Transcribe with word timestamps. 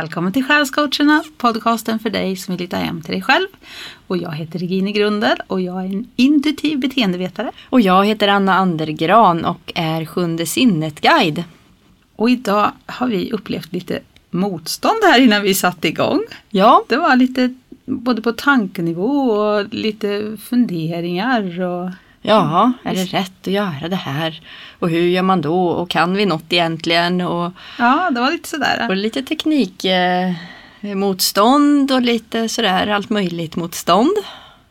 Välkommen 0.00 0.32
till 0.32 0.44
Själscoacherna, 0.44 1.24
podcasten 1.36 1.98
för 1.98 2.10
dig 2.10 2.36
som 2.36 2.56
vill 2.56 2.60
hitta 2.60 2.76
hem 2.76 3.02
till 3.02 3.12
dig 3.12 3.22
själv. 3.22 3.46
Och 4.06 4.16
jag 4.16 4.32
heter 4.32 4.58
Regine 4.58 4.92
Grundel 4.92 5.36
och 5.46 5.60
jag 5.60 5.80
är 5.80 5.86
en 5.86 6.10
intuitiv 6.16 6.78
beteendevetare. 6.78 7.50
Och 7.70 7.80
jag 7.80 8.06
heter 8.06 8.28
Anna 8.28 8.54
Andergran 8.54 9.44
och 9.44 9.72
är 9.74 10.04
Sjunde 10.04 10.46
sinnet-guide. 10.46 11.44
Och 12.16 12.30
idag 12.30 12.72
har 12.86 13.06
vi 13.06 13.32
upplevt 13.32 13.72
lite 13.72 14.00
motstånd 14.30 14.98
här 15.02 15.20
innan 15.20 15.42
vi 15.42 15.54
satte 15.54 15.88
igång. 15.88 16.20
Ja, 16.50 16.84
Det 16.88 16.96
var 16.96 17.16
lite 17.16 17.54
både 17.84 18.22
på 18.22 18.32
tankenivå 18.32 19.30
och 19.30 19.74
lite 19.74 20.36
funderingar. 20.42 21.60
Och, 21.60 21.90
ja, 22.22 22.72
är 22.82 22.94
det 22.94 23.04
rätt 23.04 23.32
att 23.40 23.46
göra 23.52 23.88
det 23.88 23.96
här? 23.96 24.40
Och 24.78 24.90
hur 24.90 25.08
gör 25.08 25.22
man 25.22 25.40
då? 25.40 25.66
Och 25.66 25.90
kan 25.90 26.14
vi 26.14 26.26
något 26.26 26.52
egentligen? 26.52 27.20
Och, 27.20 27.52
ja, 27.78 28.10
det 28.10 28.20
var 28.20 28.30
lite 28.30 28.48
sådär. 28.48 28.86
och 28.88 28.96
lite 28.96 29.22
teknikmotstånd 29.22 31.90
eh, 31.90 31.96
och 31.96 32.02
lite 32.02 32.48
sådär 32.48 32.86
allt 32.86 33.10
möjligt 33.10 33.56
motstånd. 33.56 34.16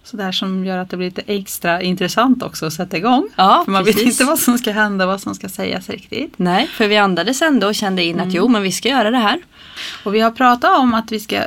Sådär 0.04 0.32
som 0.32 0.66
gör 0.66 0.78
att 0.78 0.90
det 0.90 0.98
blir 0.98 1.08
lite 1.08 1.24
extra 1.28 1.82
intressant 1.82 2.44
också 2.44 2.66
att 2.66 2.74
sätta 2.74 2.98
igång. 2.98 3.30
Ja, 3.36 3.62
För 3.66 3.72
man 3.72 3.84
vet 3.84 3.96
precis. 3.96 4.12
inte 4.12 4.24
vad 4.24 4.40
som 4.40 4.58
ska 4.58 4.72
hända, 4.72 5.06
vad 5.06 5.22
som 5.22 5.36
ska 5.36 5.50
sägas 5.50 5.90
riktigt. 5.90 6.34
Nej, 6.38 6.68
för 6.68 6.88
vi 6.88 6.98
andades 6.98 7.42
ändå 7.42 7.68
och 7.68 7.76
kände 7.76 8.04
in 8.04 8.20
att 8.20 8.34
jo, 8.34 8.48
men 8.48 8.62
vi 8.62 8.72
ska 8.72 8.90
göra 8.90 9.12
det 9.12 9.18
här. 9.18 9.40
Och 10.04 10.16
vi 10.16 10.20
har 10.20 10.32
pratat 10.32 10.80
om 10.80 10.94
att 10.94 11.12
vi 11.12 11.20
ska 11.20 11.42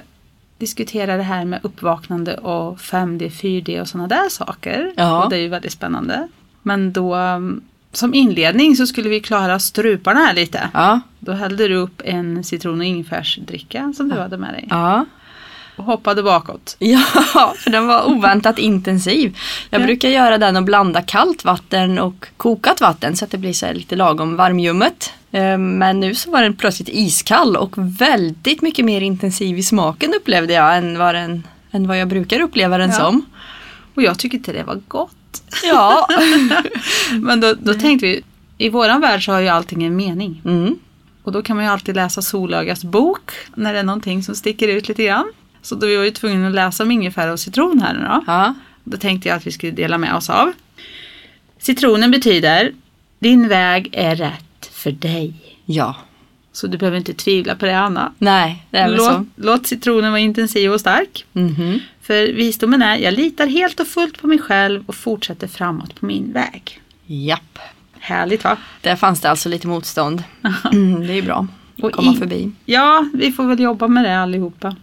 diskutera 0.63 1.17
det 1.17 1.23
här 1.23 1.45
med 1.45 1.61
uppvaknande 1.63 2.35
och 2.37 2.79
5D, 2.79 3.31
4D 3.31 3.81
och 3.81 3.89
sådana 3.89 4.09
där 4.09 4.29
saker. 4.29 4.93
Ja. 4.97 5.25
Och 5.25 5.31
det 5.31 5.37
är 5.37 5.41
ju 5.41 5.49
väldigt 5.49 5.73
spännande. 5.73 6.29
Men 6.63 6.93
då 6.93 7.17
um, 7.17 7.61
som 7.93 8.15
inledning 8.15 8.77
så 8.77 8.87
skulle 8.87 9.09
vi 9.09 9.21
klara 9.21 9.59
struparna 9.59 10.21
här 10.21 10.35
lite. 10.35 10.69
Ja, 10.75 11.01
Då 11.19 11.33
hällde 11.33 11.69
du 11.69 11.75
upp 11.75 12.03
en 12.05 12.45
citron 12.45 12.79
och 12.81 12.85
ingefärsdricka 12.87 13.93
som 13.97 14.09
du 14.09 14.15
hade 14.21 14.37
med 14.39 14.55
dig. 14.55 14.67
ja. 14.71 15.07
Och 15.77 15.85
hoppade 15.85 16.23
bakåt. 16.23 16.77
Ja, 16.79 16.99
för 17.59 17.71
den 17.71 17.87
var 17.87 18.09
oväntat 18.09 18.59
intensiv. 18.59 19.37
Jag 19.71 19.81
Ja. 19.81 19.85
brukar 19.87 20.09
göra 20.09 20.39
den 20.39 20.57
och 20.57 20.63
blanda 20.63 21.03
kallt 21.03 21.45
vatten 21.45 21.99
och 21.99 22.27
kokat 22.37 22.81
vatten 22.81 23.17
så 23.17 23.25
att 23.25 23.31
det 23.31 23.39
blir 23.39 23.53
så 23.53 23.73
lite 23.73 23.97
lagom 23.97 24.37
varmljummet. 24.37 25.13
Eh, 25.33 25.59
Men 25.59 26.01
nu 26.01 26.15
så 26.15 26.31
var 26.31 26.43
den 26.43 26.57
plötsligt 26.57 26.89
iskall 26.89 27.57
och 27.57 27.73
väldigt 28.01 28.63
mycket 28.63 28.85
mer 28.85 29.01
intensiv 29.01 29.59
i 29.59 29.63
smaken 29.63 30.15
upplevde 30.17 30.53
jag 30.53 30.77
än 30.77 30.99
vad, 30.99 31.15
den, 31.15 31.47
än 31.71 31.89
vad 31.89 31.99
jag 31.99 32.09
brukar 32.09 32.41
uppleva 32.41 32.79
den 32.79 32.91
Ja. 32.91 32.97
som. 32.97 33.25
Och 33.95 34.03
jag 34.03 34.19
tycker 34.19 34.39
inte 34.39 34.53
det 34.53 34.63
var 34.63 34.81
gott. 34.89 35.43
Ja. 35.65 36.09
Men 37.13 37.41
då, 37.41 37.55
då 37.61 37.75
tänkte 37.75 38.07
vi, 38.07 38.23
i 38.59 38.69
våran 38.69 39.01
värld 39.01 39.25
så 39.25 39.33
har 39.33 39.41
ju 39.41 39.49
allting 39.49 39.85
en 39.85 39.97
mening. 39.97 40.43
Mm. 40.45 40.79
Och 41.23 41.33
då 41.33 41.43
kan 41.43 41.57
man 41.57 41.65
ju 41.65 41.71
alltid 41.71 41.95
läsa 41.95 42.23
Solögas 42.23 42.85
bok 42.85 43.31
när 43.55 43.73
det 43.73 43.79
är 43.79 43.83
någonting 43.85 44.23
som 44.23 44.35
sticker 44.35 44.69
ut 44.69 44.89
lite 44.89 45.05
grann. 45.05 45.33
Så 45.63 45.75
då 45.75 45.81
var 45.87 45.97
vi 45.97 46.05
ju 46.05 46.11
tvungna 46.11 46.49
att 46.49 46.55
läsa 46.55 46.83
om 46.83 46.91
ingefära 46.91 47.33
och 47.33 47.41
citron 47.41 47.81
här 47.81 47.95
nu 47.95 48.01
då. 48.01 48.25
Ja. 48.27 48.55
Då 48.85 48.97
tänkte 48.97 49.29
jag 49.29 49.37
att 49.37 49.47
vi 49.47 49.53
skulle 49.53 49.73
dela 49.73 49.99
med 49.99 50.15
oss 50.15 50.31
av. 50.31 50.53
Citronen 51.59 52.11
betyder 52.11 52.73
din 53.19 53.49
väg 53.49 53.89
är 53.93 54.17
rätt 54.17 54.45
för 54.83 54.93
dig. 54.93 55.35
ja. 55.65 55.97
Så 56.55 56.67
du 56.67 56.79
behöver 56.79 56.99
inte 56.99 57.15
tvivla 57.15 57.55
på 57.57 57.67
det 57.67 57.79
Anna. 57.79 58.13
Nej, 58.19 58.67
det 58.71 58.79
är 58.79 58.89
väl 58.89 58.97
Låt, 58.97 59.07
så. 59.13 59.27
låt 59.37 59.67
citronen 59.67 60.11
vara 60.13 60.21
intensiv 60.21 60.73
och 60.73 60.81
stark. 60.81 61.25
Mhm. 61.33 61.81
För 62.01 62.33
visdomen 62.33 62.83
är, 62.83 62.97
jag 62.97 63.15
litar 63.15 63.47
helt 63.47 63.81
och 63.81 63.87
fullt 63.87 64.21
på 64.21 64.27
mig 64.27 64.39
själv 64.39 64.85
och 64.87 64.95
fortsätter 64.95 65.47
framåt 65.49 66.01
på 66.01 66.07
min 66.07 66.33
väg. 66.33 66.81
Japp. 67.07 67.59
Härligt 68.01 68.45
va? 68.45 68.57
Där 68.81 68.97
fanns 68.97 69.21
det 69.21 69.31
alltså 69.31 69.49
lite 69.49 69.67
motstånd. 69.67 70.23
Mm, 70.73 71.07
det 71.07 71.13
är 71.19 71.23
bra 71.23 71.47
att 71.79 71.85
Och 71.85 71.93
komma 71.93 72.13
i- 72.13 72.17
förbi. 72.17 72.51
Ja, 72.65 73.07
vi 73.15 73.33
får 73.33 73.45
väl 73.47 73.61
jobba 73.61 73.89
med 73.89 74.05
det 74.05 74.19
allihopa. 74.19 74.77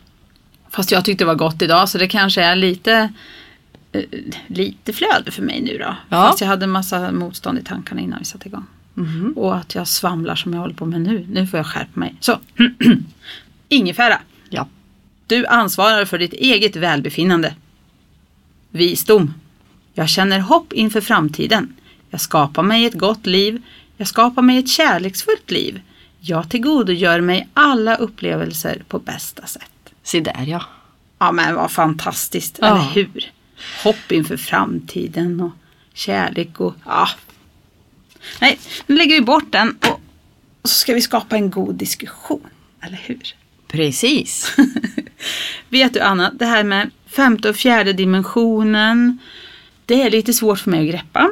Fast 0.70 0.92
jag 0.92 1.06
tyckte 1.06 1.24
det 1.24 1.28
var 1.28 1.36
gott 1.36 1.62
idag 1.62 1.90
så 1.90 1.98
det 1.98 2.08
kanske 2.08 2.42
är 2.42 2.56
lite 2.56 3.14
eh, 3.92 4.02
lite 4.48 4.94
flöde 4.94 5.32
för 5.32 5.42
mig 5.42 5.62
nu 5.62 5.78
då. 5.78 5.96
Ja. 6.10 6.28
Fast 6.28 6.42
jag 6.42 6.48
hade 6.48 6.64
en 6.64 6.70
massa 6.72 7.12
motstånd 7.12 7.60
i 7.60 7.64
tankarna 7.64 8.02
innan 8.02 8.20
vi 8.20 8.26
satte 8.26 8.48
igång. 8.48 8.66
Mhm. 8.94 9.34
Och 9.36 9.56
att 9.58 9.76
jag 9.76 9.88
svamlar 9.88 10.36
som 10.36 10.54
jag 10.54 10.60
håller 10.60 10.74
på 10.74 10.86
med 10.86 11.02
nu. 11.02 11.26
Nu 11.32 11.48
får 11.48 11.58
jag 11.58 11.66
skärpa 11.68 12.00
mig. 12.00 12.16
Så, 12.20 12.40
ingefära. 13.70 14.20
Ja. 14.50 14.68
Du 15.28 15.46
ansvarar 15.46 16.06
för 16.06 16.18
ditt 16.18 16.34
eget 16.34 16.76
välbefinnande. 16.76 17.56
Visdom. 18.72 19.34
Jag 19.94 20.10
känner 20.10 20.40
hopp 20.40 20.74
inför 20.74 21.02
framtiden. 21.02 21.74
Jag 22.10 22.22
skapar 22.22 22.64
mig 22.64 22.86
ett 22.86 22.94
gott 22.94 23.26
liv. 23.26 23.62
Jag 23.98 24.08
skapar 24.08 24.42
mig 24.42 24.58
ett 24.58 24.70
kärleksfullt 24.70 25.52
liv. 25.52 25.82
Jag 26.20 26.50
tillgodogör 26.50 27.22
mig 27.22 27.48
alla 27.54 27.96
upplevelser 27.96 28.84
på 28.88 29.00
bästa 29.00 29.46
sätt. 29.46 29.72
Se 30.04 30.20
där 30.20 30.44
ja. 30.48 30.62
Ja 31.20 31.32
men 31.32 31.56
vad 31.56 31.72
fantastiskt, 31.72 32.58
Ja. 32.62 32.68
eller 32.68 32.82
hur? 32.94 33.32
Hopp 33.84 34.12
inför 34.12 34.38
framtiden 34.38 35.42
och 35.42 35.52
kärlek 35.94 36.60
och 36.60 36.76
ja. 36.86 37.10
Nej, 38.42 38.60
nu 38.88 38.96
lägger 38.96 39.16
vi 39.16 39.22
bort 39.22 39.52
den 39.52 39.78
och, 39.82 40.02
och 40.62 40.70
så 40.70 40.76
ska 40.76 40.94
vi 40.94 41.02
skapa 41.02 41.36
en 41.36 41.50
god 41.50 41.76
diskussion, 41.76 42.48
eller 42.82 42.98
hur? 42.98 43.36
Precis. 43.68 44.56
Vet 45.70 45.94
du 45.94 46.00
Anna, 46.00 46.32
det 46.32 46.46
här 46.46 46.64
med 46.64 46.92
femte 47.08 47.50
och 47.50 47.56
fjärde 47.56 47.94
dimensionen, 47.94 49.18
det 49.86 50.02
är 50.02 50.10
lite 50.10 50.34
svårt 50.34 50.60
för 50.60 50.72
mig 50.72 50.80
att 50.80 50.94
greppa. 50.96 51.30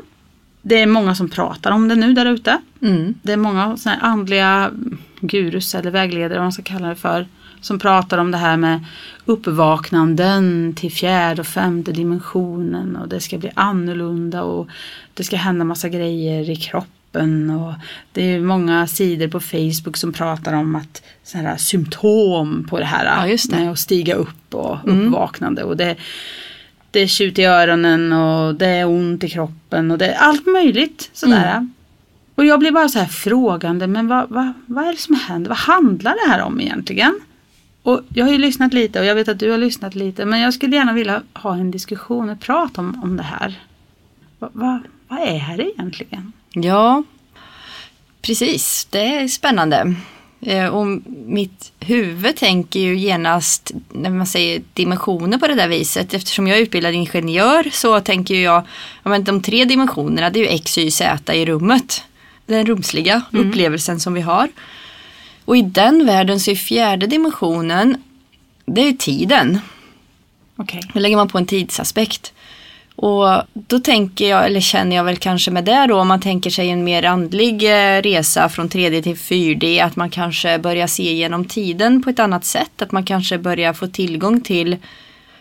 Det 0.61 0.81
är 0.81 0.87
många 0.87 1.15
som 1.15 1.29
pratar 1.29 1.71
om 1.71 1.87
det 1.87 1.95
nu 1.95 2.13
där 2.13 2.25
ute. 2.25 2.57
Mm. 2.81 3.13
Det 3.21 3.33
är 3.33 3.37
många 3.37 3.77
såna 3.77 3.95
andliga 3.95 4.71
gurus 5.19 5.75
eller 5.75 5.91
vägledare, 5.91 6.39
vad 6.39 6.45
man 6.45 6.51
ska 6.51 6.63
kalla 6.63 6.87
det 6.87 6.95
för, 6.95 7.27
som 7.61 7.79
pratar 7.79 8.17
om 8.17 8.31
det 8.31 8.37
här 8.37 8.57
med 8.57 8.79
uppvaknanden 9.25 10.73
till 10.75 10.91
fjärde 10.91 11.41
och 11.41 11.47
femte 11.47 11.91
dimensionen 11.91 12.95
och 12.95 13.07
det 13.09 13.19
ska 13.21 13.37
bli 13.37 13.51
annorlunda 13.53 14.43
och 14.43 14.67
det 15.13 15.23
ska 15.23 15.35
hända 15.35 15.65
massa 15.65 15.89
grejer 15.89 16.49
i 16.49 16.55
kroppen 16.55 17.49
och 17.49 17.73
det 18.13 18.33
är 18.33 18.39
många 18.39 18.87
sidor 18.87 19.27
på 19.27 19.39
Facebook 19.39 19.97
som 19.97 20.13
pratar 20.13 20.53
om 20.53 20.75
att 20.75 21.01
sådana 21.23 21.49
här 21.49 21.57
symptom 21.57 22.67
på 22.69 22.79
det 22.79 22.85
här 22.85 23.05
Ja, 23.05 23.27
just 23.27 23.51
det. 23.51 23.57
med 23.59 23.71
att 23.71 23.79
stiga 23.79 24.15
upp 24.15 24.53
och 24.53 24.77
Mm. 24.87 25.07
uppvaknande 25.07 25.63
och 25.63 25.77
det 25.77 25.95
det 26.91 26.99
är 26.99 27.07
tjut 27.07 27.39
i 27.39 27.43
öronen 27.43 28.13
och 28.13 28.55
det 28.55 28.67
är 28.67 28.85
ont 28.87 29.23
i 29.23 29.29
kroppen 29.29 29.91
och 29.91 29.97
det 29.97 30.07
är 30.07 30.17
allt 30.17 30.45
möjligt 30.45 31.09
sådär. 31.13 31.51
Mm. 31.51 31.73
Och 32.35 32.45
jag 32.45 32.59
blir 32.59 32.71
bara 32.71 32.89
så 32.89 32.99
här 32.99 33.05
frågande, 33.05 33.87
men 33.87 34.07
vad, 34.07 34.29
vad, 34.29 34.53
vad 34.65 34.87
är 34.87 34.91
det 34.91 34.97
som 34.99 35.15
händer? 35.15 35.49
Vad 35.49 35.57
handlar 35.57 36.11
det 36.25 36.31
här 36.31 36.41
om 36.41 36.61
egentligen? 36.61 37.19
Och 37.87 38.01
jag 38.13 38.25
har 38.25 38.31
ju 38.31 38.37
lyssnat 38.37 38.73
lite 38.73 38.99
och 38.99 39.05
jag 39.05 39.15
vet 39.15 39.27
att 39.27 39.39
du 39.39 39.51
har 39.51 39.57
lyssnat 39.57 39.95
lite, 39.95 40.25
men 40.25 40.39
jag 40.39 40.53
skulle 40.53 40.75
gärna 40.75 40.93
vilja 40.93 41.21
ha 41.33 41.53
en 41.53 41.71
diskussion 41.71 42.29
och 42.29 42.39
prata 42.39 42.81
om, 42.81 43.03
om 43.03 43.17
det 43.17 43.23
här. 43.23 43.59
Va, 44.39 44.49
va, 44.53 44.79
vad 45.07 45.19
är 45.19 45.57
det 45.57 45.63
egentligen? 45.71 46.31
Ja, 46.53 47.03
precis. 48.21 48.87
Det 48.89 49.15
är 49.15 49.27
spännande. 49.27 49.95
Eh, 50.41 50.65
Och 50.67 50.87
mitt 51.25 51.71
huvud 51.79 52.35
tänker 52.35 52.79
ju 52.79 52.97
genast 52.97 53.71
när 53.93 54.09
man 54.09 54.27
säger 54.27 54.61
dimensioner 54.73 55.37
på 55.37 55.47
det 55.47 55.55
där 55.55 55.67
viset. 55.67 56.13
Eftersom 56.13 56.47
jag 56.47 56.57
är 56.57 56.61
utbildad 56.61 56.93
ingenjör 56.93 57.69
så 57.71 57.99
tänker 57.99 58.35
jag 58.35 58.63
ja, 59.03 59.09
men 59.09 59.23
de 59.23 59.41
tre 59.41 59.65
dimensionerna 59.65 60.29
det 60.29 60.39
är 60.39 60.43
ju 60.43 60.49
X, 60.55 60.77
Y, 60.77 60.91
Z 60.91 61.33
i 61.35 61.45
rummet. 61.45 62.03
Den 62.45 62.65
rumsliga 62.65 63.21
upplevelsen 63.31 63.99
som 63.99 64.13
vi 64.13 64.21
har. 64.21 64.49
Och 65.47 65.57
i 65.57 65.61
den 65.61 66.05
världen 66.05 66.39
så 66.39 66.51
är 66.51 66.55
fjärde 66.55 67.07
dimensionen 67.07 67.97
det 68.65 68.81
är 68.81 68.93
tiden. 68.93 69.59
Okej. 70.55 70.81
Då 70.93 70.99
lägger 70.99 71.15
man 71.15 71.27
på 71.27 71.37
en 71.37 71.45
tidsaspekt. 71.45 72.33
Och 72.95 73.41
då 73.53 73.79
tänker 73.79 74.29
jag, 74.29 74.45
eller 74.45 74.59
känner 74.59 74.95
jag 74.95 75.03
väl 75.03 75.17
kanske 75.17 75.51
med 75.51 75.65
det 75.65 75.85
då, 75.87 75.99
om 75.99 76.07
man 76.07 76.21
tänker 76.21 76.49
sig 76.49 76.69
en 76.69 76.83
mer 76.83 77.03
andlig 77.03 77.63
eh, 77.63 78.01
resa 78.01 78.49
från 78.49 78.69
3D 78.69 79.01
till 79.01 79.15
4D, 79.15 79.83
att 79.85 79.95
man 79.95 80.09
kanske 80.09 80.59
börjar 80.59 80.87
se 80.87 81.13
genom 81.13 81.45
tiden 81.45 82.03
på 82.03 82.09
ett 82.09 82.19
annat 82.19 82.45
sätt, 82.45 82.81
att 82.81 82.91
man 82.91 83.05
kanske 83.05 83.37
börjar 83.37 83.73
få 83.73 83.87
tillgång 83.87 84.41
till 84.41 84.77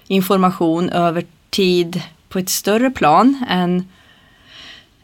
information 0.06 0.90
över 0.90 1.25
tid 1.50 2.02
på 2.28 2.38
ett 2.38 2.48
större 2.50 2.90
plan 2.90 3.44
än, 3.48 3.88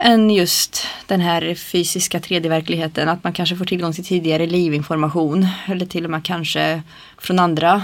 än 0.02 0.30
just 0.30 0.86
den 1.06 1.20
här 1.20 1.54
fysiska 1.54 2.18
3D-verkligheten, 2.18 3.08
att 3.08 3.24
man 3.24 3.32
kanske 3.32 3.56
får 3.56 3.64
tillgång 3.64 3.92
till 3.92 4.04
tidigare 4.04 4.46
livinformation 4.46 5.46
eller 5.66 5.86
till 5.86 6.04
och 6.04 6.10
med 6.10 6.24
kanske 6.24 6.82
från 7.18 7.38
andra 7.38 7.82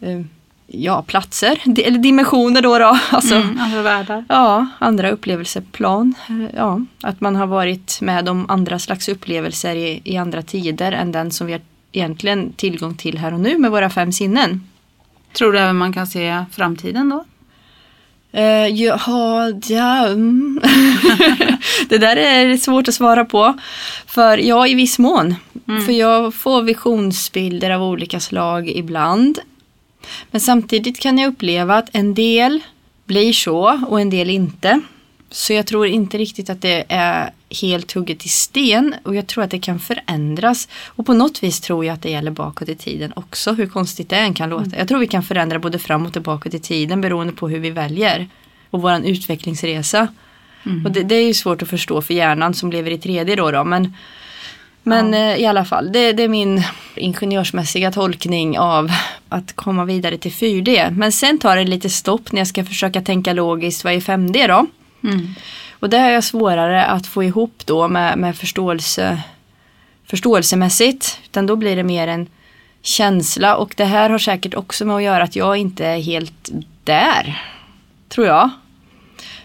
eh, 0.00 0.20
ja, 0.66 1.02
platser, 1.02 1.58
eller 1.64 1.98
dimensioner 1.98 2.62
då. 2.62 2.78
då. 2.78 2.98
Alltså, 3.10 3.34
Mm, 3.34 3.60
andra 3.60 3.82
världar. 3.82 4.24
Ja, 4.28 4.66
andra 4.78 5.10
upplevelseplan. 5.10 6.14
Ja, 6.54 6.80
att 7.02 7.20
man 7.20 7.36
har 7.36 7.46
varit 7.46 7.98
med 8.00 8.28
om 8.28 8.50
andra 8.50 8.78
slags 8.78 9.08
upplevelser 9.08 9.76
i, 9.76 10.00
i 10.04 10.16
andra 10.16 10.42
tider 10.42 10.92
än 10.92 11.12
den 11.12 11.30
som 11.30 11.46
vi 11.46 11.52
har 11.52 11.62
egentligen 11.92 12.52
tillgång 12.52 12.94
till 12.94 13.18
här 13.18 13.34
och 13.34 13.40
nu 13.40 13.58
med 13.58 13.70
våra 13.70 13.90
fem 13.90 14.12
sinnen. 14.12 14.68
Tror 15.32 15.52
du 15.52 15.58
även 15.58 15.76
man 15.76 15.92
kan 15.92 16.06
se 16.06 16.44
framtiden 16.52 17.08
då? 17.08 17.24
Uh, 18.36 18.68
jaha, 18.68 19.52
ja, 19.66 20.06
mm. 20.06 20.60
det 21.88 21.98
där 21.98 22.16
är 22.16 22.56
svårt 22.56 22.88
att 22.88 22.94
svara 22.94 23.24
på. 23.24 23.58
För 24.06 24.38
ja, 24.38 24.66
i 24.66 24.74
viss 24.74 24.98
mån. 24.98 25.34
Mm. 25.68 25.84
För 25.84 25.92
jag 25.92 26.34
får 26.34 26.62
visionsbilder 26.62 27.70
av 27.70 27.82
olika 27.82 28.20
slag 28.20 28.68
ibland. 28.68 29.38
Men 30.30 30.40
samtidigt 30.40 31.00
kan 31.00 31.18
jag 31.18 31.28
uppleva 31.28 31.76
att 31.76 31.88
en 31.92 32.14
del 32.14 32.60
blir 33.04 33.32
så 33.32 33.80
och 33.88 34.00
en 34.00 34.10
del 34.10 34.30
inte. 34.30 34.80
Så 35.36 35.52
jag 35.52 35.66
tror 35.66 35.86
inte 35.86 36.18
riktigt 36.18 36.50
att 36.50 36.62
det 36.62 36.84
är 36.88 37.30
helt 37.62 37.92
hugget 37.92 38.26
i 38.26 38.28
sten 38.28 38.94
och 39.02 39.14
jag 39.14 39.26
tror 39.26 39.44
att 39.44 39.50
det 39.50 39.58
kan 39.58 39.78
förändras. 39.78 40.68
Och 40.86 41.06
på 41.06 41.14
något 41.14 41.42
vis 41.42 41.60
tror 41.60 41.84
jag 41.84 41.94
att 41.94 42.02
det 42.02 42.10
gäller 42.10 42.30
bakåt 42.30 42.68
i 42.68 42.74
tiden 42.74 43.12
också, 43.16 43.52
hur 43.52 43.66
konstigt 43.66 44.10
det 44.10 44.16
än 44.16 44.34
kan 44.34 44.50
låta. 44.50 44.64
Mm. 44.64 44.78
Jag 44.78 44.88
tror 44.88 44.98
vi 44.98 45.06
kan 45.06 45.22
förändra 45.22 45.58
både 45.58 45.78
framåt 45.78 46.16
och 46.16 46.22
bakåt 46.22 46.54
i 46.54 46.58
tiden 46.58 47.00
beroende 47.00 47.32
på 47.32 47.48
hur 47.48 47.58
vi 47.58 47.70
väljer. 47.70 48.28
Och 48.70 48.82
våran 48.82 49.04
utvecklingsresa. 49.04 50.08
Mm. 50.66 50.86
Och 50.86 50.92
det, 50.92 51.02
det, 51.02 51.14
är 51.14 51.26
ju 51.26 51.34
svårt 51.34 51.62
att 51.62 51.68
förstå 51.68 52.02
för 52.02 52.14
hjärnan 52.14 52.54
som 52.54 52.72
lever 52.72 52.90
i 52.90 52.96
3D 52.96 53.36
då. 53.36 53.50
då 53.50 53.64
men 53.64 53.94
men 54.82 55.12
ja. 55.12 55.18
eh, 55.18 55.40
i 55.40 55.46
alla 55.46 55.64
fall, 55.64 55.92
det, 55.92 56.12
det, 56.12 56.22
är 56.22 56.28
min 56.28 56.62
ingenjörsmässiga 56.94 57.92
tolkning 57.92 58.58
av 58.58 58.90
att 59.28 59.52
komma 59.56 59.84
vidare 59.84 60.18
till 60.18 60.32
4D. 60.32 60.90
Men 60.90 61.12
sen 61.12 61.38
tar 61.38 61.56
det 61.56 61.64
lite 61.64 61.90
stopp 61.90 62.32
när 62.32 62.40
jag 62.40 62.48
ska 62.48 62.64
försöka 62.64 63.00
tänka 63.02 63.32
logiskt, 63.32 63.84
vad 63.84 63.92
är 63.92 64.00
5D 64.00 64.48
då? 64.48 64.66
Mm. 65.06 65.34
Och 65.80 65.90
det 65.90 65.98
har 65.98 66.10
jag 66.10 66.24
svårare 66.24 66.84
att 66.84 67.06
få 67.06 67.24
ihop 67.24 67.62
då 67.64 67.88
med, 67.88 68.18
med 68.18 68.36
förståelse, 68.36 69.22
förståelsemässigt. 70.06 71.20
Utan 71.24 71.46
då 71.46 71.56
blir 71.56 71.76
det 71.76 71.82
mer 71.82 72.08
en 72.08 72.26
känsla 72.82 73.56
och 73.56 73.74
det 73.76 73.84
här 73.84 74.10
har 74.10 74.18
säkert 74.18 74.54
också 74.54 74.84
med 74.84 74.96
att 74.96 75.02
göra 75.02 75.24
att 75.24 75.36
jag 75.36 75.56
inte 75.56 75.86
är 75.86 76.00
helt 76.00 76.50
där. 76.84 77.42
Tror 78.08 78.26
jag. 78.26 78.50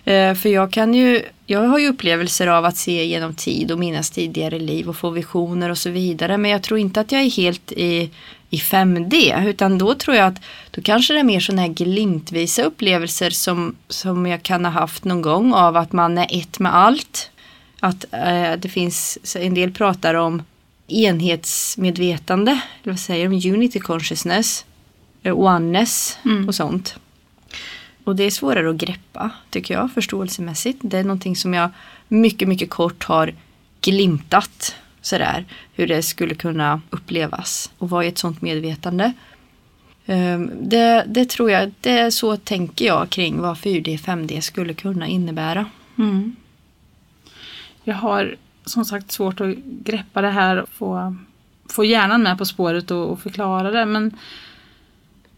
Eh, 0.05 0.33
för 0.33 0.49
jag 0.49 0.71
kan 0.71 0.93
ju, 0.93 1.21
jag 1.45 1.67
har 1.67 1.79
ju 1.79 1.89
upplevelser 1.89 2.47
av 2.47 2.65
att 2.65 2.77
se 2.77 3.05
genom 3.05 3.35
tid 3.35 3.71
och 3.71 3.79
minnas 3.79 4.09
tidigare 4.09 4.59
liv 4.59 4.89
och 4.89 4.95
få 4.95 5.09
visioner 5.09 5.69
och 5.69 5.77
så 5.77 5.89
vidare. 5.89 6.37
Men 6.37 6.51
jag 6.51 6.63
tror 6.63 6.79
inte 6.79 7.01
att 7.01 7.11
jag 7.11 7.21
är 7.21 7.29
helt 7.29 7.71
i, 7.71 8.09
i 8.51 8.57
5D. 8.57 9.47
Utan 9.47 9.77
då 9.77 9.95
tror 9.95 10.15
jag 10.15 10.27
att 10.27 10.41
då 10.71 10.81
kanske 10.81 11.13
det 11.13 11.19
är 11.19 11.23
mer 11.23 11.39
sådana 11.39 11.61
här 11.61 11.69
glimtvisa 11.69 12.63
upplevelser 12.63 13.29
som, 13.29 13.75
som 13.87 14.27
jag 14.27 14.43
kan 14.43 14.65
ha 14.65 14.71
haft 14.71 15.05
någon 15.05 15.21
gång 15.21 15.53
av 15.53 15.77
att 15.77 15.91
man 15.91 16.17
är 16.17 16.27
ett 16.29 16.59
med 16.59 16.75
allt. 16.75 17.31
Att 17.79 18.05
eh, 18.11 18.53
det 18.57 18.69
finns, 18.69 19.17
en 19.35 19.53
del 19.53 19.71
pratar 19.71 20.13
om 20.13 20.41
enhetsmedvetande, 20.87 22.51
eller 22.51 22.93
vad 22.93 22.99
säger 22.99 23.29
de, 23.29 23.51
unity 23.51 23.79
consciousness, 23.79 24.65
eh, 25.23 25.39
oneness 25.39 26.17
mm. 26.25 26.47
och 26.47 26.55
sånt. 26.55 26.95
Och 28.03 28.15
det 28.15 28.23
är 28.23 28.31
svårare 28.31 28.69
att 28.69 28.75
greppa 28.75 29.29
tycker 29.49 29.73
jag 29.73 29.93
förståelsemässigt. 29.93 30.79
Det 30.81 30.97
är 30.97 31.03
någonting 31.03 31.35
som 31.35 31.53
jag 31.53 31.69
mycket, 32.07 32.47
mycket 32.47 32.69
kort 32.69 33.03
har 33.03 33.33
glimtat 33.81 34.75
sådär. 35.01 35.45
Hur 35.73 35.87
det 35.87 36.03
skulle 36.03 36.35
kunna 36.35 36.81
upplevas 36.89 37.71
och 37.77 37.89
vara 37.89 38.05
i 38.05 38.07
ett 38.07 38.17
sådant 38.17 38.41
medvetande. 38.41 39.13
Ehm, 40.05 40.51
det, 40.61 41.05
det 41.07 41.29
tror 41.29 41.51
jag, 41.51 41.71
det 41.81 41.99
är 41.99 42.09
så 42.09 42.37
tänker 42.37 42.85
jag 42.85 43.09
kring 43.09 43.41
vad 43.41 43.57
4D, 43.57 43.97
5D 43.97 44.41
skulle 44.41 44.73
kunna 44.73 45.07
innebära. 45.07 45.65
Mm. 45.97 46.35
Jag 47.83 47.95
har 47.95 48.35
som 48.65 48.85
sagt 48.85 49.11
svårt 49.11 49.41
att 49.41 49.55
greppa 49.65 50.21
det 50.21 50.29
här 50.29 50.61
och 50.61 50.69
få, 50.69 51.15
få 51.69 51.85
hjärnan 51.85 52.23
med 52.23 52.37
på 52.37 52.45
spåret 52.45 52.91
och, 52.91 53.09
och 53.09 53.19
förklara 53.19 53.71
det. 53.71 53.85
Men 53.85 54.17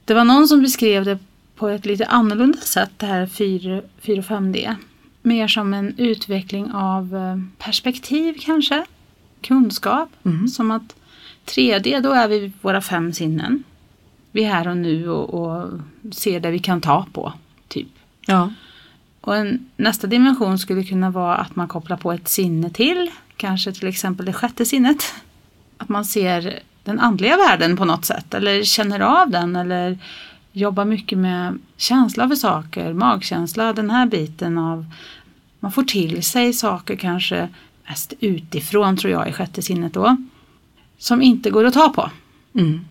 det 0.06 0.13
var 0.13 0.24
någon 0.24 0.48
som 0.48 0.62
beskrev 0.62 1.06
det 1.06 1.19
på 1.56 1.68
ett 1.68 1.86
lite 1.86 2.06
annorlunda 2.06 2.57
sätt 2.57 2.92
det 2.98 3.06
här 3.06 3.27
4, 3.27 3.81
4 4.01 4.19
och 4.19 4.25
5D. 4.25 4.75
Mer 5.21 5.48
som 5.48 5.74
en 5.74 5.94
utveckling 5.98 6.71
av 6.74 7.16
eh, 7.16 7.63
perspektiv 7.66 8.38
kanske, 8.39 8.86
kunskap. 9.44 10.10
Mm. 10.25 10.48
Som 10.48 10.72
att 10.72 10.95
3D, 11.45 12.01
då 12.01 12.12
är 12.12 12.28
vi 12.28 12.51
våra 12.62 12.81
fem 12.81 13.13
sinnen. 13.13 13.63
Vi 14.31 14.44
är 14.44 14.50
här 14.50 14.68
och 14.68 14.78
nu 14.78 15.10
och, 15.10 15.34
och 15.34 15.69
ser 16.12 16.40
det 16.40 16.51
vi 16.51 16.60
kan 16.60 16.81
ta 16.81 17.06
på, 17.13 17.34
typ. 17.68 17.88
Ja. 18.25 18.54
Och 19.22 19.38
en, 19.38 19.69
nästa 19.75 20.07
dimension 20.07 20.60
skulle 20.60 20.84
kunna 20.84 21.10
vara 21.10 21.36
att 21.36 21.56
man 21.56 21.68
kopplar 21.68 21.98
på 21.98 22.12
ett 22.12 22.28
sinne 22.28 22.69
till, 22.69 23.12
kanske 23.38 23.74
till 23.74 23.88
exempel 23.88 24.25
det 24.25 24.34
sjätte 24.34 24.66
sinnet. 24.66 25.13
Att 25.78 25.90
man 25.90 26.06
ser 26.06 26.60
den 26.84 27.00
andliga 27.00 27.38
världen 27.38 27.78
på 27.78 27.86
något 27.86 28.06
sätt 28.06 28.34
eller 28.34 28.63
känner 28.63 29.00
av 29.00 29.30
den 29.30 29.56
eller 29.56 29.98
jobbar 30.51 30.86
mycket 30.86 31.18
med 31.18 31.60
känsla 31.78 32.28
för 32.28 32.36
saker, 32.36 32.94
magkänsla, 32.94 33.74
den 33.74 33.90
här 33.90 34.06
biten 34.06 34.57
av 34.57 34.86
man 35.60 35.72
får 35.72 35.84
till 35.84 36.24
sig 36.24 36.54
saker 36.54 36.95
kanske 36.95 37.50
mest 37.88 38.13
utifrån 38.19 38.97
tror 38.97 39.13
jag 39.13 39.30
i 39.30 39.33
sjätte 39.33 39.62
sinnet 39.62 39.94
då. 39.94 40.18
Som 40.97 41.21
inte 41.21 41.50
går 41.50 41.65
att 41.65 41.74
ta 41.74 41.89
på. 41.89 42.12
Mm. 42.59 42.85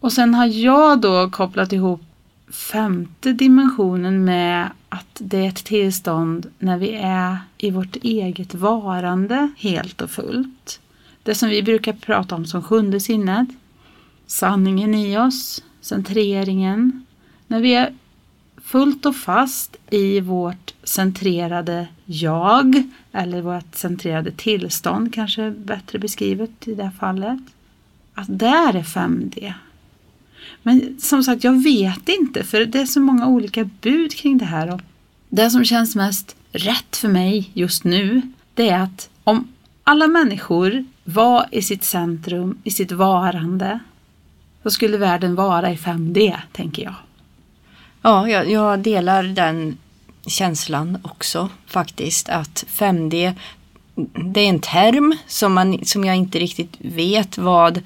Och 0.00 0.12
sen 0.12 0.34
har 0.34 0.46
jag 0.46 1.00
då 1.00 1.30
kopplat 1.30 1.72
ihop 1.72 2.02
femte 2.50 3.32
dimensionen 3.32 4.24
med 4.24 4.70
att 4.88 5.16
det 5.18 5.38
är 5.38 5.48
ett 5.48 5.64
tillstånd 5.64 6.50
när 6.58 6.78
vi 6.78 6.94
är 6.94 7.38
i 7.58 7.70
vårt 7.70 7.96
eget 7.96 8.54
varande 8.54 9.50
helt 9.56 10.00
och 10.00 10.10
fullt. 10.10 10.80
Det 11.22 11.34
som 11.34 11.48
vi 11.48 11.62
brukar 11.62 11.92
prata 11.92 12.34
om 12.34 12.46
som 12.46 12.62
sjunde 12.62 13.00
sinnet. 13.00 13.48
Sanningen 14.26 14.94
i 14.94 15.18
oss, 15.18 15.64
centreringen. 15.80 17.06
När 17.46 17.60
vi 17.60 17.74
är 17.74 17.94
fullt 18.56 19.06
och 19.06 19.16
fast 19.16 19.76
i 19.90 20.20
vårt 20.20 20.69
centrerade 20.90 21.88
jag 22.04 22.82
eller 23.12 23.42
vårt 23.42 23.74
centrerade 23.74 24.30
tillstånd 24.32 25.14
kanske 25.14 25.50
bättre 25.50 25.98
beskrivet 25.98 26.68
i 26.68 26.74
det 26.74 26.84
här 26.84 26.90
fallet. 26.90 27.38
Att 28.14 28.38
där 28.38 28.76
är 28.76 28.82
5D. 28.82 29.52
Men 30.62 30.96
som 31.00 31.22
sagt, 31.22 31.44
jag 31.44 31.62
vet 31.62 32.08
inte 32.08 32.44
för 32.44 32.64
det 32.64 32.80
är 32.80 32.86
så 32.86 33.00
många 33.00 33.26
olika 33.26 33.64
bud 33.80 34.14
kring 34.14 34.38
det 34.38 34.44
här. 34.44 34.74
Och 34.74 34.80
det 35.28 35.50
som 35.50 35.64
känns 35.64 35.96
mest 35.96 36.36
rätt 36.52 36.96
för 36.96 37.08
mig 37.08 37.50
just 37.54 37.84
nu, 37.84 38.22
det 38.54 38.68
är 38.68 38.80
att 38.80 39.10
om 39.24 39.48
alla 39.84 40.06
människor 40.06 40.84
var 41.04 41.46
i 41.50 41.62
sitt 41.62 41.84
centrum, 41.84 42.58
i 42.64 42.70
sitt 42.70 42.92
varande, 42.92 43.78
så 44.62 44.70
skulle 44.70 44.98
världen 44.98 45.34
vara 45.34 45.72
i 45.72 45.76
5D, 45.76 46.36
tänker 46.52 46.82
jag. 46.82 46.94
Ja, 48.02 48.28
jag, 48.28 48.50
jag 48.50 48.78
delar 48.78 49.22
den 49.22 49.76
känslan 50.26 50.98
också 51.02 51.48
faktiskt. 51.66 52.28
Att 52.28 52.64
5D, 52.68 53.34
det 54.14 54.40
är 54.40 54.48
en 54.48 54.60
term 54.60 55.16
som, 55.26 55.52
man, 55.52 55.84
som 55.84 56.04
jag 56.04 56.16
inte 56.16 56.38
riktigt 56.38 56.76
vet 56.78 57.38
vad 57.38 57.82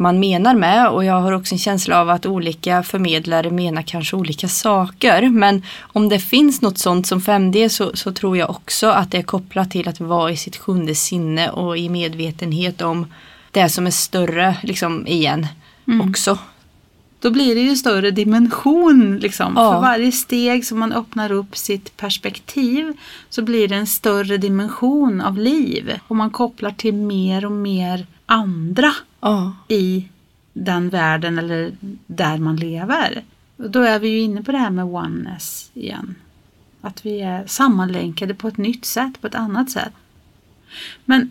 man 0.00 0.20
menar 0.20 0.54
med 0.54 0.88
och 0.88 1.04
jag 1.04 1.20
har 1.20 1.32
också 1.32 1.54
en 1.54 1.58
känsla 1.58 2.00
av 2.00 2.10
att 2.10 2.26
olika 2.26 2.82
förmedlare 2.82 3.50
menar 3.50 3.82
kanske 3.82 4.16
olika 4.16 4.48
saker. 4.48 5.28
Men 5.30 5.62
om 5.80 6.08
det 6.08 6.18
finns 6.18 6.62
något 6.62 6.78
sånt 6.78 7.06
som 7.06 7.20
5D 7.20 7.68
så, 7.68 7.96
så 7.96 8.12
tror 8.12 8.36
jag 8.36 8.50
också 8.50 8.88
att 8.88 9.10
det 9.10 9.18
är 9.18 9.22
kopplat 9.22 9.70
till 9.70 9.88
att 9.88 10.00
vara 10.00 10.30
i 10.30 10.36
sitt 10.36 10.56
sjunde 10.56 10.94
sinne 10.94 11.50
och 11.50 11.78
i 11.78 11.88
medvetenhet 11.88 12.82
om 12.82 13.12
det 13.50 13.68
som 13.68 13.86
är 13.86 13.90
större 13.90 14.56
liksom 14.62 15.06
igen 15.06 15.46
mm. 15.88 16.10
också. 16.10 16.38
Då 17.20 17.30
blir 17.30 17.54
det 17.54 17.60
ju 17.60 17.76
större 17.76 18.10
dimension 18.10 19.18
liksom. 19.18 19.52
Ja. 19.56 19.72
För 19.72 19.80
varje 19.80 20.12
steg 20.12 20.66
som 20.66 20.78
man 20.78 20.92
öppnar 20.92 21.32
upp 21.32 21.56
sitt 21.56 21.96
perspektiv 21.96 22.96
så 23.28 23.42
blir 23.42 23.68
det 23.68 23.74
en 23.74 23.86
större 23.86 24.36
dimension 24.36 25.20
av 25.20 25.38
liv. 25.38 25.92
Och 26.08 26.16
man 26.16 26.30
kopplar 26.30 26.70
till 26.70 26.94
mer 26.94 27.44
och 27.44 27.52
mer 27.52 28.06
andra 28.26 28.92
ja. 29.20 29.52
i 29.68 30.08
den 30.52 30.88
världen 30.88 31.38
eller 31.38 31.72
där 32.06 32.38
man 32.38 32.56
lever. 32.56 33.22
Och 33.56 33.70
då 33.70 33.82
är 33.82 33.98
vi 33.98 34.08
ju 34.08 34.20
inne 34.20 34.42
på 34.42 34.52
det 34.52 34.58
här 34.58 34.70
med 34.70 34.84
oneness 34.84 35.70
igen. 35.74 36.14
Att 36.80 37.06
vi 37.06 37.20
är 37.20 37.46
sammanlänkade 37.46 38.34
på 38.34 38.48
ett 38.48 38.56
nytt 38.56 38.84
sätt, 38.84 39.20
på 39.20 39.26
ett 39.26 39.34
annat 39.34 39.70
sätt. 39.70 39.92
Men 41.04 41.30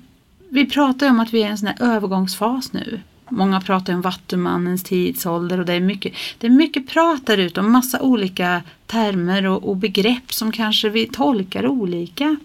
vi 0.49 0.65
pratar 0.65 1.05
ju 1.05 1.09
om 1.09 1.19
att 1.19 1.33
vi 1.33 1.43
är 1.43 1.47
i 1.47 1.49
en 1.49 1.57
sån 1.57 1.67
här 1.67 1.95
övergångsfas 1.95 2.73
nu. 2.73 2.99
Många 3.29 3.61
pratar 3.61 3.93
om 3.93 4.01
vattumannens 4.01 4.83
tidsålder 4.83 5.59
och 5.59 5.65
det 5.65 5.73
är 5.73 5.79
mycket, 5.79 6.13
det 6.37 6.47
är 6.47 6.51
mycket 6.51 6.87
prat 6.87 7.25
där 7.25 7.37
ute 7.37 7.59
om 7.59 7.71
massa 7.71 8.01
olika 8.01 8.61
termer 8.85 9.45
och, 9.45 9.69
och 9.69 9.77
begrepp 9.77 10.33
som 10.33 10.51
kanske 10.51 10.89
vi 10.89 11.07
tolkar 11.07 11.67
olika. 11.67 12.37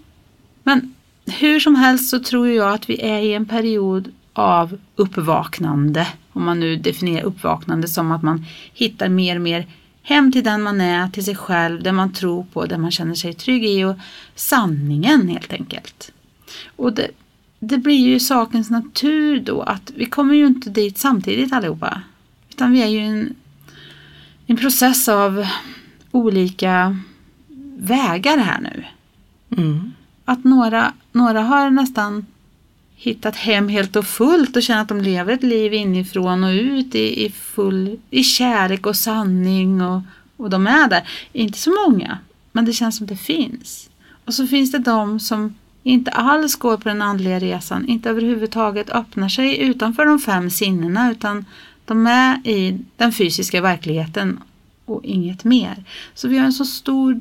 Men 0.62 0.95
hur 1.27 1.61
som 1.61 1.75
helst 1.75 2.11
så 2.11 2.19
tror 2.19 2.49
jag 2.49 2.75
att 2.75 2.91
vi 2.91 3.01
är 3.01 3.19
i 3.19 3.35
en 3.35 3.47
period 3.47 4.12
av 4.33 4.79
uppvaknande. 4.97 6.07
Om 6.33 6.45
man 6.45 6.61
nu 6.61 6.77
definierar 6.77 7.25
uppvaknande 7.25 7.89
som 7.89 8.12
att 8.12 8.23
man 8.23 8.47
hittar 8.75 9.09
mer 9.09 9.37
och 9.37 9.43
mer 9.43 9.67
hem 10.03 10.33
till 10.33 10.45
den 10.45 10.62
man 10.62 10.81
är, 10.81 11.09
till 11.09 11.25
sig 11.25 11.37
själv, 11.37 11.83
det 11.83 11.93
man 11.93 12.12
tror 12.12 12.47
på, 12.53 12.67
det 12.67 12.79
man 12.79 12.91
känner 12.91 13.15
sig 13.15 13.35
trygg 13.35 13.65
i 13.65 13.85
och 13.85 13.97
sanningen 14.35 15.29
helt 15.29 15.53
enkelt. 15.53 16.12
Och 16.77 16.93
det, 16.93 17.09
det 17.64 17.78
blir 17.78 18.09
ju 18.09 18.21
sakens 18.21 18.71
natur 18.71 19.40
då 19.40 19.62
att 19.62 19.92
vi 19.97 20.07
kommer 20.07 20.35
ju 20.35 20.47
inte 20.47 20.71
dit 20.71 20.99
samtidigt 20.99 21.52
allihopa. 21.52 22.02
Utan 22.50 22.73
vi 22.73 22.83
är 22.83 22.87
ju 22.87 22.99
en, 22.99 23.35
en 24.47 24.57
process 24.57 25.09
av 25.09 25.47
olika 26.11 26.97
vägar 27.78 28.38
här 28.38 28.61
nu. 28.61 28.85
Mm. 29.62 29.92
Att 30.25 30.45
några, 30.45 30.92
några 31.12 31.42
har 31.42 31.71
nästan 31.71 32.26
hittat 32.97 33.37
hem 33.37 33.69
helt 33.69 33.97
och 33.97 34.07
fullt 34.07 34.57
och 34.57 34.62
känner 34.62 34.83
att 34.83 34.88
de 34.88 35.00
lever 35.00 35.33
ett 35.33 35.42
liv 35.42 35.75
inifrån 35.75 36.45
och 36.45 36.52
ut 36.52 36.95
i, 36.95 37.25
i, 37.26 37.31
full, 37.31 37.99
i 38.11 38.23
kärlek 38.23 38.87
och 38.87 38.97
sanning 38.97 39.83
och, 39.83 40.00
och 40.37 40.50
de 40.50 40.66
är 40.66 40.88
där. 40.88 41.09
Inte 41.33 41.59
så 41.59 41.71
många, 41.87 42.19
men 42.52 42.64
det 42.64 42.73
känns 42.73 42.97
som 42.97 43.07
det 43.07 43.16
finns. 43.16 43.90
Och 44.25 44.35
så 44.35 44.47
finns 44.47 44.73
det 44.73 44.78
de 44.78 45.21
som 45.21 45.54
inte 45.83 46.11
alls 46.11 46.57
går 46.57 46.77
på 46.77 46.89
den 46.89 47.03
andliga 47.03 47.39
resan, 47.39 47.89
inte 47.89 48.11
överhuvudtaget 48.11 48.91
öppnar 48.91 49.29
sig 49.29 49.59
utanför 49.59 50.07
de 50.07 50.19
fem 50.19 50.51
sinnena 50.51 51.11
utan 51.11 51.45
de 51.85 52.07
är 52.07 52.47
i 52.47 52.79
den 52.97 53.12
fysiska 53.12 53.61
verkligheten 53.61 54.41
och 54.85 55.05
inget 55.05 55.45
mer. 55.45 55.85
Så 56.15 56.29
vi 56.29 56.39
har 56.39 56.45
en 56.45 56.53
så 56.53 56.65
stor, 56.65 57.21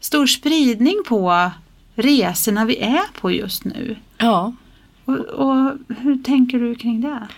stor 0.00 0.26
spridning 0.26 1.02
på 1.06 1.50
resorna 1.94 2.64
vi 2.64 2.78
är 2.78 3.20
på 3.20 3.30
just 3.30 3.64
nu. 3.64 3.96
Ja. 4.18 4.52
Och, 5.04 5.18
och 5.18 5.72
hur 5.88 6.22
tänker 6.22 6.58
du 6.58 6.74
kring 6.74 7.00
det? 7.00 7.28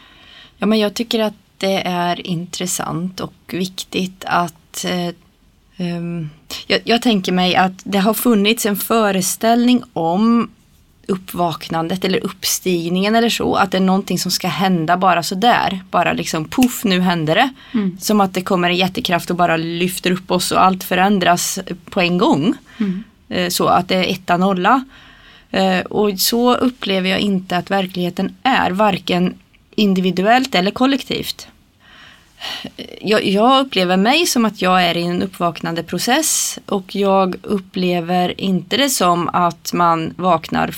ja, 0.65 0.67
men 0.67 0.79
jag 0.79 0.95
tycker 0.95 1.21
att 1.21 1.35
det 1.59 1.83
är 1.87 2.27
intressant 2.27 3.21
och 3.21 3.35
viktigt 3.47 4.25
att 4.27 4.85
eh, 4.85 5.15
jag, 6.67 6.81
jag 6.85 7.03
tänker 7.03 7.33
mig 7.33 7.57
att 7.57 7.73
det 7.85 7.99
har 7.99 8.15
funnits 8.15 8.67
en 8.67 8.77
föreställning 8.77 9.83
om 9.93 10.51
uppvaknandet 11.07 12.05
eller 12.05 12.25
uppstigningen 12.25 13.15
eller 13.15 13.29
så. 13.29 13.55
Att 13.55 13.71
det 13.71 13.79
är 13.79 13.81
någonting 13.81 14.19
som 14.19 14.31
ska 14.31 14.49
hända 14.49 14.97
bara 14.97 15.23
sådär. 15.23 15.81
Bara 15.91 16.13
liksom 16.13 16.45
poff, 16.45 16.85
nu 16.85 17.01
händer 17.01 17.35
det. 17.35 17.53
Mm. 17.75 17.99
Som 18.01 18.21
att 18.21 18.35
det 18.35 18.43
kommer 18.43 18.71
en 18.71 18.77
jättekraft 18.77 19.31
och 19.31 19.37
bara 19.37 19.57
lyfter 19.57 20.11
upp 20.11 20.31
oss 20.31 20.53
och 20.53 20.65
allt 20.65 20.85
förändras 20.85 21.59
på 21.91 22.01
en 22.01 22.19
gång. 22.19 22.55
Mm. 22.81 23.05
Eh, 23.29 23.49
Så 23.49 23.67
att 23.67 23.89
det 23.89 23.95
är 23.95 24.13
etta 24.13 24.37
nolla. 24.37 24.85
Eh, 25.51 25.79
Och 25.81 26.21
så 26.21 26.55
upplever 26.55 27.11
jag 27.11 27.21
inte 27.21 27.57
att 27.57 27.71
verkligheten 27.71 28.37
är. 28.43 28.71
Varken 28.71 29.35
individuellt 29.77 30.55
eller 30.55 30.71
kollektivt. 30.71 31.49
Jag, 33.01 33.25
jag 33.25 33.67
upplever 33.67 33.97
mig 33.97 34.27
som 34.27 34.45
att 34.45 34.63
jag 34.63 34.83
är 34.85 34.97
i 34.97 35.03
en 35.03 35.23
uppvaknande 35.23 35.83
process 35.83 36.59
och 36.67 36.95
jag 36.97 37.37
upplever 37.43 38.41
inte 38.41 38.77
det 38.77 38.91
som 38.91 39.29
att 39.29 39.73
man 39.73 40.15
vaknar 40.17 40.75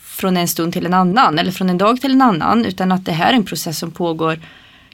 från 0.00 0.36
en 0.36 0.48
stund 0.48 0.72
till 0.72 0.86
en 0.86 0.94
annan 0.94 1.38
eller 1.38 1.52
från 1.52 1.70
en 1.70 1.78
dag 1.78 2.00
till 2.00 2.12
en 2.12 2.22
annan 2.22 2.64
utan 2.64 2.92
att 2.92 3.04
det 3.04 3.12
här 3.12 3.32
är 3.32 3.36
en 3.36 3.44
process 3.44 3.78
som 3.78 3.90
pågår 3.90 4.40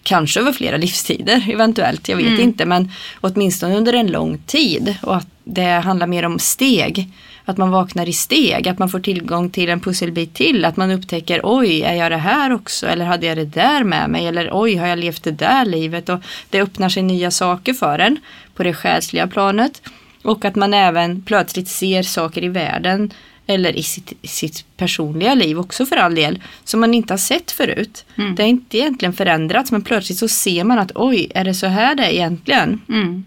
kanske 0.02 0.40
över 0.40 0.52
flera 0.52 0.76
livstider 0.84 1.50
eventuellt, 1.50 2.08
jag 2.08 2.16
vet 2.16 2.26
Mm. 2.26 2.40
inte 2.40 2.64
men 2.64 2.90
åtminstone 3.20 3.76
under 3.76 3.92
en 3.92 4.06
lång 4.06 4.38
tid 4.38 4.96
och 5.02 5.16
att 5.16 5.26
det 5.44 5.70
handlar 5.84 6.06
mer 6.06 6.24
om 6.24 6.38
steg. 6.38 7.10
Att 7.44 7.56
man 7.56 7.70
vaknar 7.70 8.08
i 8.08 8.12
steg, 8.12 8.68
att 8.68 8.78
man 8.78 8.88
får 8.88 9.00
tillgång 9.00 9.50
till 9.50 9.68
en 9.68 9.80
pusselbit 9.80 10.34
till, 10.34 10.64
att 10.64 10.76
man 10.76 10.90
upptäcker 10.90 11.40
oj, 11.42 11.82
är 11.82 11.94
jag 11.94 12.12
det 12.12 12.16
här 12.16 12.52
också 12.52 12.86
eller 12.86 13.04
hade 13.04 13.26
jag 13.26 13.36
det 13.36 13.44
där 13.44 13.84
med 13.84 14.10
mig 14.10 14.26
eller 14.26 14.50
oj, 14.52 14.76
har 14.76 14.86
jag 14.86 14.98
levt 14.98 15.22
det 15.22 15.30
där 15.30 15.64
livet 15.64 16.08
och 16.08 16.20
det 16.50 16.62
öppnar 16.62 16.88
sig 16.88 17.02
nya 17.02 17.30
saker 17.30 17.74
för 17.74 17.98
en 17.98 18.18
på 18.54 18.62
det 18.62 18.74
själsliga 18.74 19.26
planet 19.26 19.82
och 20.22 20.44
att 20.44 20.54
man 20.54 20.74
även 20.74 21.22
plötsligt 21.22 21.68
ser 21.68 22.02
saker 22.02 22.44
i 22.44 22.48
världen 22.48 23.12
eller 23.46 23.76
i 23.76 23.82
sitt, 23.82 24.12
sitt 24.22 24.64
personliga 24.76 25.34
liv 25.34 25.58
också 25.58 25.86
för 25.86 25.96
all 25.96 26.14
del 26.14 26.42
som 26.64 26.80
man 26.80 26.94
inte 26.94 27.12
har 27.12 27.18
sett 27.18 27.50
förut. 27.50 28.04
Mm. 28.16 28.34
Det 28.34 28.42
har 28.42 28.48
inte 28.48 28.78
egentligen 28.78 29.12
förändrats 29.12 29.72
men 29.72 29.82
plötsligt 29.82 30.18
så 30.18 30.28
ser 30.28 30.64
man 30.64 30.78
att 30.78 30.92
oj, 30.94 31.30
är 31.34 31.44
det 31.44 31.54
så 31.54 31.66
här 31.66 31.94
det 31.94 32.04
är 32.04 32.10
egentligen? 32.10 32.80
Mm. 32.88 33.24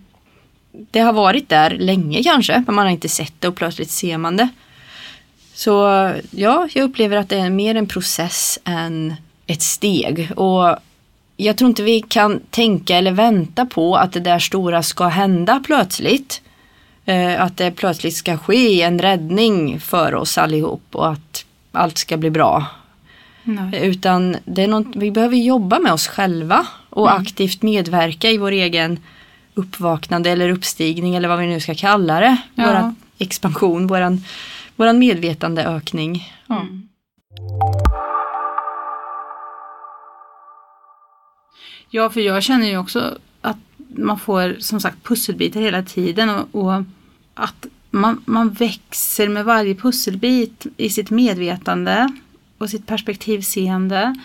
Det 0.91 0.99
har 0.99 1.13
varit 1.13 1.49
där 1.49 1.69
länge 1.69 2.23
kanske, 2.23 2.63
men 2.65 2.75
man 2.75 2.85
har 2.85 2.91
inte 2.91 3.09
sett 3.09 3.33
det 3.39 3.47
och 3.47 3.55
plötsligt 3.55 3.91
ser 3.91 4.17
man 4.17 4.37
det. 4.37 4.49
Så 5.53 5.71
ja, 6.31 6.67
jag 6.73 6.83
upplever 6.83 7.17
att 7.17 7.29
det 7.29 7.39
är 7.39 7.49
mer 7.49 7.75
en 7.75 7.87
process 7.87 8.59
än 8.63 9.15
ett 9.47 9.61
steg. 9.61 10.31
Och 10.35 10.75
jag 11.37 11.57
tror 11.57 11.69
inte 11.69 11.83
vi 11.83 12.01
kan 12.01 12.39
tänka 12.49 12.97
eller 12.97 13.11
vänta 13.11 13.65
på 13.65 13.95
att 13.95 14.13
det 14.13 14.19
där 14.19 14.39
stora 14.39 14.83
ska 14.83 15.07
hända 15.07 15.63
plötsligt. 15.65 16.41
Eh, 17.05 17.41
att 17.41 17.57
det 17.57 17.71
plötsligt 17.71 18.15
ska 18.15 18.37
ske 18.37 18.81
en 18.81 18.99
räddning 18.99 19.79
för 19.79 20.15
oss 20.15 20.37
allihop 20.37 20.83
och 20.91 21.11
att 21.11 21.45
allt 21.71 21.97
ska 21.97 22.17
bli 22.17 22.29
bra. 22.29 22.65
Nej. 23.43 23.79
Utan 23.87 24.37
det 24.45 24.63
är 24.63 24.67
något, 24.67 24.95
vi 24.95 25.11
behöver 25.11 25.37
jobba 25.37 25.79
med 25.79 25.93
oss 25.93 26.07
själva 26.07 26.67
och 26.89 27.09
Mm. 27.09 27.21
aktivt 27.21 27.61
medverka 27.61 28.29
i 28.29 28.37
vår 28.37 28.51
egen 28.51 28.99
uppvaknande 29.57 30.29
eller 30.29 30.49
uppstigning 30.49 31.15
eller 31.15 31.27
vad 31.27 31.39
vi 31.39 31.47
nu 31.47 31.59
ska 31.59 31.75
kalla 31.75 32.19
det. 32.19 32.37
Ja. 32.55 32.65
Våran 32.65 32.95
expansion, 33.17 33.87
våran, 33.87 34.23
våran 34.75 34.99
medvetandeökning. 34.99 36.33
Ja. 36.47 36.61
Mm. 36.61 36.87
Ja, 41.89 42.09
för 42.09 42.21
jag 42.21 42.43
känner 42.43 42.67
ju 42.67 42.77
också 42.77 43.17
att 43.41 43.57
man 43.77 44.19
får 44.19 44.55
som 44.59 44.79
sagt 44.79 45.03
pusselbitar 45.03 45.61
hela 45.61 45.83
tiden 45.83 46.29
och, 46.29 46.47
och 46.51 46.83
att 47.33 47.65
man, 47.89 48.23
man 48.25 48.49
växer 48.49 49.27
med 49.27 49.45
varje 49.45 49.75
pusselbit 49.75 50.65
i 50.77 50.89
sitt 50.89 51.09
medvetande 51.09 52.09
och 52.57 52.69
sitt 52.69 52.87
perspektivseende. 52.87 54.15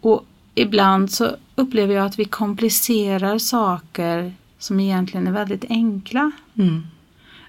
Och 0.00 0.26
ibland 0.54 1.10
så 1.10 1.36
upplever 1.54 1.94
jag 1.94 2.06
att 2.06 2.18
vi 2.18 2.24
komplicerar 2.24 3.38
saker 3.38 4.32
som 4.64 4.80
egentligen 4.80 5.26
är 5.26 5.32
väldigt 5.32 5.64
enkla. 5.68 6.30
Mm. 6.58 6.86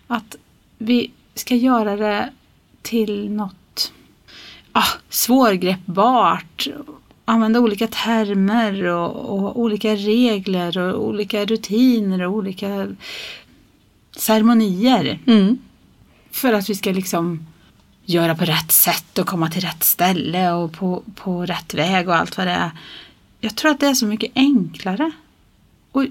Att 0.07 0.35
vi 0.77 1.11
ska 1.33 1.55
göra 1.55 1.95
det 1.95 2.29
till 2.81 3.31
något 3.31 3.93
ah, 4.71 4.87
svårgreppbart. 5.09 6.67
Använda 7.25 7.59
olika 7.59 7.87
termer 7.87 8.83
och, 8.83 9.15
och 9.15 9.59
olika 9.59 9.95
regler 9.95 10.77
och 10.77 11.07
olika 11.07 11.45
rutiner 11.45 12.21
och 12.21 12.33
olika 12.33 12.87
ceremonier. 14.17 15.19
Mm. 15.25 15.57
För 16.31 16.53
att 16.53 16.69
vi 16.69 16.75
ska 16.75 16.91
liksom 16.91 17.47
göra 18.05 18.35
på 18.35 18.45
rätt 18.45 18.71
sätt 18.71 19.17
och 19.17 19.27
komma 19.27 19.49
till 19.49 19.61
rätt 19.61 19.83
ställe 19.83 20.51
och 20.51 20.73
på, 20.73 21.03
på 21.15 21.45
rätt 21.45 21.73
väg 21.73 22.07
och 22.07 22.15
allt 22.15 22.37
vad 22.37 22.47
det 22.47 22.53
är. 22.53 22.71
Jag 23.39 23.55
tror 23.55 23.71
att 23.71 23.79
det 23.79 23.87
är 23.87 23.93
så 23.93 24.05
mycket 24.05 24.31
enklare. 24.35 25.11
Och 25.91 26.05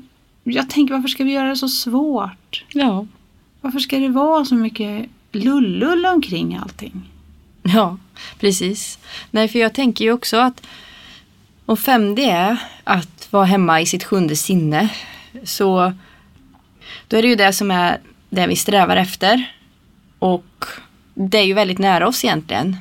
jag 0.45 0.71
tänker 0.71 0.95
varför 0.95 1.09
ska 1.09 1.25
vi 1.25 1.33
göra 1.33 1.49
det 1.49 1.57
så 1.57 1.69
svårt? 1.69 2.65
Ja. 2.73 3.07
Varför 3.61 3.79
ska 3.79 3.99
det 3.99 4.09
vara 4.09 4.45
så 4.45 4.55
mycket 4.55 5.09
lullull 5.33 6.07
omkring 6.07 6.57
allting? 6.57 7.11
ja, 7.63 7.97
precis. 8.39 8.99
Nej, 9.31 9.49
för 9.49 9.59
jag 9.59 9.75
tänker 9.75 10.05
ju 10.05 10.13
också 10.13 10.37
att 10.37 10.67
om 11.67 11.77
5D 11.77 12.21
är 12.31 12.57
att 12.85 13.33
vara 13.33 13.45
hemma 13.45 13.81
i 13.81 13.87
sitt 13.87 14.05
sjunde 14.05 14.37
sinne 14.37 14.89
så 15.45 15.93
då 17.09 17.17
är 17.17 17.23
det 17.23 17.29
ju 17.29 17.37
det 17.37 17.53
som 17.53 17.71
är 17.71 18.01
det 18.31 18.47
vi 18.47 18.57
strävar 18.57 18.97
efter. 18.97 19.53
Och 20.19 20.65
det 21.15 21.39
är 21.39 21.45
ju 21.45 21.55
väldigt 21.55 21.79
nära 21.79 22.09
oss 22.09 22.25
egentligen. 22.25 22.77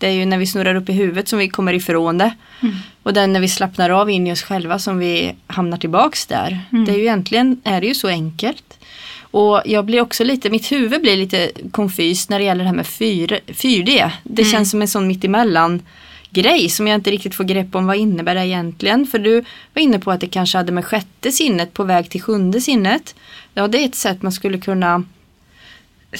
Det 0.00 0.06
är 0.06 0.10
ju 0.12 0.26
när 0.26 0.38
vi 0.38 0.46
snurrar 0.46 0.74
upp 0.74 0.88
i 0.88 0.92
huvudet 0.92 1.28
som 1.28 1.38
vi 1.38 1.48
kommer 1.48 1.72
ifrån 1.72 2.18
det. 2.18 2.34
Mm. 2.62 2.74
Och 3.02 3.12
den 3.12 3.32
när 3.32 3.40
vi 3.40 3.48
slappnar 3.48 3.90
av 3.90 4.10
in 4.10 4.26
i 4.26 4.32
oss 4.32 4.42
själva 4.42 4.78
som 4.78 4.98
vi 4.98 5.34
hamnar 5.46 5.78
tillbaks 5.78 6.26
där. 6.26 6.58
Mm. 6.72 6.84
Det 6.84 6.92
är 6.92 6.96
ju 6.96 7.02
egentligen 7.02 7.60
är 7.64 7.80
det 7.80 7.86
ju 7.86 7.94
så 7.94 8.08
enkelt. 8.08 8.78
Och 9.20 9.62
jag 9.64 9.84
blir 9.84 10.00
också 10.00 10.24
lite, 10.24 10.50
mitt 10.50 10.72
huvud 10.72 11.02
blir 11.02 11.16
lite 11.16 11.50
konfys 11.70 12.28
när 12.28 12.38
det 12.38 12.44
gäller 12.44 12.64
det 12.64 12.68
här 12.68 12.76
med 12.76 12.86
4, 12.86 13.38
4D. 13.46 14.10
Det 14.22 14.42
Mm. 14.42 14.52
känns 14.52 14.70
som 14.70 14.82
en 14.82 14.88
sån 14.88 15.06
mittemellan 15.06 15.82
grej 16.30 16.68
som 16.68 16.86
jag 16.86 16.94
inte 16.94 17.10
riktigt 17.10 17.34
får 17.34 17.44
grepp 17.44 17.74
om 17.74 17.86
vad 17.86 17.96
innebär 17.96 18.34
det 18.34 18.46
egentligen. 18.46 19.06
För 19.06 19.18
du 19.18 19.44
var 19.74 19.82
inne 19.82 19.98
på 19.98 20.10
att 20.10 20.20
det 20.20 20.26
kanske 20.28 20.58
hade 20.58 20.72
med 20.72 20.84
sjätte 20.84 21.32
sinnet 21.32 21.74
på 21.74 21.84
väg 21.84 22.10
till 22.10 22.22
sjunde 22.22 22.60
sinnet. 22.60 23.14
Ja 23.54 23.68
det 23.68 23.78
är 23.78 23.84
ett 23.84 23.94
sätt 23.94 24.22
man 24.22 24.32
skulle 24.32 24.58
kunna 24.58 25.04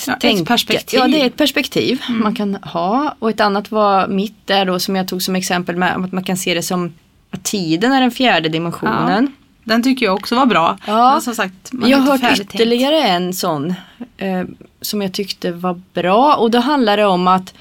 Ja, 0.07 0.17
ett 0.21 0.47
perspektiv. 0.47 1.01
Ja 1.01 1.09
det 1.09 1.21
är 1.21 1.27
ett 1.27 1.37
perspektiv 1.37 2.03
man 2.09 2.35
kan 2.35 2.55
ha. 2.55 3.15
Och 3.19 3.31
ett 3.31 3.41
annat 3.41 3.71
var 3.71 4.09
mitt 4.09 4.47
där 4.47 4.65
då 4.65 4.79
som 4.79 4.97
jag 4.97 5.09
tog 5.09 5.23
som 5.23 5.37
exempel 5.37 5.77
med 5.77 5.97
att 5.97 6.13
man 6.13 6.25
kan 6.25 6.37
se 6.37 6.55
det 6.55 6.63
som 6.63 6.93
att 7.31 7.45
tiden 7.45 7.93
är 7.93 8.01
den 8.01 8.11
fjärde 8.11 8.49
dimensionen. 8.49 9.33
Den 9.65 9.83
tycker 9.83 10.07
jag 10.07 10.15
också 10.15 10.35
var 10.35 10.47
bra. 10.47 10.79
Ja. 10.87 11.13
Men 11.13 11.21
som 11.21 11.35
sagt, 11.35 11.71
Jag 11.87 11.99
har 11.99 12.19
hört 12.19 12.41
ytterligare 12.41 13.03
en 13.03 13.33
sån 13.35 13.75
eh, 14.17 14.45
som 14.81 15.03
jag 15.03 15.13
tyckte 15.13 15.53
var 15.53 15.81
bra 15.95 16.35
och 16.35 16.51
då 16.51 16.59
handlar 16.59 16.97
det 16.97 17.07
om 17.07 17.29
att 17.29 17.55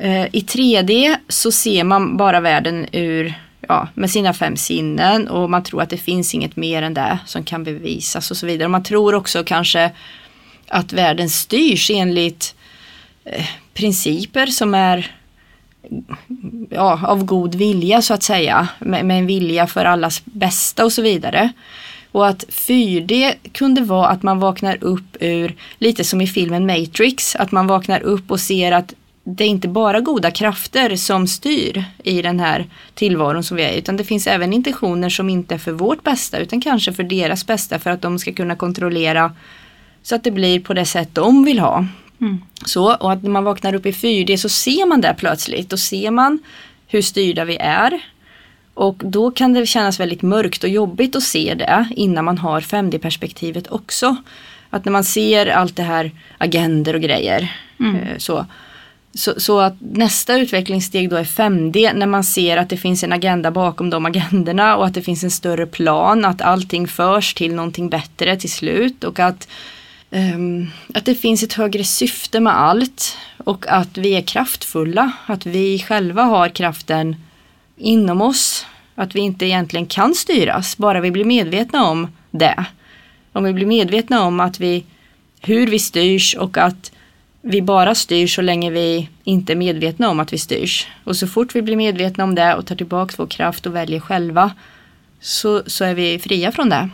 eh, 0.00 0.24
i 0.24 0.40
3D 0.48 1.16
så 1.28 1.52
ser 1.52 1.84
man 1.84 2.16
bara 2.16 2.40
världen 2.40 2.86
ur 2.92 3.34
ja, 3.68 3.88
med 3.94 4.10
sina 4.10 4.32
fem 4.34 4.56
sinnen 4.56 5.28
och 5.28 5.50
man 5.50 5.62
tror 5.62 5.82
att 5.82 5.90
det 5.90 5.96
finns 5.96 6.34
inget 6.34 6.56
mer 6.56 6.82
än 6.82 6.94
det 6.94 7.18
som 7.26 7.44
kan 7.44 7.64
bevisas 7.64 8.30
och 8.30 8.36
så 8.36 8.46
vidare. 8.46 8.68
Man 8.68 8.82
tror 8.82 9.14
också 9.14 9.44
kanske 9.44 9.90
att 10.70 10.92
världen 10.92 11.30
styrs 11.30 11.90
enligt 11.90 12.54
eh, 13.24 13.46
principer 13.74 14.46
som 14.46 14.74
är 14.74 15.14
ja, 16.70 17.00
av 17.06 17.24
god 17.24 17.54
vilja 17.54 18.02
så 18.02 18.14
att 18.14 18.22
säga. 18.22 18.68
Med, 18.78 19.04
med 19.04 19.18
en 19.18 19.26
vilja 19.26 19.66
för 19.66 19.84
allas 19.84 20.22
bästa 20.24 20.84
och 20.84 20.92
så 20.92 21.02
vidare. 21.02 21.52
Och 22.12 22.28
att 22.28 22.44
4D 22.48 23.34
kunde 23.52 23.80
vara 23.80 24.08
att 24.08 24.22
man 24.22 24.38
vaknar 24.38 24.84
upp 24.84 25.16
ur, 25.20 25.56
lite 25.78 26.04
som 26.04 26.20
i 26.20 26.26
filmen 26.26 26.66
Matrix, 26.66 27.36
att 27.36 27.52
man 27.52 27.66
vaknar 27.66 28.00
upp 28.00 28.30
och 28.30 28.40
ser 28.40 28.72
att 28.72 28.94
det 29.24 29.44
är 29.44 29.48
inte 29.48 29.68
bara 29.68 30.00
goda 30.00 30.30
krafter 30.30 30.96
som 30.96 31.26
styr 31.26 31.84
i 32.04 32.22
den 32.22 32.40
här 32.40 32.66
tillvaron 32.94 33.44
som 33.44 33.56
vi 33.56 33.62
är 33.62 33.72
utan 33.72 33.96
det 33.96 34.04
finns 34.04 34.26
även 34.26 34.52
intentioner 34.52 35.08
som 35.08 35.30
inte 35.30 35.54
är 35.54 35.58
för 35.58 35.72
vårt 35.72 36.02
bästa 36.02 36.38
utan 36.38 36.60
kanske 36.60 36.92
för 36.92 37.02
deras 37.02 37.46
bästa 37.46 37.78
för 37.78 37.90
att 37.90 38.02
de 38.02 38.18
ska 38.18 38.32
kunna 38.32 38.56
kontrollera 38.56 39.32
så 40.02 40.14
att 40.14 40.24
det 40.24 40.30
blir 40.30 40.60
på 40.60 40.74
det 40.74 40.84
sätt 40.84 41.08
de 41.12 41.44
vill 41.44 41.58
ha. 41.58 41.86
Mm. 42.20 42.38
Så, 42.64 42.94
och 42.94 43.12
att 43.12 43.22
när 43.22 43.30
man 43.30 43.44
vaknar 43.44 43.74
upp 43.74 43.86
i 43.86 43.90
4D 43.90 44.36
så 44.36 44.48
ser 44.48 44.86
man 44.86 45.00
det 45.00 45.14
plötsligt. 45.18 45.70
Då 45.70 45.76
ser 45.76 46.10
man 46.10 46.38
hur 46.86 47.02
styrda 47.02 47.44
vi 47.44 47.56
är. 47.56 48.00
Och 48.74 48.96
då 49.04 49.30
kan 49.30 49.52
det 49.52 49.66
kännas 49.66 50.00
väldigt 50.00 50.22
mörkt 50.22 50.64
och 50.64 50.70
jobbigt 50.70 51.16
att 51.16 51.22
se 51.22 51.54
det 51.54 51.88
innan 51.96 52.24
man 52.24 52.38
har 52.38 52.60
5D-perspektivet 52.60 53.68
också. 53.68 54.16
Att 54.70 54.84
när 54.84 54.92
man 54.92 55.04
ser 55.04 55.46
allt 55.46 55.76
det 55.76 55.82
här 55.82 56.10
agender 56.38 56.94
och 56.94 57.00
grejer. 57.00 57.52
Mm. 57.80 57.96
eh, 57.96 58.18
Så, 58.18 58.46
så, 59.14 59.40
så 59.40 59.60
att 59.60 59.74
nästa 59.80 60.38
utvecklingssteg 60.38 61.10
då 61.10 61.16
är 61.16 61.24
5D 61.24 61.94
när 61.94 62.06
man 62.06 62.24
ser 62.24 62.56
att 62.56 62.68
det 62.68 62.76
finns 62.76 63.04
en 63.04 63.12
agenda 63.12 63.50
bakom 63.50 63.90
de 63.90 64.06
agenderna 64.06 64.76
och 64.76 64.86
att 64.86 64.94
det 64.94 65.02
finns 65.02 65.24
en 65.24 65.30
större 65.30 65.66
plan, 65.66 66.24
att 66.24 66.42
allting 66.42 66.88
förs 66.88 67.34
till 67.34 67.54
någonting 67.54 67.88
bättre 67.88 68.36
till 68.36 68.52
slut 68.52 69.04
och 69.04 69.18
att, 69.18 69.48
Ehm, 70.10 70.66
att 70.94 71.04
det 71.04 71.14
finns 71.14 71.42
ett 71.42 71.52
högre 71.52 71.84
syfte 71.84 72.40
med 72.40 72.58
allt 72.58 73.16
och 73.36 73.66
att 73.68 73.98
vi 73.98 74.14
är 74.14 74.22
kraftfulla, 74.22 75.12
att 75.26 75.46
vi 75.46 75.78
själva 75.78 76.22
har 76.22 76.48
kraften 76.48 77.16
inom 77.76 78.20
oss, 78.20 78.66
att 78.94 79.14
vi 79.14 79.20
inte 79.20 79.46
egentligen 79.46 79.86
kan 79.86 80.14
styras, 80.14 80.76
bara 80.76 81.00
vi 81.00 81.10
blir 81.10 81.24
medvetna 81.24 81.84
om 81.84 82.08
det. 82.30 82.64
Om 83.32 83.44
vi 83.44 83.52
blir 83.52 83.66
medvetna 83.66 84.22
om 84.22 84.40
att 84.40 84.60
vi, 84.60 84.84
hur 85.40 85.66
vi 85.66 85.78
styrs 85.78 86.34
och 86.34 86.58
att 86.58 86.92
vi 87.42 87.62
bara 87.62 87.94
styrs 87.94 88.34
så 88.34 88.42
länge 88.42 88.70
vi 88.70 89.08
inte 89.24 89.52
är 89.52 89.56
medvetna 89.56 90.10
om 90.10 90.20
att 90.20 90.32
vi 90.32 90.38
styrs. 90.38 90.86
Och 91.04 91.16
så 91.16 91.26
fort 91.26 91.54
vi 91.54 91.62
blir 91.62 91.76
medvetna 91.76 92.24
om 92.24 92.34
det 92.34 92.54
och 92.54 92.66
tar 92.66 92.76
tillbaka 92.76 93.14
vår 93.18 93.26
kraft 93.26 93.66
och 93.66 93.74
väljer 93.74 94.00
själva 94.00 94.50
så, 95.20 95.62
så 95.66 95.84
är 95.84 95.94
vi 95.94 96.18
fria 96.18 96.52
från 96.52 96.68
det. 96.68 96.88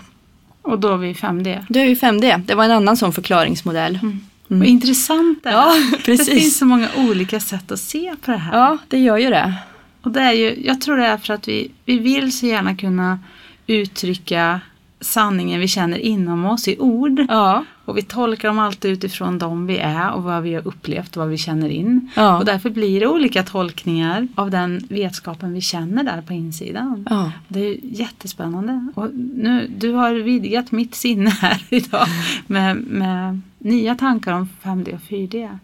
Och 0.67 0.79
då 0.79 0.93
är 0.93 0.97
vi 0.97 1.13
5D. 1.13 1.67
Då 1.69 1.81
är 1.81 1.85
vi 1.87 1.95
5D. 1.95 2.43
Det 2.47 2.55
var 2.55 2.65
en 2.65 2.71
annan 2.71 2.97
sån 2.97 3.13
förklaringsmodell. 3.13 3.99
Mm. 4.03 4.21
Vad 4.49 4.69
intressant 4.69 5.43
det 5.43 5.49
är. 5.49 5.53
Ja, 5.53 5.75
Det 5.91 6.03
precis. 6.05 6.29
finns 6.29 6.59
så 6.59 6.65
många 6.65 6.89
olika 6.97 7.41
sätt 7.41 7.73
att 7.73 7.81
se 7.81 8.15
på 8.25 8.31
det 8.31 8.37
här. 8.37 8.59
Ja, 8.59 8.79
det 8.89 8.99
gör 8.99 9.17
ju 9.19 9.31
det. 9.31 9.55
Och 10.03 10.11
det 10.11 10.21
är 10.21 10.33
ju, 10.33 10.63
jag 10.67 10.81
tror 10.81 10.97
det 10.97 11.07
är 11.07 11.17
för 11.17 11.35
att 11.35 11.49
vi, 11.49 11.71
vi 11.85 11.99
vill 11.99 12.33
så 12.39 12.47
gärna 12.47 12.77
kunna 12.77 13.19
uttrycka 13.67 14.61
sanningen 15.01 15.61
vi 15.61 15.69
känner 15.69 15.99
inom 15.99 16.45
oss 16.45 16.69
i 16.69 16.79
ord. 16.79 17.25
Ja, 17.29 17.65
Och 17.85 17.97
vi 17.99 18.03
tolkar 18.03 18.49
dem 18.49 18.59
alltid 18.59 18.91
utifrån 18.91 19.39
dem 19.39 19.67
vi 19.67 19.79
är 19.79 20.11
och 20.13 20.23
vad 20.23 20.43
vi 20.43 20.55
har 20.55 20.67
upplevt 20.69 21.17
och 21.17 21.21
vad 21.21 21.29
vi 21.31 21.39
känner 21.39 21.69
in. 21.69 22.11
Ja. 22.17 22.39
Och 22.39 22.45
därför 22.45 22.71
blir 22.71 23.01
det 23.01 23.07
olika 23.07 23.43
tolkningar 23.43 24.29
av 24.35 24.51
den 24.51 24.87
vetskapen 24.89 25.53
vi 25.53 25.61
känner 25.61 26.05
där 26.05 26.23
på 26.23 26.33
insidan. 26.33 27.07
ja. 27.11 27.33
Det 27.49 27.61
är 27.61 27.77
jättespännande. 27.83 28.87
Och 28.95 29.11
nu, 29.15 29.71
du 29.79 29.93
har 29.93 30.15
vidgat 30.15 30.73
mitt 30.73 30.95
sinne 30.95 31.31
här 31.31 31.63
idag 31.71 32.07
med, 32.47 32.77
med 32.77 33.41
nya 33.59 33.95
tankar 33.95 34.33
om 34.33 34.49
5D 34.63 34.95
och 34.95 35.01
4D. 35.01 35.59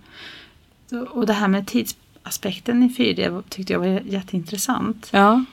Så, 0.91 1.01
och 1.01 1.27
det 1.27 1.33
här 1.33 1.49
med 1.49 1.67
tidsaspekten 1.67 2.83
i 2.83 2.89
4D 2.89 3.43
tyckte 3.49 3.73
jag 3.73 3.81
var 3.81 4.01
jätteintressant. 4.07 5.09
ja. 5.11 5.45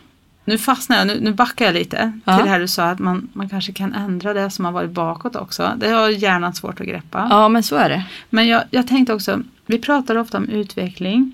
Nu 0.50 0.58
fastnar 0.58 0.98
jag, 0.98 1.08
nu, 1.08 1.20
nu 1.22 1.34
backar 1.34 1.66
jag 1.66 1.74
lite 1.74 2.12
Ja. 2.26 2.36
till 2.36 2.44
det 2.46 2.50
här 2.52 2.60
du 2.60 2.68
sa 2.68 2.84
att 2.86 3.00
man, 3.00 3.30
man 3.34 3.50
kanske 3.50 3.72
kan 3.74 3.94
ändra 3.94 4.34
det 4.34 4.50
som 4.50 4.66
har 4.66 4.72
varit 4.72 4.92
bakåt 4.92 5.36
också. 5.36 5.72
Det 5.78 5.90
har 5.90 6.10
hjärnan 6.10 6.54
svårt 6.56 6.82
att 6.82 6.88
greppa. 6.88 7.28
ja 7.30 7.50
men 7.50 7.64
så 7.64 7.76
är 7.76 7.90
det. 7.90 8.06
Men 8.30 8.48
jag, 8.48 8.64
jag 8.72 8.88
tänkte 8.88 9.14
också, 9.14 9.42
vi 9.66 9.80
pratar 9.80 10.16
ofta 10.16 10.38
om 10.38 10.50
utveckling 10.50 11.32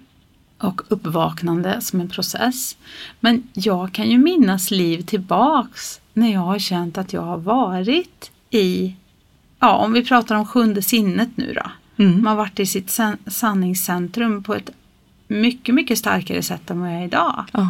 och 0.58 0.82
uppvaknande 0.88 1.82
som 1.82 2.02
en 2.02 2.10
process. 2.10 2.78
Men 3.20 3.44
jag 3.54 3.92
kan 3.94 4.10
ju 4.10 4.18
minnas 4.18 4.72
liv 4.72 5.02
tillbaks 5.02 6.00
när 6.14 6.34
jag 6.34 6.40
har 6.40 6.60
känt 6.60 6.98
att 6.98 7.14
jag 7.14 7.22
har 7.22 7.38
varit 7.38 8.32
i, 8.50 8.96
ja 9.60 9.76
om 9.76 9.94
vi 9.94 10.06
pratar 10.06 10.36
om 10.36 10.46
sjunde 10.46 10.82
sinnet 10.82 11.30
nu 11.38 11.54
då. 11.54 11.72
Mm. 12.04 12.24
Man 12.24 12.28
har 12.28 12.36
varit 12.36 12.60
i 12.60 12.66
sitt 12.66 12.88
san- 12.90 13.18
sanningscentrum 13.28 14.44
på 14.44 14.56
ett 14.56 14.70
mycket, 15.28 15.76
mycket 15.76 15.98
starkare 15.98 16.42
sätt 16.42 16.70
än 16.70 16.80
vad 16.82 16.90
jag 16.94 17.02
är 17.02 17.06
idag. 17.06 17.44
Ja. 17.52 17.70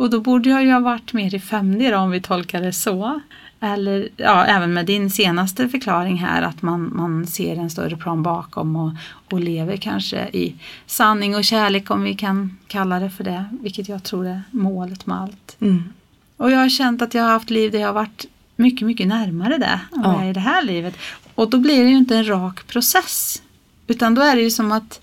Och 0.00 0.10
då 0.10 0.20
borde 0.20 0.50
jag 0.50 0.64
ju 0.64 0.72
ha 0.72 0.80
varit 0.80 1.12
mer 1.12 1.34
i 1.34 1.38
5D 1.38 1.90
då, 1.90 1.96
om 1.96 2.10
vi 2.10 2.20
tolkar 2.20 2.60
det 2.60 2.72
så. 2.72 3.20
Eller 3.60 4.08
ja, 4.16 4.44
även 4.44 4.72
med 4.72 4.86
din 4.86 5.10
senaste 5.10 5.68
förklaring 5.68 6.16
här 6.16 6.42
att 6.42 6.62
man, 6.62 6.90
man 6.96 7.26
ser 7.26 7.56
en 7.56 7.70
större 7.70 7.96
plan 7.96 8.22
bakom 8.22 8.76
och, 8.76 8.92
och 9.30 9.40
lever 9.40 9.76
kanske 9.76 10.28
i 10.32 10.54
sanning 10.86 11.36
och 11.36 11.44
kärlek 11.44 11.90
om 11.90 12.02
vi 12.02 12.14
kan 12.14 12.58
kalla 12.66 12.98
det 13.00 13.10
för 13.10 13.24
det. 13.24 13.44
Vilket 13.62 13.88
jag 13.88 14.02
tror 14.02 14.26
är 14.26 14.42
målet 14.50 15.06
med 15.06 15.20
allt. 15.20 15.56
Mm. 15.60 15.92
Och 16.36 16.50
jag 16.50 16.58
har 16.58 16.68
känt 16.68 17.02
att 17.02 17.14
jag 17.14 17.22
har 17.22 17.30
haft 17.30 17.50
liv 17.50 17.72
där 17.72 17.78
jag 17.78 17.88
har 17.88 17.94
varit 17.94 18.26
mycket, 18.56 18.86
mycket 18.86 19.06
närmare 19.06 19.58
det 19.58 19.80
än 19.96 20.02
Ja. 20.04 20.24
i 20.24 20.32
det 20.32 20.40
här 20.40 20.62
livet. 20.62 20.96
Och 21.34 21.50
då 21.50 21.58
blir 21.58 21.84
det 21.84 21.90
ju 21.90 21.96
inte 21.96 22.16
en 22.16 22.28
rak 22.28 22.66
process. 22.66 23.42
Utan 23.86 24.14
då 24.14 24.22
är 24.22 24.36
det 24.36 24.42
ju 24.42 24.50
som 24.50 24.72
att 24.72 25.00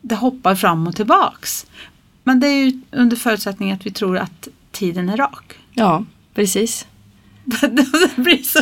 det 0.00 0.14
hoppar 0.14 0.54
fram 0.54 0.86
och 0.86 0.96
tillbaks. 0.96 1.66
Men 2.24 2.40
det 2.40 2.46
är 2.46 2.64
ju 2.64 2.80
under 2.90 3.16
förutsättning 3.16 3.72
att 3.72 3.86
vi 3.86 3.90
tror 3.90 4.18
att 4.18 4.48
tiden 4.72 5.08
är 5.08 5.16
rak. 5.16 5.52
ja, 5.74 6.04
precis. 6.34 6.86
det, 7.60 8.16
blir 8.16 8.42
så, 8.42 8.58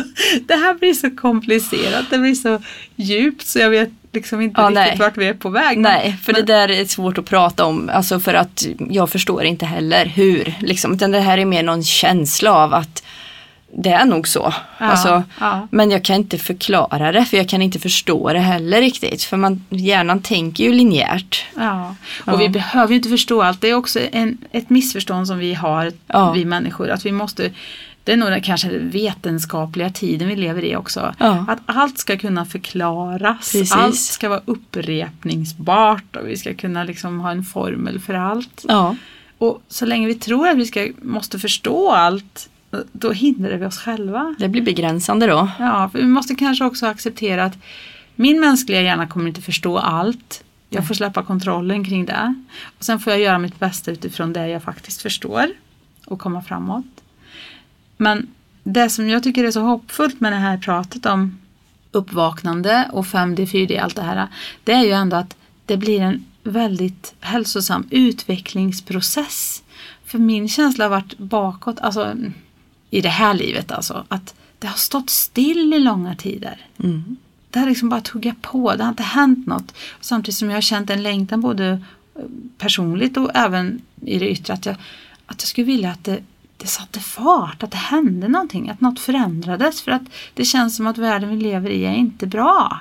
det 0.47 0.53
här 0.55 0.73
blir 0.73 0.93
så 0.93 1.11
komplicerat, 1.15 2.05
det 2.09 2.17
blir 2.17 2.35
så 2.35 2.61
djupt 2.95 3.47
så 3.47 3.59
jag 3.59 3.69
vet 3.69 3.89
liksom 4.13 4.41
inte 4.41 4.61
Ja, 4.61 4.67
riktigt 4.67 4.75
nej. 4.85 4.97
vart 4.99 5.17
vi 5.17 5.25
är 5.27 5.33
på 5.33 5.49
väg. 5.49 5.77
Men- 5.77 5.91
Nej, 5.91 6.17
för 6.23 6.33
det 6.33 6.41
där 6.41 6.71
är 6.71 6.85
svårt 6.85 7.17
att 7.17 7.25
prata 7.25 7.65
om. 7.65 7.89
Alltså 7.93 8.19
för 8.19 8.33
att 8.33 8.65
jag 8.89 9.09
förstår 9.09 9.43
inte 9.43 9.65
heller 9.65 10.05
hur. 10.05 10.53
Liksom. 10.59 10.93
Utan 10.93 11.11
det 11.11 11.19
här 11.19 11.37
är 11.37 11.45
mer 11.45 11.63
någon 11.63 11.83
känsla 11.83 12.53
av 12.53 12.73
att 12.73 13.03
det 13.73 13.89
är 13.89 14.05
nog 14.05 14.27
så. 14.27 14.53
Ja, 14.77 14.85
alltså, 14.85 15.23
ja. 15.39 15.67
Men 15.71 15.91
jag 15.91 16.03
kan 16.03 16.15
inte 16.15 16.37
förklara 16.37 17.11
det 17.11 17.25
för 17.25 17.37
jag 17.37 17.49
kan 17.49 17.61
inte 17.61 17.79
förstå 17.79 18.33
det 18.33 18.39
heller 18.39 18.81
riktigt. 18.81 19.23
För 19.23 19.37
man, 19.37 19.65
hjärnan 19.69 20.21
tänker 20.21 20.63
ju 20.63 20.73
linjärt. 20.73 21.45
Ja, 21.55 21.95
och 22.25 22.41
vi 22.41 22.49
behöver 22.49 22.89
ju 22.89 22.95
inte 22.95 23.09
förstå 23.09 23.41
allt. 23.41 23.61
Det 23.61 23.69
är 23.69 23.73
också 23.73 23.99
en, 24.11 24.37
ett 24.51 24.69
missförstånd 24.69 25.27
som 25.27 25.37
vi 25.37 25.53
har, 25.53 25.91
vi 26.33 26.45
människor. 26.45 26.89
Att 26.89 27.05
vi 27.05 27.11
måste, 27.11 27.51
det 28.03 28.11
är 28.11 28.17
nog 28.17 28.29
den 28.29 28.41
kanske 28.41 28.69
vetenskapliga 28.77 29.89
tiden 29.89 30.27
vi 30.27 30.35
lever 30.35 30.63
i 30.63 30.75
också. 30.75 31.13
Att 31.47 31.59
allt 31.65 31.97
ska 31.97 32.17
kunna 32.17 32.45
förklaras, 32.45 33.51
Precis. 33.51 33.71
allt 33.71 33.99
ska 33.99 34.29
vara 34.29 34.41
upprepningsbart 34.45 36.15
och 36.15 36.27
vi 36.27 36.37
ska 36.37 36.53
kunna 36.53 36.83
liksom 36.83 37.19
ha 37.19 37.31
en 37.31 37.43
formel 37.43 37.99
för 37.99 38.13
allt. 38.13 38.65
Och 39.37 39.61
så 39.67 39.85
länge 39.85 40.07
vi 40.07 40.15
tror 40.15 40.47
att 40.47 40.57
vi 40.57 40.65
ska, 40.65 40.87
måste 41.01 41.39
förstå 41.39 41.91
allt, 41.91 42.49
då 42.91 43.11
hindrar 43.11 43.57
vi 43.57 43.65
oss 43.65 43.77
själva. 43.77 44.35
det 44.39 44.49
blir 44.49 44.61
begränsande 44.61 45.27
då. 45.27 45.49
Ja, 45.59 45.89
för 45.89 45.99
vi 45.99 46.05
måste 46.05 46.35
kanske 46.35 46.65
också 46.65 46.85
acceptera 46.85 47.43
att 47.43 47.57
min 48.15 48.39
mänskliga 48.39 48.81
hjärna 48.81 49.07
kommer 49.07 49.27
inte 49.27 49.41
förstå 49.41 49.77
allt. 49.77 50.43
Jag 50.69 50.87
får 50.87 50.95
släppa 50.95 51.23
kontrollen 51.23 51.85
kring 51.85 52.05
det. 52.05 52.35
Och 52.77 52.83
sen 52.83 52.99
får 52.99 53.13
jag 53.13 53.21
göra 53.21 53.39
mitt 53.39 53.59
bästa 53.59 53.91
utifrån 53.91 54.33
det 54.33 54.47
jag 54.47 54.63
faktiskt 54.63 55.01
förstår 55.01 55.47
och 56.05 56.19
komma 56.19 56.41
framåt. 56.41 57.03
Men 57.97 58.27
det 58.63 58.89
som 58.89 59.09
jag 59.09 59.23
tycker 59.23 59.43
är 59.43 59.51
så 59.51 59.61
hoppfullt 59.61 60.19
med 60.19 60.33
det 60.33 60.37
här 60.37 60.57
pratet 60.57 61.05
om 61.05 61.39
uppvaknande 61.91 62.89
och 62.91 63.05
5D, 63.05 63.45
4D, 63.45 63.81
allt 63.81 63.95
det 63.95 64.01
här. 64.01 64.27
Det 64.63 64.71
är 64.71 64.83
ju 64.83 64.91
ändå 64.91 65.15
att 65.15 65.35
det 65.65 65.77
blir 65.77 66.01
en 66.01 66.25
väldigt 66.43 67.13
hälsosam 67.19 67.87
utvecklingsprocess. 67.89 69.63
För 70.05 70.17
min 70.17 70.49
känsla 70.49 70.85
har 70.85 70.89
varit 70.89 71.17
bakåt, 71.17 71.79
alltså 71.79 72.15
i 72.91 73.01
det 73.01 73.09
här 73.09 73.33
livet 73.33 73.71
alltså, 73.71 74.05
att 74.07 74.33
det 74.59 74.67
har 74.67 74.77
stått 74.77 75.09
still 75.09 75.73
i 75.73 75.79
långa 75.79 76.15
tider. 76.15 76.65
Mm. 76.83 77.17
Det 77.49 77.59
har 77.59 77.67
liksom 77.67 77.89
bara 77.89 78.01
tuggat 78.01 78.41
på, 78.41 78.75
det 78.75 78.83
har 78.83 78.89
inte 78.89 79.03
hänt 79.03 79.47
något. 79.47 79.75
Samtidigt 80.01 80.37
som 80.37 80.49
jag 80.49 80.57
har 80.57 80.61
känt 80.61 80.89
en 80.89 81.03
längtan 81.03 81.41
både 81.41 81.81
eh, 82.15 82.21
personligt 82.57 83.17
och 83.17 83.31
även 83.33 83.81
i 84.05 84.19
det 84.19 84.29
yttre 84.29 84.53
att 84.53 84.65
jag, 84.65 84.75
att 85.25 85.41
jag 85.41 85.47
skulle 85.47 85.67
vilja 85.67 85.91
att 85.91 86.03
det, 86.03 86.19
det 86.57 86.67
satte 86.67 86.99
fart, 86.99 87.63
att 87.63 87.71
det 87.71 87.77
hände 87.77 88.27
någonting, 88.27 88.69
att 88.69 88.81
något 88.81 88.99
förändrades. 88.99 89.81
För 89.81 89.91
att 89.91 90.03
det 90.33 90.45
känns 90.45 90.75
som 90.75 90.87
att 90.87 90.97
världen 90.97 91.29
vi 91.29 91.35
lever 91.35 91.69
i 91.69 91.85
är 91.85 91.93
inte 91.93 92.27
bra. 92.27 92.79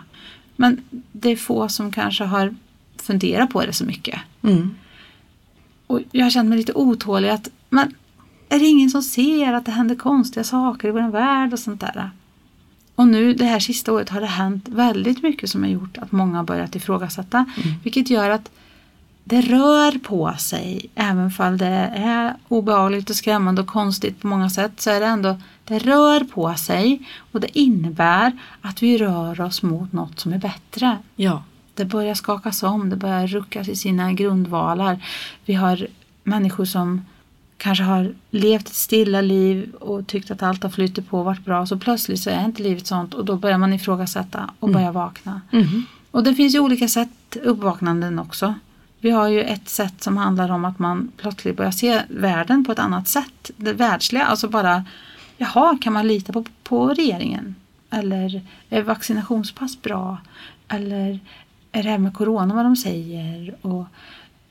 Men 0.57 0.81
det 1.13 1.31
är 1.31 1.37
få 1.37 1.69
som 1.69 1.93
kanske 1.93 2.25
har 2.25 2.55
funderat 2.97 3.51
på 3.51 3.67
det 3.67 3.73
så 3.73 3.85
mycket. 3.85 4.21
Mm. 4.43 4.75
Och 5.87 6.01
jag 6.13 6.25
har 6.25 6.31
känt 6.31 6.49
mig 6.49 6.59
lite 6.59 6.73
otålig 6.73 7.29
att 7.29 7.49
men 7.69 7.95
är 8.51 8.59
det 8.59 8.67
ingen 8.67 8.91
som 8.91 9.03
ser 9.03 9.53
att 9.53 9.67
det 9.67 9.73
händer 9.73 9.95
konstiga 9.95 10.45
saker 10.45 10.89
i 10.89 10.91
vår 10.91 11.11
värld 11.11 11.53
och 11.53 11.59
sånt 11.59 11.81
där? 11.81 12.11
Och 12.95 13.07
nu 13.07 13.35
det 13.35 13.45
här 13.45 13.61
sista 13.61 13.93
året 13.93 14.09
har 14.09 14.21
det 14.21 14.27
hänt 14.27 14.69
väldigt 14.69 15.23
mycket 15.23 15.51
som 15.51 15.63
har 15.63 15.71
gjort 15.71 15.99
att 15.99 16.13
många 16.13 16.37
har 16.37 16.45
börjat 16.45 16.77
ifrågasätta. 16.77 17.47
Vilket 17.83 18.11
gör 18.11 18.31
att 18.31 18.51
det 19.25 19.41
rör 19.41 19.99
på 19.99 20.35
sig. 20.39 20.91
Även 20.95 21.31
fall 21.31 21.59
det 21.59 21.93
är 21.95 22.35
obehagligt 22.49 23.11
och 23.11 23.17
skrämmande 23.17 23.63
och 23.63 23.69
konstigt 23.69 24.21
på 24.21 24.27
många 24.27 24.51
sätt 24.51 24.81
så 24.81 24.91
är 24.91 25.01
det 25.01 25.07
ändå, 25.07 25.37
det 25.65 25.79
rör 25.79 26.25
på 26.25 26.55
sig 26.55 27.09
och 27.33 27.41
det 27.41 27.59
innebär 27.59 28.33
att 28.61 28.83
vi 28.83 28.99
rör 28.99 29.41
oss 29.41 29.63
mot 29.63 29.93
något 29.93 30.21
som 30.21 30.33
är 30.33 30.39
bättre. 30.39 30.99
Ja. 31.17 31.43
Det 31.75 31.85
börjar 31.85 32.15
skakas 32.15 32.63
om, 32.63 32.91
det 32.91 32.97
börjar 32.97 33.27
ruckas 33.27 33.69
i 33.69 33.77
sina 33.77 34.13
grundvalar. 34.13 35.05
Vi 35.45 35.55
har 35.55 35.87
människor 36.25 36.65
som 36.65 37.05
kanske 37.61 37.85
har 37.85 38.15
levt 38.31 38.69
ett 38.69 38.75
stilla 38.75 39.21
liv 39.21 39.75
och 39.75 40.07
tyckt 40.07 40.31
att 40.31 40.43
allt 40.43 40.63
har 40.63 40.71
flyttat 40.71 41.09
på 41.09 41.19
och 41.19 41.25
varit 41.25 41.45
bra. 41.45 41.67
Så 41.67 41.79
plötsligt 41.79 42.21
så 42.21 42.31
är 42.31 42.45
inte 42.45 42.63
livet 42.63 42.87
sånt 42.87 43.15
och 43.15 43.25
då 43.25 43.37
börjar 43.37 43.59
man 43.59 43.73
ifrågasätta 43.73 44.51
och 44.61 44.71
börja 44.71 44.93
vakna. 44.93 45.41
Mhm. 45.51 45.87
Och 46.11 46.23
det 46.23 46.35
finns 46.35 46.55
ju 46.55 46.61
olika 46.61 46.89
sätt 46.89 47.37
uppvaknanden 47.43 48.19
också. 48.19 48.55
Vi 49.01 49.11
har 49.11 49.29
ju 49.29 49.43
ett 49.43 49.69
sätt 49.69 50.03
som 50.03 50.17
handlar 50.17 50.51
om 50.51 50.65
att 50.65 50.79
man 50.79 51.13
plötsligt 51.17 51.57
börjar 51.57 51.71
se 51.71 52.03
världen 52.09 52.65
på 52.65 52.73
ett 52.73 52.79
annat 52.79 53.09
sätt. 53.09 53.51
Det 53.57 53.73
världsliga, 53.73 54.25
alltså 54.25 54.49
bara 54.49 54.85
Jaha, 55.37 55.79
kan 55.81 55.93
man 55.93 56.09
lita 56.09 56.33
på, 56.33 56.45
på 56.63 56.89
regeringen? 56.89 57.55
Eller 57.91 58.43
är 58.71 58.83
vaccinationspass 58.83 59.83
bra? 59.83 60.19
Eller 60.69 61.19
är 61.73 61.83
det 61.83 61.91
här 61.91 61.99
med 61.99 62.15
corona 62.15 62.55
vad 62.55 62.65
de 62.65 62.77
säger? 62.77 63.55
Och 63.63 63.85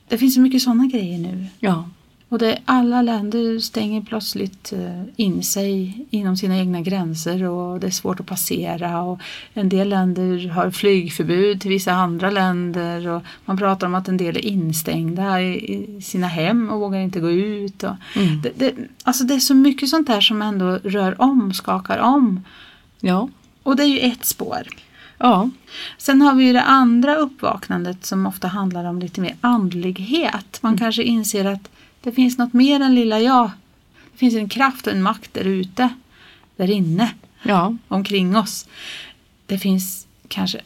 det 0.07 0.17
finns 0.17 0.33
så 0.35 0.41
mycket 0.41 0.61
sådana 0.61 0.85
grejer 0.85 1.19
nu. 1.19 1.45
Ja. 1.59 1.89
Och 2.29 2.39
det, 2.39 2.59
alla 2.65 3.01
länder 3.01 3.59
stänger 3.59 4.01
plötsligt 4.01 4.73
eh, 4.73 5.01
in 5.15 5.43
sig 5.43 6.05
inom 6.09 6.37
sina 6.37 6.57
egna 6.57 6.81
gränser 6.81 7.43
och 7.43 7.79
det 7.79 7.87
är 7.87 7.91
svårt 7.91 8.19
att 8.19 8.25
passera. 8.25 9.01
Och 9.01 9.19
en 9.53 9.69
del 9.69 9.89
länder 9.89 10.49
har 10.49 10.71
flygförbud 10.71 11.61
till 11.61 11.69
vissa 11.69 11.91
andra 11.91 12.29
länder 12.29 13.07
och 13.07 13.21
man 13.45 13.57
pratar 13.57 13.87
om 13.87 13.95
att 13.95 14.07
en 14.07 14.17
del 14.17 14.37
är 14.37 14.45
instängda 14.45 15.41
i, 15.41 15.73
i 15.73 16.01
sina 16.01 16.27
hem 16.27 16.69
och 16.69 16.79
vågar 16.79 16.99
inte 16.99 17.19
gå 17.19 17.31
ut. 17.31 17.83
Och 17.83 17.95
Mm. 18.15 18.41
det, 18.41 18.51
det, 18.55 18.75
alltså 19.03 19.23
det 19.23 19.33
är 19.33 19.39
så 19.39 19.55
mycket 19.55 19.89
sånt 19.89 20.07
där 20.07 20.21
som 20.21 20.41
ändå 20.41 20.65
rör 20.83 21.21
om, 21.21 21.53
skakar 21.53 21.97
om. 21.97 22.43
Ja. 22.99 23.29
Och 23.63 23.75
det 23.75 23.83
är 23.83 23.87
ju 23.87 23.99
ett 23.99 24.25
spår. 24.25 24.67
Ja. 25.17 25.49
Sen 25.97 26.21
har 26.21 26.35
vi 26.35 26.43
ju 26.43 26.53
det 26.53 26.61
andra 26.61 27.15
uppvaknandet 27.15 28.05
som 28.05 28.25
ofta 28.25 28.47
handlar 28.47 28.85
om 28.85 28.99
lite 28.99 29.21
mer 29.21 29.35
andlighet. 29.41 30.59
Man 30.61 30.77
kanske 30.77 31.03
inser 31.03 31.45
att 31.45 31.69
det 32.03 32.11
finns 32.11 32.37
något 32.37 32.53
mer 32.53 32.79
än 32.79 32.95
lilla 32.95 33.19
jag. 33.19 33.51
Det 34.11 34.17
finns 34.17 34.35
en 34.35 34.49
kraft 34.49 34.87
och 34.87 34.93
en 34.93 35.01
makt 35.01 35.33
där 35.33 35.43
ute, 35.43 35.89
där 36.55 36.69
inne, 36.69 37.11
Ja. 37.43 37.75
omkring 37.87 38.37
oss. 38.37 38.67
Det 39.45 39.57
finns 39.57 40.07
kanske 40.27 40.61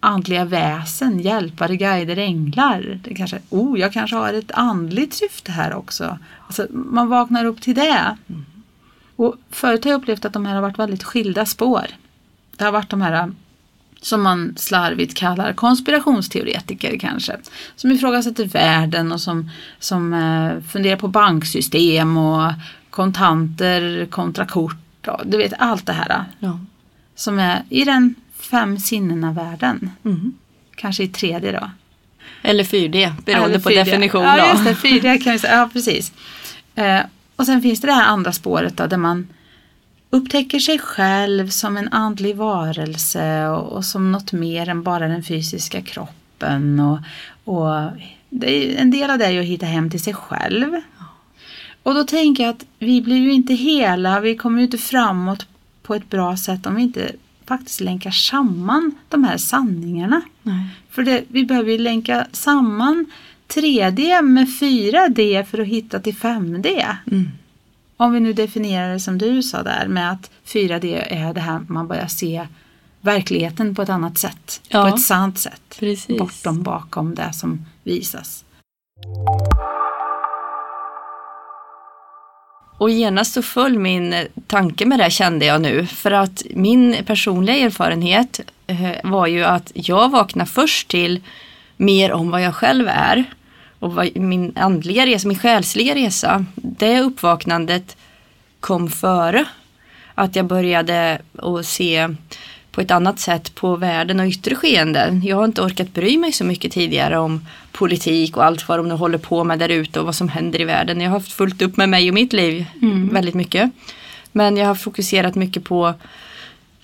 andliga 0.00 0.44
väsen, 0.44 1.20
hjälpare, 1.20 1.76
guider, 1.76 2.16
änglar. 2.16 3.00
Det 3.04 3.14
kanske, 3.14 3.38
oh, 3.50 3.80
jag 3.80 3.92
kanske 3.92 4.16
har 4.16 4.34
ett 4.34 4.50
andligt 4.50 5.14
syfte 5.14 5.52
här 5.52 5.74
också. 5.74 6.18
Alltså, 6.46 6.66
man 6.70 7.08
vaknar 7.08 7.44
upp 7.44 7.60
till 7.60 7.74
det. 7.74 8.16
Och 9.16 9.34
förut 9.50 9.84
har 9.84 9.90
jag 9.90 10.00
upplevt 10.00 10.24
att 10.24 10.32
de 10.32 10.46
här 10.46 10.54
har 10.54 10.62
varit 10.62 10.78
väldigt 10.78 11.02
skilda 11.04 11.46
spår. 11.46 11.86
Det 12.56 12.64
har 12.64 12.72
varit 12.72 12.90
de 12.90 13.02
här 13.02 13.32
som 14.02 14.22
man 14.22 14.54
slarvigt 14.56 15.14
kallar 15.14 15.52
konspirationsteoretiker 15.52 16.98
kanske. 16.98 17.36
Som 17.76 17.92
ifrågasätter 17.92 18.44
världen 18.44 19.12
och 19.12 19.20
som, 19.20 19.50
som 19.78 20.12
eh, 20.14 20.70
funderar 20.72 20.96
på 20.96 21.08
banksystem 21.08 22.16
och 22.16 22.52
kontanter 22.90 24.06
kontra 24.10 24.46
kort. 24.46 25.08
Och, 25.08 25.20
du 25.26 25.36
vet 25.38 25.52
allt 25.58 25.86
det 25.86 25.92
här 25.92 26.24
Ja. 26.38 26.58
som 27.14 27.38
är 27.38 27.62
i 27.68 27.84
den 27.84 28.14
fem 28.40 28.78
sinnena 28.78 29.32
världen. 29.32 29.90
Mm. 30.04 30.32
Kanske 30.76 31.02
i 31.04 31.08
tredje 31.08 31.52
då. 31.52 31.70
Eller 32.42 32.64
4D, 32.64 33.12
beroende 33.24 33.48
Eller 33.48 33.58
på 33.60 33.70
4D. 33.70 33.84
definition. 33.84 34.22
Ja, 34.22 34.36
då. 34.36 34.64
just 34.68 34.82
det. 34.82 34.88
4D 34.88 35.24
kan 35.24 35.32
vi 35.32 35.38
säga. 35.38 35.56
Ja, 35.58 35.70
precis. 35.72 36.12
Eh, 36.74 37.00
och 37.36 37.46
sen 37.46 37.62
finns 37.62 37.80
det 37.80 37.86
det 37.86 37.92
här 37.92 38.06
andra 38.06 38.32
spåret 38.32 38.76
då, 38.76 38.86
där 38.86 38.96
man 38.96 39.28
upptäcker 40.12 40.58
sig 40.58 40.78
själv 40.78 41.48
som 41.48 41.76
en 41.76 41.88
andlig 41.88 42.36
varelse 42.36 43.46
och, 43.46 43.72
och 43.72 43.84
som 43.84 44.12
något 44.12 44.32
mer 44.32 44.68
än 44.68 44.82
bara 44.82 45.08
den 45.08 45.22
fysiska 45.22 45.82
kroppen. 45.82 46.80
Och, 46.80 46.98
och 47.44 47.74
är, 48.30 48.76
en 48.76 48.90
del 48.90 49.10
av 49.10 49.18
det 49.18 49.24
är 49.24 49.30
ju 49.30 49.40
att 49.40 49.46
hitta 49.46 49.66
hem 49.66 49.90
till 49.90 50.02
sig 50.02 50.14
själv. 50.14 50.80
Och 51.82 51.94
då 51.94 52.04
tänker 52.04 52.42
jag 52.42 52.50
att 52.50 52.64
vi 52.78 53.02
blir 53.02 53.16
ju 53.16 53.32
inte 53.32 53.54
hela, 53.54 54.20
vi 54.20 54.36
kommer 54.36 54.58
ju 54.58 54.64
inte 54.64 54.78
framåt 54.78 55.46
på 55.82 55.94
ett 55.94 56.10
bra 56.10 56.36
sätt 56.36 56.66
om 56.66 56.74
vi 56.74 56.82
inte 56.82 57.12
faktiskt 57.46 57.80
länkar 57.80 58.10
samman 58.10 58.94
de 59.08 59.24
här 59.24 59.36
sanningarna. 59.36 60.20
Nej. 60.42 60.68
För 60.90 61.02
det, 61.02 61.24
vi 61.28 61.44
behöver 61.44 61.72
ju 61.72 61.78
länka 61.78 62.26
samman 62.32 63.06
3D 63.48 64.22
med 64.22 64.48
4D 64.48 65.44
för 65.44 65.58
att 65.58 65.66
hitta 65.66 66.00
till 66.00 66.14
5D. 66.14 66.96
Mm. 67.10 67.28
Om 68.02 68.12
vi 68.12 68.20
nu 68.20 68.32
definierar 68.32 68.92
det 68.92 69.00
som 69.00 69.18
du 69.18 69.42
sa 69.42 69.62
där 69.62 69.88
med 69.88 70.10
att 70.10 70.30
4D 70.46 71.04
är 71.08 71.34
det 71.34 71.40
här 71.40 71.60
man 71.68 71.88
börjar 71.88 72.06
se 72.06 72.46
verkligheten 73.00 73.74
på 73.74 73.82
ett 73.82 73.88
annat 73.88 74.18
sätt. 74.18 74.60
Ja. 74.68 74.82
På 74.82 74.94
ett 74.96 75.02
sant 75.02 75.38
sätt. 75.38 75.62
Precis. 75.78 76.18
Bortom 76.18 76.62
bakom 76.62 77.14
det 77.14 77.32
som 77.32 77.66
visas. 77.82 78.44
Och 82.78 82.90
genast 82.90 83.32
så 83.32 83.42
föll 83.42 83.78
min 83.78 84.14
tanke 84.46 84.86
med 84.86 84.98
det 84.98 85.10
kände 85.10 85.46
jag 85.46 85.60
nu. 85.60 85.86
För 85.86 86.10
att 86.10 86.42
min 86.54 86.96
personliga 87.06 87.56
erfarenhet 87.56 88.40
eh, 88.66 88.90
var 89.04 89.26
ju 89.26 89.44
att 89.44 89.72
jag 89.74 90.10
vaknade 90.10 90.50
först 90.50 90.88
till 90.88 91.20
mer 91.76 92.12
om 92.12 92.30
vad 92.30 92.42
jag 92.42 92.54
själv 92.54 92.88
är. 92.88 93.24
Och 93.82 93.94
vad, 93.94 94.16
min 94.16 94.52
andliga 94.56 95.06
resa, 95.06 95.28
min 95.28 95.38
själsliga 95.38 95.94
resa. 95.94 96.44
Det 96.54 97.00
uppvaknandet 97.00 97.96
kom 98.60 98.90
före. 98.90 99.44
Att 100.14 100.36
jag 100.36 100.46
började 100.46 101.20
att 101.38 101.66
se 101.66 102.08
på 102.72 102.80
ett 102.80 102.90
annat 102.90 103.20
sätt 103.20 103.54
på 103.54 103.76
världen 103.76 104.20
och 104.20 104.26
yttre 104.26 104.54
skeenden. 104.54 105.22
Jag 105.24 105.36
har 105.36 105.44
inte 105.44 105.62
orkat 105.62 105.94
bry 105.94 106.18
mig 106.18 106.32
så 106.32 106.44
mycket 106.44 106.72
tidigare 106.72 107.18
om 107.18 107.46
politik 107.72 108.36
och 108.36 108.44
allt 108.44 108.68
vad 108.68 108.78
de 108.78 108.88
nu 108.88 108.94
håller 108.94 109.18
på 109.18 109.44
med 109.44 109.58
där 109.58 109.68
ute 109.68 110.00
och 110.00 110.06
vad 110.06 110.14
som 110.14 110.28
händer 110.28 110.60
i 110.60 110.64
världen. 110.64 111.00
Jag 111.00 111.10
har 111.10 111.18
haft 111.18 111.32
fullt 111.32 111.62
upp 111.62 111.76
med 111.76 111.88
mig 111.88 112.08
och 112.08 112.14
mitt 112.14 112.32
liv 112.32 112.64
väldigt 113.12 113.34
mycket. 113.34 113.70
Men 114.32 114.56
jag 114.56 114.66
har 114.66 114.74
fokuserat 114.74 115.34
mycket 115.34 115.64
på 115.64 115.94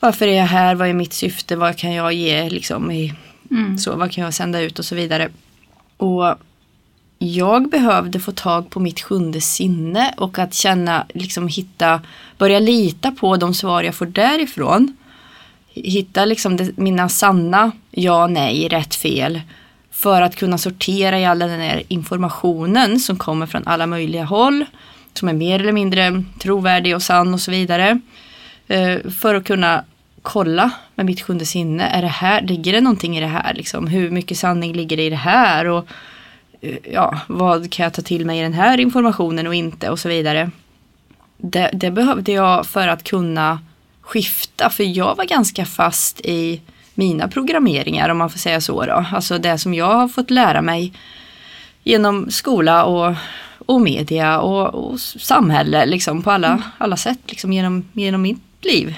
varför 0.01 0.29
är 0.29 0.37
jag 0.37 0.47
här, 0.47 0.75
vad 0.75 0.89
är 0.89 0.95
mitt 0.95 1.13
syfte, 1.13 1.57
vad 1.57 1.77
kan 1.77 1.93
jag 1.93 2.13
ge 2.13 2.51
liksom 2.51 2.91
i, 2.91 3.15
så, 3.79 3.97
vad 3.97 4.13
kan 4.13 4.25
jag 4.25 4.35
sända 4.35 4.61
ut 4.61 4.79
och 4.79 4.85
så 4.85 4.95
vidare. 4.95 5.29
Och 5.97 6.39
jag 7.19 7.71
behövde 7.71 8.21
få 8.21 8.33
tag 8.33 8.71
på 8.71 8.81
mitt 8.81 9.01
sjunde 9.01 9.41
sinne 9.41 10.15
och 10.17 10.39
att 10.39 10.55
känna, 10.55 11.07
liksom 11.15 11.49
hitta, 11.49 12.01
börja 12.39 12.59
lita 12.59 13.11
på 13.11 13.37
de 13.37 13.55
svar 13.55 13.83
jag 13.83 13.95
får 13.95 14.07
därifrån. 14.07 14.97
Hitta 15.75 16.25
liksom 16.25 16.57
det, 16.57 16.77
mina 16.77 17.09
sanna 17.09 17.73
ja, 17.91 18.27
nej, 18.27 18.69
rätt, 18.69 18.95
fel. 18.95 19.41
För 19.91 20.23
att 20.23 20.37
kunna 20.37 20.59
sortera 20.59 21.21
i 21.21 21.25
all 21.25 21.39
den 21.39 21.61
här 21.61 21.83
informationen 21.89 23.01
som 23.01 23.17
kommer 23.17 23.47
från 23.47 23.67
alla 23.67 23.87
möjliga 23.87 24.25
håll. 24.25 24.65
Som 25.15 25.29
är 25.29 25.33
mer 25.33 25.61
eller 25.61 25.73
mindre 25.73 26.25
trovärdig 26.39 26.95
och 26.95 27.03
sann 27.03 27.35
och 27.35 27.41
så 27.41 27.51
vidare. 27.51 28.01
Eh, 28.69 29.11
för 29.11 29.35
att 29.35 29.45
kunna 29.45 29.85
kolla 30.23 30.71
med 30.95 31.07
mitt 31.07 31.21
sjunde 31.21 31.47
sinne, 31.47 31.87
är 31.89 32.03
det 32.03 32.09
här, 32.09 32.43
ligger 32.43 32.73
det 32.73 32.81
någonting 32.81 33.17
i 33.17 33.21
det 33.21 33.27
här? 33.27 33.55
Liksom? 33.55 33.87
Hur 33.87 34.11
mycket 34.11 34.39
sanning 34.39 34.73
ligger 34.73 34.97
det 34.97 35.03
i 35.03 35.11
det 35.11 35.17
här? 35.17 35.67
Och 35.67 35.89
ja, 36.83 37.21
vad 37.27 37.73
kan 37.73 37.85
jag 37.85 37.93
ta 37.93 38.03
till 38.03 38.27
mig 38.27 38.39
i 38.39 38.43
den 38.43 38.53
här 38.53 38.81
informationen 38.81 39.47
och 39.47 39.55
inte 39.55 39.91
och 39.91 39.99
så 39.99 40.09
vidare. 40.09 40.51
Det, 41.37 41.71
det 41.73 41.91
behövde 41.91 42.33
jag 42.33 42.67
för 42.67 42.89
att 42.89 43.05
kunna 43.05 43.59
skifta 44.01 44.71
för 44.71 44.85
jag 44.85 45.17
var 45.17 45.25
ganska 45.25 45.65
fast 45.65 46.21
i 46.21 46.61
mina 46.95 47.29
programmeringar 47.29 48.09
om 48.09 48.19
man 48.19 48.31
får 48.31 48.39
säga 48.39 48.61
så 48.61 48.87
då. 48.87 49.05
Alltså 49.13 49.39
det 49.39 49.59
som 49.59 49.75
jag 49.75 49.95
har 49.95 50.09
fått 50.09 50.31
lära 50.31 50.63
mig 50.63 50.93
genom 51.83 52.31
skola 52.31 52.85
och, 52.85 53.15
och 53.59 53.81
media 53.81 54.41
och, 54.41 54.75
och 54.75 55.01
samhälle 55.01 55.87
liksom 55.87 56.23
på 56.23 56.31
alla, 56.31 56.63
alla 56.79 56.97
sätt 56.97 57.19
liksom 57.27 57.53
genom, 57.53 57.89
genom 57.93 58.23
mitt 58.23 58.65
liv. 58.65 58.95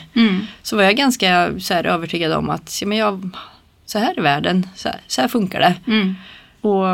Så 0.63 0.77
var 0.77 0.83
jag 0.83 0.97
ganska 0.97 1.61
så 1.61 1.75
här, 1.75 1.85
övertygad 1.85 2.33
om 2.33 2.51
att 2.51 2.79
ja, 2.81 2.87
men 2.87 2.99
jag, 2.99 3.31
så 3.87 3.99
här 3.99 4.19
är 4.19 4.23
världen, 4.23 4.67
så 4.77 4.89
här, 4.89 5.01
så 5.07 5.21
här 5.21 5.29
funkar 5.29 5.61
det. 5.61 5.75
Mm. 5.87 6.15
Och 6.61 6.87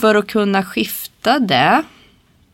för 0.00 0.14
att 0.14 0.26
kunna 0.26 0.62
skifta 0.64 1.38
det 1.38 1.82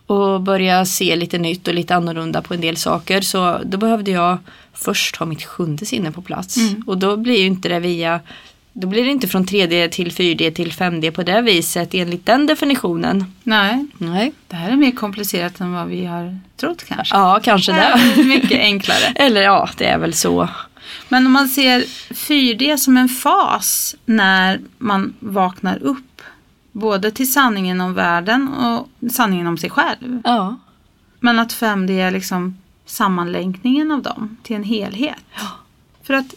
och 0.07 0.41
börja 0.41 0.85
se 0.85 1.17
lite 1.17 1.39
nytt 1.39 1.69
och 1.69 1.75
lite 1.75 1.95
annorlunda 1.95 2.43
på 2.43 2.55
en 2.55 2.61
del 2.61 2.77
saker 2.77 3.21
så 3.21 3.61
då 3.65 3.79
behövde 3.79 4.11
jag 4.11 4.39
först 4.75 5.17
ha 5.17 5.27
mitt 5.27 5.45
sjunde 5.45 5.87
sinne 5.87 6.13
på 6.13 6.23
plats. 6.23 6.57
Och 6.87 6.99
då 6.99 7.17
blir 7.17 7.39
ju 7.39 7.47
inte 7.47 7.69
det 7.69 7.81
via 7.81 8.21
då 8.73 8.87
blir 8.87 9.05
det 9.05 9.11
inte 9.11 9.29
från 9.29 9.45
3D 9.45 9.89
till 9.89 10.11
4D 10.11 10.51
till 10.55 10.73
5D 10.73 11.11
på 11.11 11.23
det 11.23 11.41
viset 11.41 11.95
enligt 11.95 12.27
den 12.27 12.47
definitionen. 12.47 13.25
Nej, 13.43 13.87
Nej. 13.99 14.33
det 14.49 14.57
här 14.57 14.71
är 14.71 14.77
mer 14.77 14.91
komplicerat 14.91 15.61
än 15.61 15.73
vad 15.73 15.89
vi 15.89 16.05
har 16.05 16.39
trott 16.57 16.85
kanske. 16.85 17.17
Ja, 17.17 17.41
kanske 17.43 17.73
Det 17.73 17.79
det. 17.79 18.21
är 18.21 18.25
mycket 18.25 18.61
enklare. 18.61 19.05
Eller 19.15 19.43
ja, 19.43 19.69
det 19.77 19.87
är 19.87 19.99
väl 19.99 20.15
så. 20.15 20.49
Men 21.09 21.27
om 21.27 21.33
man 21.33 21.49
ser 21.49 21.81
4D 22.11 22.77
som 22.77 22.97
en 22.97 23.09
fas 23.09 23.95
när 24.05 24.61
man 24.79 25.15
vaknar 25.21 25.83
upp. 25.83 26.23
Både 26.79 27.11
till 27.11 27.33
sanningen 27.33 27.81
om 27.81 27.95
världen 27.95 28.49
och 28.49 28.89
sanningen 29.11 29.47
om 29.47 29.59
sig 29.59 29.71
själv. 29.71 30.21
Ja. 30.25 30.57
Men 31.21 31.39
att 31.39 31.53
5D 31.53 31.91
är 31.91 32.11
liksom 32.11 32.59
sammanlänkningen 32.87 33.91
av 33.91 34.03
dem 34.03 34.37
till 34.43 34.57
en 34.57 34.65
helhet. 34.65 35.25
För, 36.03 36.15
att, 36.15 36.35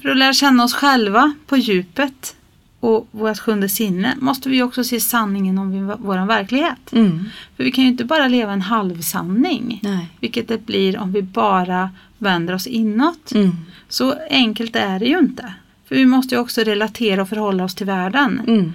för 0.00 0.08
att 0.08 0.16
lära 0.16 0.32
känna 0.32 0.64
oss 0.64 0.74
själva 0.74 1.32
på 1.46 1.56
djupet 1.56 2.36
och 2.80 3.08
vårt 3.10 3.38
sjunde 3.38 3.68
sinne 3.68 4.14
måste 4.20 4.48
vi 4.48 4.62
också 4.62 4.84
se 4.84 5.00
sanningen 5.00 5.58
om 5.58 5.96
vår 5.98 6.26
verklighet. 6.26 6.92
Mm. 6.92 7.24
För 7.56 7.64
vi 7.64 7.72
kan 7.72 7.84
ju 7.84 7.90
inte 7.90 8.04
bara 8.04 8.28
leva 8.28 8.52
en 8.52 8.60
halvsanning. 8.60 9.80
Nej. 9.82 10.08
Vilket 10.20 10.48
det 10.48 10.66
blir 10.66 10.98
om 10.98 11.12
vi 11.12 11.22
bara 11.22 11.90
vänder 12.18 12.54
oss 12.54 12.66
inåt. 12.66 13.32
Mm. 13.32 13.56
Så 13.88 14.14
enkelt 14.30 14.76
är 14.76 14.98
det 14.98 15.06
ju 15.06 15.18
inte. 15.18 15.54
För 15.88 15.94
vi 15.94 16.06
måste 16.06 16.34
ju 16.34 16.40
också 16.40 16.60
relatera 16.60 17.22
och 17.22 17.28
förhålla 17.28 17.64
oss 17.64 17.74
till 17.74 17.86
världen. 17.86 18.40
Mm. 18.46 18.72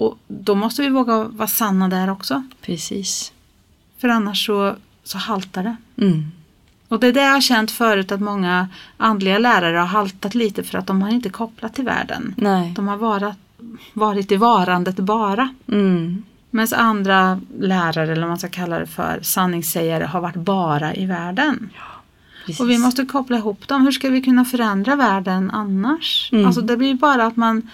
Och 0.00 0.18
då 0.28 0.54
måste 0.54 0.82
vi 0.82 0.88
våga 0.88 1.24
vara 1.24 1.48
sanna 1.48 1.88
där 1.88 2.10
också. 2.10 2.42
Precis. 2.60 3.32
För 3.98 4.08
annars 4.08 4.46
så, 4.46 4.76
så 5.04 5.18
haltar 5.18 5.62
det. 5.62 5.76
Mm. 5.96 6.32
Och 6.88 7.00
det 7.00 7.06
är 7.06 7.12
det 7.12 7.22
jag 7.22 7.32
har 7.32 7.40
känt 7.40 7.70
förut 7.70 8.12
att 8.12 8.20
många 8.20 8.68
andliga 8.96 9.38
lärare 9.38 9.76
har 9.76 9.86
haltat 9.86 10.34
lite 10.34 10.62
för 10.62 10.78
att 10.78 10.86
de 10.86 11.02
har 11.02 11.08
inte 11.08 11.30
kopplat 11.30 11.74
till 11.74 11.84
världen. 11.84 12.34
Nej. 12.36 12.72
De 12.76 12.88
har 12.88 12.96
varit, 12.96 13.34
varit 13.92 14.32
i 14.32 14.36
varandet 14.36 14.96
bara. 14.96 15.54
Mm. 15.68 16.22
Medan 16.50 16.80
andra 16.80 17.40
lärare, 17.58 18.12
eller 18.12 18.20
vad 18.22 18.28
man 18.28 18.38
ska 18.38 18.48
kalla 18.48 18.78
det 18.78 18.86
för, 18.86 19.18
sanningssägare 19.22 20.04
har 20.04 20.20
varit 20.20 20.36
bara 20.36 20.94
i 20.94 21.06
världen. 21.06 21.70
Precis. 22.46 22.60
Och 22.60 22.70
vi 22.70 22.78
måste 22.78 23.04
koppla 23.04 23.36
ihop 23.36 23.68
dem. 23.68 23.82
Hur 23.82 23.92
ska 23.92 24.08
vi 24.08 24.22
kunna 24.22 24.44
förändra 24.44 24.96
världen 24.96 25.50
annars? 25.50 26.28
Mm. 26.32 26.46
Alltså 26.46 26.60
det 26.60 26.76
blir 26.76 26.94
bara 26.94 27.26
att 27.26 27.36
man... 27.36 27.70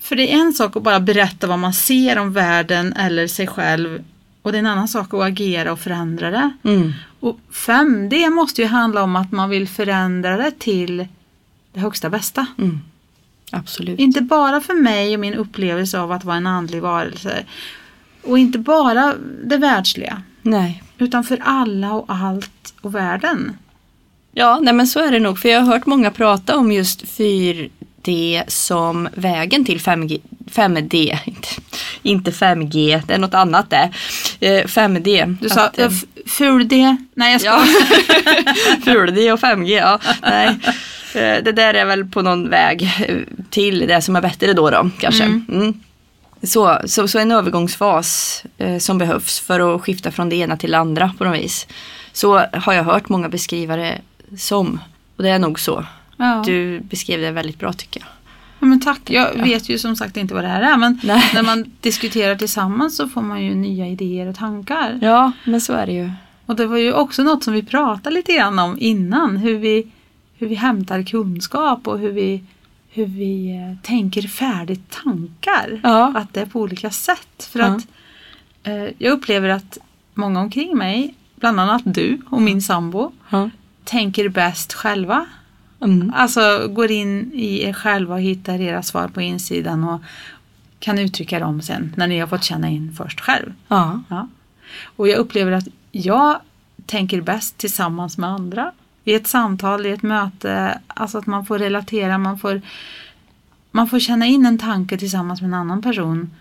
För 0.00 0.16
det 0.16 0.32
är 0.32 0.40
en 0.40 0.52
sak 0.52 0.76
att 0.76 0.82
bara 0.82 1.00
berätta 1.00 1.46
vad 1.46 1.58
man 1.58 1.72
ser 1.72 2.18
om 2.18 2.32
världen 2.32 2.92
eller 2.92 3.26
sig 3.26 3.46
själv. 3.46 4.04
Och 4.42 4.52
det 4.52 4.58
är 4.58 4.60
en 4.60 4.66
annan 4.66 4.88
sak 4.88 5.14
att 5.14 5.22
agera 5.22 5.72
och 5.72 5.80
förändra 5.80 6.30
det. 6.30 6.50
Mm. 6.62 6.92
Och 7.20 7.38
5D 7.52 8.30
måste 8.30 8.62
ju 8.62 8.68
handla 8.68 9.02
om 9.02 9.16
att 9.16 9.32
man 9.32 9.50
vill 9.50 9.68
förändra 9.68 10.36
det 10.36 10.58
till 10.58 11.06
det 11.72 11.80
högsta 11.80 12.10
bästa. 12.10 12.46
Mm. 12.58 12.80
Absolut. 13.50 13.98
Inte 13.98 14.20
bara 14.20 14.60
för 14.60 14.74
mig 14.74 15.14
och 15.14 15.20
min 15.20 15.34
upplevelse 15.34 16.00
av 16.00 16.12
att 16.12 16.24
vara 16.24 16.36
en 16.36 16.46
andlig 16.46 16.82
varelse. 16.82 17.44
Och 18.22 18.38
inte 18.38 18.58
bara 18.58 19.14
det 19.44 19.56
världsliga. 19.56 20.22
Nej. 20.42 20.82
Utan 20.98 21.24
för 21.24 21.38
alla 21.42 21.92
och 21.92 22.04
allt 22.08 22.74
och 22.80 22.94
världen. 22.94 23.56
Ja, 24.32 24.58
nej 24.62 24.74
men 24.74 24.86
så 24.86 25.00
är 25.00 25.12
det 25.12 25.20
nog. 25.20 25.38
För 25.38 25.48
jag 25.48 25.60
har 25.60 25.72
hört 25.72 25.86
många 25.86 26.10
prata 26.10 26.56
om 26.56 26.72
just 26.72 27.08
4D 28.04 28.42
som 28.48 29.08
vägen 29.14 29.64
till 29.64 29.78
5G. 29.80 30.20
5D, 30.50 31.18
inte, 31.26 31.48
inte 32.02 32.30
5G, 32.30 33.02
det 33.06 33.14
är 33.14 33.18
något 33.18 33.34
annat 33.34 33.70
det. 33.70 33.90
Eh, 34.40 34.64
5D. 34.66 35.36
Du 35.40 35.48
sa 35.48 35.60
Att, 35.64 35.78
eh, 35.78 35.86
f- 35.86 36.04
ful-D. 36.26 36.96
Nej 37.14 37.32
jag 37.32 37.40
Ja, 37.42 37.60
skojar. 37.64 38.80
ful-D 38.84 39.32
och 39.32 39.40
5G, 39.40 39.68
ja. 39.78 39.98
Nej. 40.22 40.48
Eh, 41.14 41.42
Det 41.44 41.52
där 41.52 41.74
är 41.74 41.84
väl 41.84 42.04
på 42.04 42.22
någon 42.22 42.48
väg 42.50 42.82
eh, 43.08 43.16
till 43.50 43.78
det 43.88 44.02
som 44.02 44.16
är 44.16 44.20
bättre 44.22 44.52
då, 44.52 44.70
då 44.70 44.90
kanske. 45.00 45.24
Mm. 45.24 45.44
Mm. 45.52 45.80
Så, 46.42 46.78
så, 46.86 47.08
så 47.08 47.18
en 47.18 47.32
övergångsfas 47.32 48.42
eh, 48.58 48.78
som 48.78 48.98
behövs 48.98 49.40
för 49.40 49.74
att 49.74 49.82
skifta 49.82 50.10
från 50.10 50.28
det 50.28 50.36
ena 50.36 50.56
till 50.56 50.70
det 50.70 50.78
andra 50.78 51.12
på 51.18 51.24
något 51.24 51.38
vis. 51.40 51.66
Så 52.12 52.38
har 52.52 52.72
jag 52.72 52.84
hört 52.84 53.08
många 53.08 53.28
beskriva 53.28 53.76
det 53.76 53.98
som. 54.38 54.80
Och 55.16 55.22
det 55.22 55.28
är 55.28 55.38
nog 55.38 55.60
så. 55.60 55.84
Ja. 56.20 56.42
Du 56.46 56.80
beskrev 56.80 57.20
det 57.20 57.30
väldigt 57.30 57.58
bra 57.58 57.72
tycker 57.72 58.00
jag. 58.00 58.08
ja, 58.58 58.66
men 58.66 58.80
tack. 58.80 59.00
Jag 59.10 59.34
vet 59.34 59.68
ju 59.68 59.78
som 59.78 59.96
sagt 59.96 60.16
inte 60.16 60.34
vad 60.34 60.44
det 60.44 60.48
här 60.48 60.62
är. 60.62 60.76
Men 60.76 61.00
Nej. 61.04 61.22
när 61.34 61.42
man 61.42 61.72
diskuterar 61.80 62.34
tillsammans 62.36 62.96
så 62.96 63.08
får 63.08 63.22
man 63.22 63.44
ju 63.44 63.54
nya 63.54 63.86
idéer 63.86 64.26
och 64.28 64.36
tankar. 64.36 64.98
Ja, 65.02 65.32
men 65.44 65.60
så 65.60 65.72
är 65.72 65.86
det 65.86 65.92
ju. 65.92 66.10
Och 66.46 66.56
det 66.56 66.66
var 66.66 66.76
ju 66.78 66.92
också 66.92 67.22
något 67.22 67.44
som 67.44 67.54
vi 67.54 67.62
pratade 67.62 68.14
lite 68.16 68.32
grann 68.34 68.58
om 68.58 68.76
innan. 68.80 69.36
Hur 69.36 69.58
vi, 69.58 69.86
hur 70.38 70.46
vi 70.48 70.54
hämtar 70.54 71.02
kunskap 71.02 71.88
och 71.88 71.98
hur 71.98 72.12
vi, 72.12 72.44
hur 72.90 73.06
vi 73.06 73.50
eh, 73.56 73.82
tänker 73.86 74.22
färdigt 74.22 74.90
tankar. 75.04 75.80
Ja. 75.82 76.12
Att 76.16 76.34
det 76.34 76.40
är 76.40 76.46
på 76.46 76.60
olika 76.60 76.90
sätt. 76.90 77.48
För 77.52 77.58
Ja. 77.58 77.64
att 77.66 77.86
eh, 78.62 78.84
jag 78.98 79.12
upplever 79.12 79.48
att 79.48 79.78
många 80.14 80.40
omkring 80.40 80.76
mig, 80.78 81.14
bland 81.36 81.60
annat 81.60 81.82
du 81.84 82.18
och 82.30 82.42
min 82.42 82.62
sambo, 82.62 83.12
Ja. 83.30 83.50
tänker 83.84 84.28
bäst 84.28 84.72
själva. 84.74 85.26
Mm. 85.80 86.12
Alltså 86.14 86.68
går 86.68 86.90
in 86.90 87.32
i 87.32 87.62
er 87.62 87.72
själva 87.72 88.14
och 88.14 88.20
hittar 88.20 88.60
era 88.60 88.82
svar 88.82 89.08
på 89.08 89.20
insidan 89.20 89.84
och 89.84 90.00
kan 90.78 90.98
uttrycka 90.98 91.38
dem 91.38 91.62
sen 91.62 91.94
när 91.96 92.06
ni 92.06 92.18
har 92.18 92.26
fått 92.26 92.44
känna 92.44 92.68
in 92.68 92.94
först 92.96 93.20
själv. 93.20 93.52
Ja. 93.68 94.02
Ja. 94.08 94.28
Och 94.84 95.08
jag 95.08 95.18
upplever 95.18 95.52
att 95.52 95.68
jag 95.92 96.40
tänker 96.86 97.20
bäst 97.20 97.58
tillsammans 97.58 98.18
med 98.18 98.30
andra. 98.30 98.72
I 99.04 99.14
ett 99.14 99.26
samtal, 99.26 99.86
i 99.86 99.90
ett 99.90 100.02
möte, 100.02 100.80
alltså 100.86 101.18
att 101.18 101.26
man 101.26 101.46
får 101.46 101.58
relatera, 101.58 102.18
man 102.18 102.38
får, 102.38 102.62
man 103.70 103.88
får 103.88 103.98
känna 103.98 104.26
in 104.26 104.46
en 104.46 104.58
tanke 104.58 104.98
tillsammans 104.98 105.40
med 105.40 105.48
en 105.48 105.54
annan 105.54 105.82
person 105.82 106.34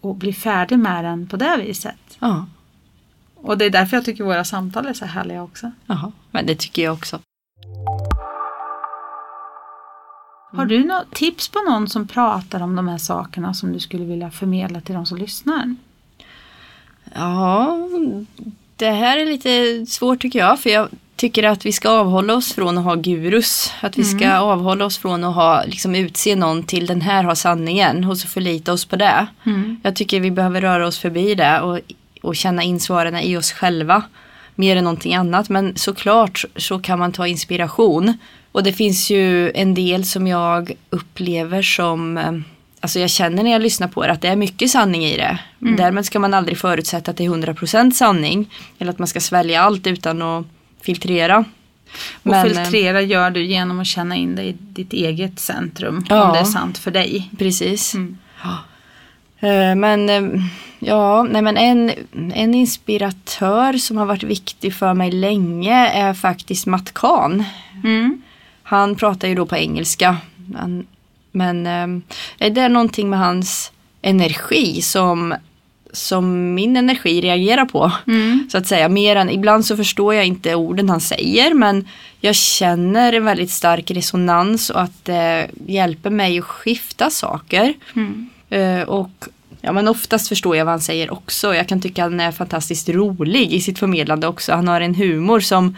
och 0.00 0.14
bli 0.14 0.32
färdig 0.32 0.78
med 0.78 1.04
den 1.04 1.26
på 1.26 1.36
det 1.36 1.56
viset. 1.56 2.16
Ja. 2.18 2.46
Och 3.34 3.58
det 3.58 3.64
är 3.64 3.70
därför 3.70 3.96
jag 3.96 4.04
tycker 4.04 4.24
våra 4.24 4.44
samtal 4.44 4.86
är 4.86 4.92
så 4.92 5.04
härliga 5.04 5.42
också. 5.42 5.72
Jaha. 5.86 6.12
Men 6.30 6.46
det 6.46 6.54
tycker 6.54 6.82
jag 6.82 6.92
också. 6.94 7.20
Har 10.56 10.64
du 10.64 10.84
något 10.84 11.14
tips 11.14 11.48
på 11.48 11.58
någon 11.70 11.88
som 11.88 12.08
pratar 12.08 12.60
om 12.60 12.76
de 12.76 12.88
här 12.88 12.98
sakerna 12.98 13.54
som 13.54 13.72
du 13.72 13.80
skulle 13.80 14.04
vilja 14.04 14.30
förmedla 14.30 14.80
till 14.80 14.94
de 14.94 15.06
som 15.06 15.18
lyssnar? 15.18 15.76
Ja, 17.14 17.78
det 18.76 18.90
här 18.90 19.18
är 19.18 19.26
lite 19.26 19.86
svårt 19.86 20.20
tycker 20.20 20.38
jag. 20.38 20.60
För 20.60 20.70
jag 20.70 20.88
tycker 21.16 21.42
att 21.42 21.66
vi 21.66 21.72
ska 21.72 21.90
avhålla 21.90 22.34
oss 22.34 22.52
från 22.52 22.78
att 22.78 22.84
ha 22.84 22.94
gurus. 22.94 23.72
Att 23.80 23.98
vi 23.98 24.04
ska 24.04 24.36
avhålla 24.38 24.84
oss 24.84 24.98
från 24.98 25.24
att 25.24 25.34
ha, 25.34 25.64
liksom, 25.64 25.94
utse 25.94 26.36
någon 26.36 26.62
till 26.62 26.86
den 26.86 27.00
här 27.00 27.24
har 27.24 27.34
sanningen 27.34 28.04
och 28.04 28.18
så 28.18 28.28
förlita 28.28 28.72
oss 28.72 28.84
på 28.84 28.96
det. 28.96 29.26
Jag 29.82 29.96
tycker 29.96 30.20
vi 30.20 30.30
behöver 30.30 30.60
röra 30.60 30.86
oss 30.86 30.98
förbi 30.98 31.34
det 31.34 31.60
och, 31.60 31.80
och 32.22 32.36
känna 32.36 32.62
in 32.62 32.80
svaren 32.80 33.16
i 33.16 33.36
oss 33.36 33.52
själva. 33.52 34.02
Mer 34.54 34.76
än 34.76 34.84
någonting 34.84 35.14
annat. 35.14 35.48
Men 35.48 35.76
såklart 35.76 36.44
så 36.56 36.78
kan 36.78 36.98
man 36.98 37.12
ta 37.12 37.26
inspiration. 37.26 38.18
Och 38.54 38.62
det 38.62 38.72
finns 38.72 39.10
ju 39.10 39.50
en 39.50 39.74
del 39.74 40.04
som 40.04 40.26
jag 40.26 40.72
upplever 40.90 41.62
som 41.62 42.18
eh, 42.18 42.32
Alltså 42.80 42.98
jag 43.00 43.10
känner 43.10 43.42
när 43.42 43.50
jag 43.50 43.62
lyssnar 43.62 43.88
på 43.88 44.06
det 44.06 44.12
att 44.12 44.22
det 44.22 44.28
är 44.28 44.36
mycket 44.36 44.70
sanning 44.70 45.04
i 45.04 45.16
det. 45.16 45.38
Därmed 45.58 46.06
ska 46.06 46.18
man 46.18 46.34
aldrig 46.34 46.58
förutsätta 46.58 47.10
att 47.10 47.16
det 47.16 47.24
är 47.24 47.28
100% 47.28 47.90
sanning. 47.90 48.50
Eller 48.78 48.92
att 48.92 48.98
man 48.98 49.08
ska 49.08 49.20
svälja 49.20 49.62
allt 49.62 49.86
utan 49.86 50.22
att 50.22 50.46
filtrera. 50.82 51.38
Och 51.38 51.46
Men, 52.22 52.34
eh, 52.34 52.42
filtrera 52.42 53.00
gör 53.00 53.30
du 53.30 53.44
genom 53.44 53.80
att 53.80 53.86
känna 53.86 54.16
in 54.16 54.36
dig 54.36 54.48
i 54.48 54.52
ditt 54.52 54.92
eget 54.92 55.40
centrum. 55.40 56.06
Ja. 56.08 56.24
Om 56.24 56.32
det 56.32 56.38
är 56.38 56.44
sant 56.44 56.78
för 56.78 56.90
dig. 56.90 57.30
Precis. 57.38 57.94
Mm. 57.94 58.18
Eh, 59.40 59.74
Men 59.74 60.08
eh, 60.08 60.42
ja, 60.78 61.22
nej 61.30 61.42
men 61.42 61.56
en, 61.56 61.92
en 62.34 62.54
inspiratör 62.54 63.72
som 63.72 63.96
har 63.96 64.06
varit 64.06 64.22
viktig 64.22 64.74
för 64.74 64.94
mig 64.94 65.10
länge 65.12 65.88
är 65.88 66.14
faktiskt 66.14 66.66
Matt 66.66 66.94
Kahn. 66.94 67.44
Mm. 67.84 68.22
Han 68.76 68.96
pratar 68.96 69.28
ju 69.28 69.34
då 69.34 69.46
på 69.46 69.56
engelska. 69.56 70.16
Men 71.32 71.66
eh, 71.66 72.50
det 72.50 72.60
är 72.60 72.68
någonting 72.68 73.10
med 73.10 73.18
hans 73.18 73.72
energi 74.02 74.82
som, 74.82 75.34
som 75.92 76.54
min 76.54 76.76
energi 76.76 77.20
reagerar 77.20 77.64
på. 77.64 77.92
Mm. 78.06 78.48
Så 78.52 78.58
att 78.58 78.66
säga. 78.66 78.88
Mer 78.88 79.16
än, 79.16 79.30
ibland 79.30 79.66
så 79.66 79.76
förstår 79.76 80.14
jag 80.14 80.26
inte 80.26 80.54
orden 80.54 80.88
han 80.88 81.00
säger 81.00 81.54
men 81.54 81.88
jag 82.20 82.34
känner 82.34 83.12
en 83.12 83.24
väldigt 83.24 83.50
stark 83.50 83.90
resonans 83.90 84.70
och 84.70 84.80
att 84.80 85.04
det 85.04 85.50
hjälper 85.66 86.10
mig 86.10 86.38
att 86.38 86.44
skifta 86.44 87.10
saker. 87.10 87.74
Mm. 87.96 88.30
Eh, 88.50 88.82
och 88.82 89.28
ja, 89.60 89.72
men 89.72 89.88
oftast 89.88 90.28
förstår 90.28 90.56
jag 90.56 90.64
vad 90.64 90.72
han 90.72 90.80
säger 90.80 91.12
också. 91.12 91.54
Jag 91.54 91.68
kan 91.68 91.80
tycka 91.80 92.02
han 92.02 92.20
är 92.20 92.32
fantastiskt 92.32 92.88
rolig 92.88 93.52
i 93.52 93.60
sitt 93.60 93.78
förmedlande 93.78 94.26
också. 94.26 94.52
Han 94.52 94.68
har 94.68 94.80
en 94.80 94.94
humor 94.94 95.40
som, 95.40 95.76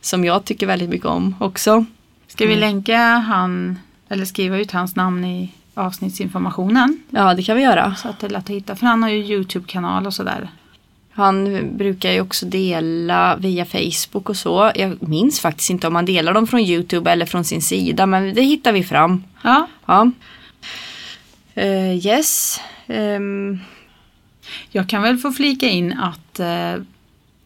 som 0.00 0.24
jag 0.24 0.44
tycker 0.44 0.66
väldigt 0.66 0.90
mycket 0.90 1.06
om 1.06 1.34
också. 1.40 1.84
Ska 2.28 2.46
vi 2.46 2.56
länka 2.56 2.98
han, 2.98 3.78
eller 4.08 4.24
skriva 4.24 4.58
ut 4.58 4.72
hans 4.72 4.96
namn 4.96 5.24
i 5.24 5.52
avsnittsinformationen? 5.74 7.02
Ja, 7.10 7.34
det 7.34 7.42
kan 7.42 7.56
vi 7.56 7.62
göra. 7.62 7.94
Så 7.94 8.08
att 8.08 8.20
det 8.20 8.26
är 8.26 8.30
lätt 8.30 8.44
att 8.44 8.50
hitta. 8.50 8.76
För 8.76 8.86
han 8.86 9.02
har 9.02 9.10
ju 9.10 9.16
YouTube-kanal 9.16 10.06
och 10.06 10.14
sådär. 10.14 10.48
Han 11.10 11.68
brukar 11.76 12.12
ju 12.12 12.20
också 12.20 12.46
dela 12.46 13.36
via 13.36 13.64
Facebook 13.64 14.28
och 14.28 14.36
så. 14.36 14.72
Jag 14.74 15.02
minns 15.02 15.40
faktiskt 15.40 15.70
inte 15.70 15.86
om 15.86 15.94
han 15.94 16.04
delar 16.04 16.34
dem 16.34 16.46
från 16.46 16.60
YouTube 16.60 17.10
eller 17.10 17.26
från 17.26 17.44
sin 17.44 17.62
sida, 17.62 18.06
men 18.06 18.34
det 18.34 18.42
hittar 18.42 18.72
vi 18.72 18.84
fram. 18.84 19.24
Ja, 19.42 19.66
Ja. 19.86 20.10
Eh, 21.54 22.06
yes. 22.06 22.60
Ehm, 22.86 23.58
jag 24.70 24.88
kan 24.88 25.02
väl 25.02 25.18
få 25.18 25.32
flika 25.32 25.68
in 25.68 25.92
att 25.92 26.40
eh, 26.40 26.74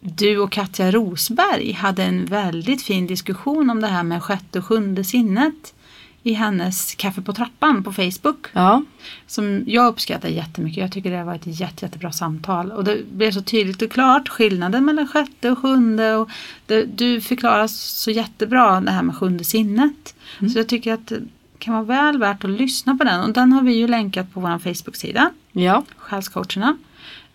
du 0.01 0.39
och 0.39 0.53
Katja 0.53 0.91
Rosberg 0.91 1.73
hade 1.73 2.05
en 2.05 2.25
väldigt 2.25 2.83
fin 2.83 3.07
diskussion 3.07 3.71
om 3.71 3.81
det 3.81 3.87
här 3.87 4.03
med 4.03 4.23
sjätte 4.23 4.59
och 4.59 4.65
sjunde 4.65 5.05
sinnet 5.05 5.75
i 6.23 6.33
hennes 6.33 6.95
Kaffe 6.95 7.23
på 7.23 7.33
trappan 7.33 7.85
på 7.85 7.93
Facebook. 7.93 8.47
Ja, 8.53 8.83
Som 9.27 9.65
jag 9.67 9.87
uppskattar 9.87 10.29
jättemycket. 10.29 10.79
Jag 10.83 10.93
tycker 10.93 11.11
det 11.11 11.25
var 11.25 11.35
ett 11.35 11.47
jätte, 11.47 11.85
jättebra 11.85 12.13
samtal. 12.13 12.73
Och 12.73 12.85
det 12.85 13.05
blev 13.13 13.31
så 13.31 13.43
tydligt 13.43 13.83
och 13.83 13.91
klart 13.91 14.29
skillnaden 14.29 14.85
mellan 14.85 15.09
sjätte 15.09 15.51
och 15.51 15.59
sjunde. 15.59 16.15
Och 16.15 16.31
det, 16.67 16.85
du 16.85 17.21
förklarar 17.21 17.67
så 17.67 18.11
jättebra 18.11 18.81
det 18.81 18.91
här 18.91 19.03
med 19.03 19.17
sjunde 19.17 19.45
sinnet. 19.45 20.15
Så 20.53 20.59
jag 20.59 20.69
tycker 20.69 20.93
att 20.95 21.07
det 21.07 21.21
kan 21.59 21.75
vara 21.75 21.85
väl 21.85 22.19
värt 22.19 22.45
att 22.45 22.51
lyssna 22.51 22.97
på 22.97 23.05
den. 23.05 23.21
Och 23.21 23.33
den 23.33 23.53
har 23.53 23.63
vi 23.63 23.73
ju 23.73 23.89
länkat 23.89 24.33
på 24.33 24.41
vår 24.41 24.59
Facebook-sida. 24.59 25.31
ja, 25.53 25.85
Själscoacherna. 25.97 26.77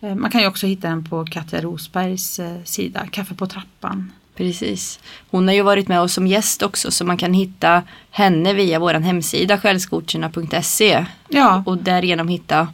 Eh, 0.06 0.16
Man 0.16 0.32
kan 0.32 0.42
ju 0.42 0.48
också 0.48 0.68
hitta 0.68 0.90
den 0.90 1.04
på 1.04 1.26
Katja 1.26 1.62
Rosbergs 1.62 2.40
eh, 2.40 2.64
sida, 2.64 3.08
Kaffe 3.12 3.36
på 3.36 3.48
trappan. 3.48 4.12
precis. 4.36 5.00
Hon 5.32 5.48
har 5.48 5.56
ju 5.56 5.62
varit 5.62 5.88
med 5.88 6.02
oss 6.02 6.14
som 6.14 6.28
gäst 6.28 6.62
också 6.64 6.92
så 6.92 7.06
man 7.06 7.18
kan 7.18 7.34
hitta 7.34 7.84
henne 8.12 8.54
via 8.54 8.80
vår 8.80 8.94
hemsida 8.94 9.58
själscoacherna.se 9.58 11.06
Ja, 11.30 11.64
och 11.66 11.78
därigenom 11.78 12.28
hitta 12.28 12.68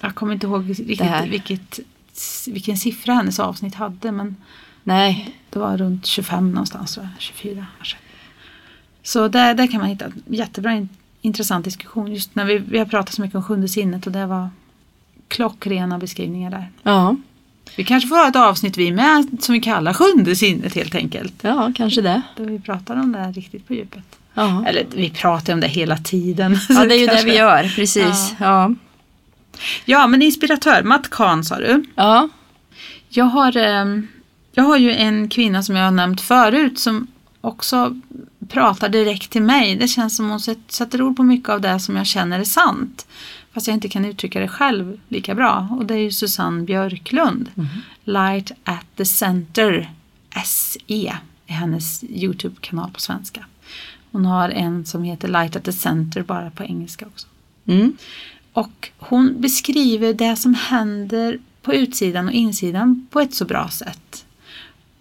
jag 0.00 0.14
kommer 0.14 0.32
inte 0.34 0.46
ihåg 0.46 0.62
här. 1.00 1.26
vilket, 1.26 1.78
vilken 2.46 2.76
siffra 2.76 3.14
hennes 3.14 3.40
avsnitt 3.40 3.74
hade. 3.74 4.12
Men 4.12 4.36
Nej, 4.84 5.36
det 5.50 5.58
var 5.58 5.76
runt 5.76 6.06
25 6.06 6.50
någonstans, 6.50 6.94
tror 6.94 7.06
jag. 7.06 7.22
24 7.22 7.66
kanske. 7.76 7.96
Så 9.02 9.28
där, 9.28 9.54
där 9.54 9.66
kan 9.66 9.80
man 9.80 9.88
hitta 9.88 10.04
jättebra 10.26 10.72
in, 10.72 10.88
intressant 11.20 11.64
diskussion. 11.64 12.12
Just 12.12 12.34
när 12.34 12.44
vi, 12.44 12.58
vi 12.58 12.78
har 12.78 12.86
pratat 12.86 13.14
så 13.14 13.22
mycket 13.22 13.34
om 13.36 13.42
sjunde 13.42 13.68
sinnet 13.68 14.06
och 14.06 14.12
det 14.12 14.26
var 14.26 14.50
klockrena 15.32 15.98
beskrivningar 15.98 16.50
där. 16.50 16.70
ja, 16.82 17.16
Vi 17.76 17.84
kanske 17.84 18.08
får 18.08 18.16
ha 18.16 18.28
ett 18.28 18.36
avsnitt 18.36 18.76
vi 18.76 18.92
med 18.92 19.26
som 19.40 19.52
vi 19.52 19.60
kallar 19.60 19.92
sjunde 19.94 20.36
sinnet 20.36 20.74
helt 20.74 20.94
enkelt. 20.94 21.34
ja 21.42 21.72
kanske 21.76 22.00
det. 22.00 22.22
Där 22.36 22.44
vi 22.44 22.60
pratar 22.60 22.96
om 22.96 23.12
det 23.12 23.18
här 23.18 23.32
riktigt 23.32 23.66
på 23.68 23.74
djupet. 23.74 24.04
Ja. 24.34 24.64
Eller 24.66 24.86
vi 24.94 25.10
pratar 25.10 25.52
om 25.52 25.60
det 25.60 25.66
hela 25.68 25.96
tiden. 25.96 26.58
Ja, 26.68 26.84
det 26.84 26.94
är 26.94 26.98
ju 26.98 27.06
det 27.16 27.22
vi 27.24 27.36
gör, 27.36 27.72
precis. 27.76 28.34
Ja. 28.40 28.74
Ja, 29.84 30.06
men 30.06 30.22
inspiratör, 30.22 30.82
Matt 30.82 31.10
Kahn 31.10 31.44
sa 31.44 31.58
du. 31.58 31.84
Ja. 31.94 32.28
Jag 33.08 33.24
har, 33.24 33.56
ehm, 33.56 34.08
jag 34.52 34.64
har 34.64 34.76
ju 34.76 34.92
en 34.92 35.28
kvinna 35.28 35.62
som 35.62 35.76
jag 35.76 35.84
har 35.84 35.90
nämnt 35.90 36.20
förut 36.20 36.78
som 36.78 37.06
också 37.40 38.00
pratar 38.48 38.88
direkt 38.88 39.30
till 39.30 39.42
mig. 39.42 39.76
Det 39.76 39.88
känns 39.88 40.16
som 40.16 40.30
hon 40.30 40.40
sätt- 40.40 40.58
sätter 40.72 41.02
ord 41.02 41.16
på 41.16 41.22
mycket 41.22 41.48
av 41.48 41.60
det 41.60 41.80
som 41.80 41.96
jag 41.96 42.06
känner 42.06 42.40
är 42.40 42.44
sant. 42.44 43.06
Fast 43.52 43.66
jag 43.66 43.74
inte 43.74 43.88
kan 43.88 44.04
uttrycka 44.04 44.40
det 44.40 44.48
själv 44.48 45.00
lika 45.08 45.34
bra. 45.34 45.68
Och 45.70 45.86
det 45.86 45.94
är 45.94 45.98
ju 45.98 46.10
Susanne 46.10 46.62
Björklund. 46.62 47.50
Light 48.04 48.52
at 48.64 48.86
the 48.96 49.04
Center 49.04 49.90
SE 50.44 51.18
är 51.46 51.52
hennes 51.52 52.04
Youtube-kanal 52.04 52.90
på 52.90 53.00
svenska. 53.00 53.46
Hon 54.12 54.26
har 54.26 54.48
en 54.48 54.84
som 54.84 55.04
heter 55.04 55.28
Light 55.28 55.56
at 55.56 55.64
the 55.64 55.72
Center 55.72 56.22
bara 56.22 56.50
på 56.50 56.64
engelska 56.64 57.06
också. 57.06 57.26
Mm. 57.66 57.96
Och 58.52 58.90
hon 58.98 59.40
beskriver 59.40 60.14
det 60.14 60.36
som 60.36 60.54
händer 60.54 61.38
på 61.62 61.74
utsidan 61.74 62.26
och 62.26 62.32
insidan 62.32 63.06
på 63.10 63.20
ett 63.20 63.34
så 63.34 63.44
bra 63.44 63.68
sätt. 63.68 64.24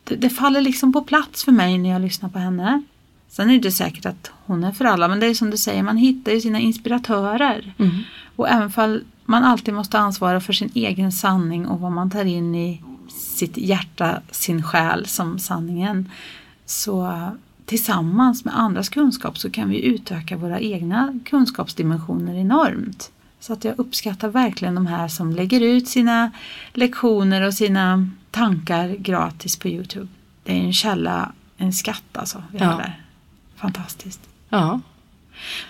Det, 0.03 0.15
det 0.15 0.29
faller 0.29 0.61
liksom 0.61 0.93
på 0.93 1.01
plats 1.01 1.43
för 1.43 1.51
mig 1.51 1.77
när 1.77 1.89
jag 1.89 2.01
lyssnar 2.01 2.29
på 2.29 2.39
henne. 2.39 2.83
Sen 3.31 3.45
är 3.45 3.49
det 3.49 3.55
inte 3.55 3.71
säkert 3.71 4.05
att 4.05 4.31
hon 4.45 4.63
är 4.63 4.71
för 4.71 4.85
alla, 4.85 5.07
men 5.07 5.19
det 5.19 5.25
är 5.25 5.33
som 5.33 5.49
du 5.49 5.57
säger, 5.57 5.83
man 5.83 5.97
hittar 5.97 6.31
ju 6.31 6.41
sina 6.41 6.59
inspiratörer. 6.59 7.73
Mm. 7.77 7.91
Och 8.35 8.49
även 8.49 8.71
fall 8.71 9.03
man 9.25 9.43
alltid 9.43 9.73
måste 9.73 9.99
ansvara 9.99 10.41
för 10.41 10.53
sin 10.53 10.71
egen 10.73 11.11
sanning 11.11 11.67
och 11.67 11.79
vad 11.79 11.91
man 11.91 12.09
tar 12.09 12.25
in 12.25 12.55
i 12.55 12.81
sitt 13.09 13.57
hjärta, 13.57 14.21
sin 14.31 14.63
själ 14.63 15.05
som 15.05 15.39
sanningen. 15.39 16.11
Så 16.65 17.13
tillsammans 17.65 18.45
med 18.45 18.59
andras 18.59 18.89
kunskap 18.89 19.37
så 19.37 19.49
kan 19.49 19.69
vi 19.69 19.85
utöka 19.85 20.37
våra 20.37 20.59
egna 20.59 21.19
kunskapsdimensioner 21.25 22.35
enormt. 22.35 23.11
Så 23.39 23.53
att 23.53 23.63
jag 23.63 23.79
uppskattar 23.79 24.29
verkligen 24.29 24.75
de 24.75 24.87
här 24.87 25.07
som 25.07 25.31
lägger 25.31 25.61
ut 25.61 25.87
sina 25.87 26.31
lektioner 26.73 27.41
och 27.41 27.53
sina 27.53 28.09
tankar 28.31 28.89
gratis 28.89 29.57
på 29.57 29.67
Youtube. 29.67 30.07
Det 30.43 30.51
är 30.59 30.63
en 30.63 30.73
källa, 30.73 31.31
en 31.57 31.73
skatt 31.73 32.17
alltså. 32.17 32.43
Vi 32.51 32.59
Ja. 32.59 32.65
där. 32.65 33.00
Fantastiskt. 33.61 34.21
Ja. 34.49 34.79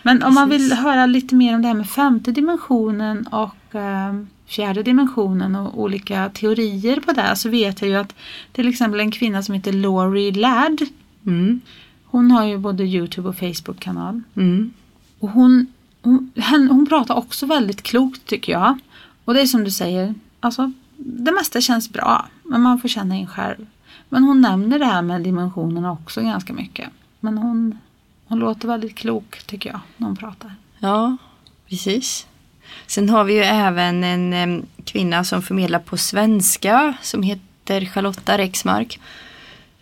Men 0.04 0.24
om 0.24 0.34
man 0.34 0.50
vill 0.50 0.62
Precis. 0.70 0.78
höra 0.84 1.06
lite 1.06 1.36
mer 1.36 1.56
om 1.56 1.62
det 1.62 1.68
här 1.68 1.76
med 1.76 1.90
femte 1.90 2.32
dimensionen 2.32 3.28
och 3.28 3.76
eh, 3.76 4.14
fjärde 4.46 4.84
dimensionen 4.84 5.56
och 5.56 5.82
olika 5.82 6.30
teorier 6.30 7.00
på 7.00 7.12
det 7.12 7.36
så 7.36 7.50
vet 7.50 7.82
jag 7.82 7.90
ju 7.90 7.96
att 7.96 8.16
till 8.52 8.68
exempel 8.68 9.00
en 9.00 9.12
kvinna 9.12 9.44
som 9.44 9.56
heter 9.56 9.72
Laurie 9.74 10.32
Ladd 10.32 10.82
Mm. 11.26 11.62
hon 12.06 12.32
har 12.32 12.46
ju 12.46 12.58
både 12.58 12.84
Youtube 12.84 13.30
och 13.30 13.36
Facebook-kanal. 13.36 14.22
Mm. 14.36 14.74
Och 15.20 15.30
hon, 15.30 15.68
hon, 16.02 16.32
hen- 16.36 16.68
hon 16.72 16.86
pratar 16.88 17.16
också 17.16 17.46
väldigt 17.46 17.82
klokt 17.84 18.26
tycker 18.26 18.52
jag. 18.52 18.78
Och 19.26 19.34
det 19.34 19.42
är 19.42 19.46
som 19.46 19.64
du 19.64 19.72
säger, 19.72 20.14
alltså 20.40 20.72
det 20.98 21.32
mesta 21.32 21.62
känns 21.62 21.90
bra. 21.90 22.28
Men 22.44 22.62
man 22.62 22.80
får 22.80 22.88
känna 22.90 23.16
in 23.16 23.28
själv. 23.28 23.66
Men 24.10 24.24
hon 24.24 24.42
nämner 24.42 24.80
det 24.80 24.86
här 24.86 25.02
med 25.02 25.22
dimensionerna 25.22 25.92
också 25.92 26.22
ganska 26.22 26.54
mycket. 26.54 26.90
Men 27.24 27.38
hon, 27.38 27.78
hon 28.28 28.40
låter 28.40 28.68
väldigt 28.68 28.96
klok 28.96 29.44
tycker 29.46 29.70
jag 29.70 29.80
när 29.98 30.08
hon 30.08 30.18
pratar. 30.18 30.56
Ja, 30.80 31.18
precis. 31.70 32.28
Sen 32.88 33.10
har 33.10 33.24
vi 33.24 33.34
ju 33.34 33.42
även 33.42 34.04
en 34.04 34.34
em, 34.34 34.66
kvinna 34.86 35.24
som 35.24 35.42
förmedlar 35.42 35.80
på 35.80 35.98
svenska 35.98 36.94
som 37.02 37.24
heter 37.24 37.86
Charlotta 37.86 38.38
Rexmark. 38.38 39.00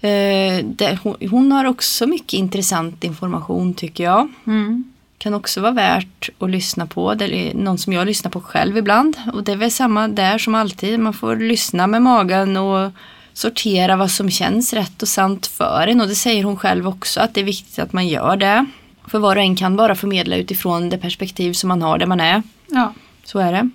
Eh, 0.01 0.65
där 0.65 0.99
hon, 1.03 1.15
hon 1.29 1.51
har 1.51 1.65
också 1.65 2.07
mycket 2.07 2.33
intressant 2.33 3.03
information 3.03 3.73
tycker 3.73 4.03
jag. 4.03 4.29
Mm. 4.47 4.83
Kan 5.17 5.33
också 5.33 5.61
vara 5.61 5.71
värt 5.71 6.29
att 6.39 6.49
lyssna 6.49 6.87
på. 6.87 7.13
Det 7.13 7.25
är 7.25 7.53
någon 7.53 7.77
som 7.77 7.93
jag 7.93 8.07
lyssnar 8.07 8.31
på 8.31 8.41
själv 8.41 8.77
ibland. 8.77 9.17
Och 9.33 9.43
det 9.43 9.51
är 9.51 9.55
väl 9.55 9.71
samma 9.71 10.07
där 10.07 10.37
som 10.37 10.55
alltid. 10.55 10.99
Man 10.99 11.13
får 11.13 11.35
lyssna 11.35 11.87
med 11.87 12.01
magen 12.01 12.57
och 12.57 12.91
sortera 13.39 13.95
vad 13.95 14.11
som 14.11 14.29
känns 14.29 14.73
rätt 14.73 15.01
och 15.01 15.07
sant 15.07 15.47
för 15.47 15.87
en. 15.87 16.01
Och 16.01 16.07
det 16.07 16.15
säger 16.15 16.43
hon 16.43 16.57
själv 16.57 16.87
också 16.87 17.21
att 17.21 17.33
det 17.33 17.41
är 17.41 17.45
viktigt 17.45 17.79
att 17.79 17.93
man 17.93 18.07
gör 18.07 18.37
det. 18.37 18.65
För 19.07 19.19
var 19.19 19.35
och 19.35 19.41
en 19.41 19.55
kan 19.55 19.75
bara 19.75 19.95
förmedla 19.95 20.35
utifrån 20.35 20.89
det 20.89 20.97
perspektiv 20.97 21.53
som 21.53 21.67
man 21.67 21.81
har 21.81 21.97
där 21.97 22.05
man 22.05 22.19
är. 22.19 22.43
Ja. 22.67 22.93
Så 23.23 23.39
är 23.39 23.51
det. 23.51 23.69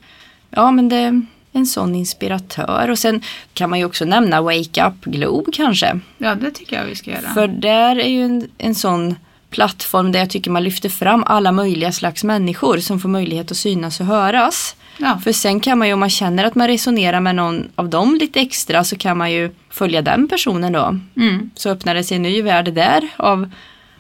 Ja 0.51 0.71
men 0.71 0.89
det 0.89 0.97
är 0.97 1.23
en 1.53 1.67
sån 1.67 1.95
inspiratör. 1.95 2.91
Och 2.91 2.99
sen 2.99 3.23
kan 3.55 3.71
man 3.71 3.79
ju 3.79 3.85
också 3.85 4.05
nämna 4.05 4.43
Wake 4.43 4.87
Up 4.87 5.05
Globe 5.05 5.53
kanske. 5.53 6.01
ja, 6.19 6.35
det 6.35 6.51
tycker 6.51 6.77
jag 6.77 6.85
vi 6.85 6.95
ska 6.95 7.11
göra. 7.11 7.35
För 7.35 7.49
där 7.49 7.97
är 7.97 8.09
ju 8.09 8.25
en, 8.25 8.49
en 8.59 8.75
sån 8.75 9.15
plattform 9.55 10.13
där 10.13 10.21
jag 10.21 10.31
tycker 10.31 10.51
man 10.51 10.65
lyfter 10.65 10.89
fram 10.89 11.25
alla 11.27 11.53
möjliga 11.53 11.93
slags 11.93 12.25
människor 12.25 12.79
som 12.79 13.01
får 13.01 13.09
möjlighet 13.09 13.51
att 13.51 13.57
synas 13.57 14.01
och 14.01 14.07
höras. 14.07 14.77
ja. 14.99 15.19
För 15.25 15.33
sen 15.33 15.61
kan 15.61 15.79
man 15.79 15.89
ju 15.89 15.95
om 15.95 16.01
man 16.01 16.11
känner 16.11 16.45
att 16.45 16.55
man 16.55 16.67
resonerar 16.69 17.21
med 17.21 17.35
någon 17.35 17.69
av 17.75 17.89
dem 17.89 18.15
lite 18.21 18.41
extra 18.41 18.85
så 18.85 18.97
kan 18.97 19.19
man 19.19 19.33
ju 19.33 19.51
följa 19.71 20.03
den 20.03 20.29
personen 20.29 20.73
då. 20.73 20.99
Mm. 21.17 21.51
Så 21.55 21.71
öppnar 21.71 21.95
det 21.95 22.05
sig 22.05 22.17
en 22.17 22.23
ny 22.23 22.43
värld 22.43 22.73
där 22.75 23.09
av, 23.17 23.51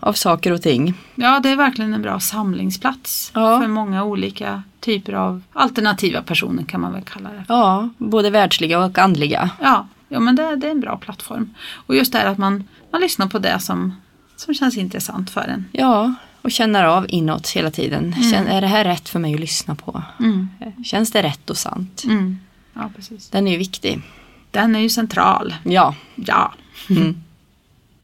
av 0.01 0.13
saker 0.13 0.53
och 0.53 0.63
ting. 0.63 0.95
ja, 1.15 1.41
det 1.43 1.49
är 1.51 1.57
verkligen 1.57 1.95
en 1.95 2.03
bra 2.03 2.21
samlingsplats 2.21 3.31
Ja. 3.35 3.61
för 3.61 3.69
många 3.69 4.05
olika 4.05 4.63
typer 4.81 5.13
av 5.13 5.43
alternativa 5.53 6.23
personer 6.23 6.65
kan 6.65 6.81
man 6.81 6.93
väl 6.93 7.03
kalla 7.03 7.29
det. 7.29 7.45
Ja, 7.49 7.89
både 7.99 8.31
världsliga 8.31 8.79
och 8.85 8.99
andliga. 8.99 9.51
Ja, 9.63 9.87
ja 10.09 10.21
men 10.21 10.37
det, 10.37 10.57
det 10.57 10.67
är 10.67 10.71
en 10.71 10.81
bra 10.81 10.97
plattform. 10.97 11.55
Och 11.87 11.97
just 11.97 12.13
det 12.13 12.19
här 12.19 12.27
att 12.27 12.39
man, 12.39 12.65
man 12.93 13.01
lyssnar 13.01 13.27
på 13.27 13.39
det 13.39 13.59
som, 13.61 13.95
som 14.37 14.55
känns 14.55 14.77
intressant 14.77 15.31
för 15.31 15.41
en. 15.41 15.65
Ja, 15.73 16.15
och 16.43 16.51
känner 16.51 16.85
av 16.85 17.07
inåt 17.09 17.49
hela 17.49 17.71
tiden. 17.71 18.15
Känn, 18.33 18.47
är 18.47 18.61
det 18.61 18.67
här 18.67 18.85
rätt 18.85 19.09
för 19.09 19.19
mig 19.19 19.35
att 19.35 19.41
lyssna 19.41 19.75
på? 19.75 20.03
Mm. 20.21 20.49
Känns 20.85 21.11
det 21.13 21.23
rätt 21.23 21.51
och 21.51 21.57
sant? 21.57 22.03
Mm. 22.05 22.39
Ja, 22.75 22.91
precis. 22.97 23.29
Den 23.29 23.47
är 23.47 23.53
ju 23.53 23.59
viktig. 23.59 24.03
Den 24.51 24.77
är 24.77 24.81
ju 24.81 24.89
central. 24.89 25.55
Ja. 25.65 25.95
Ja. 26.15 26.55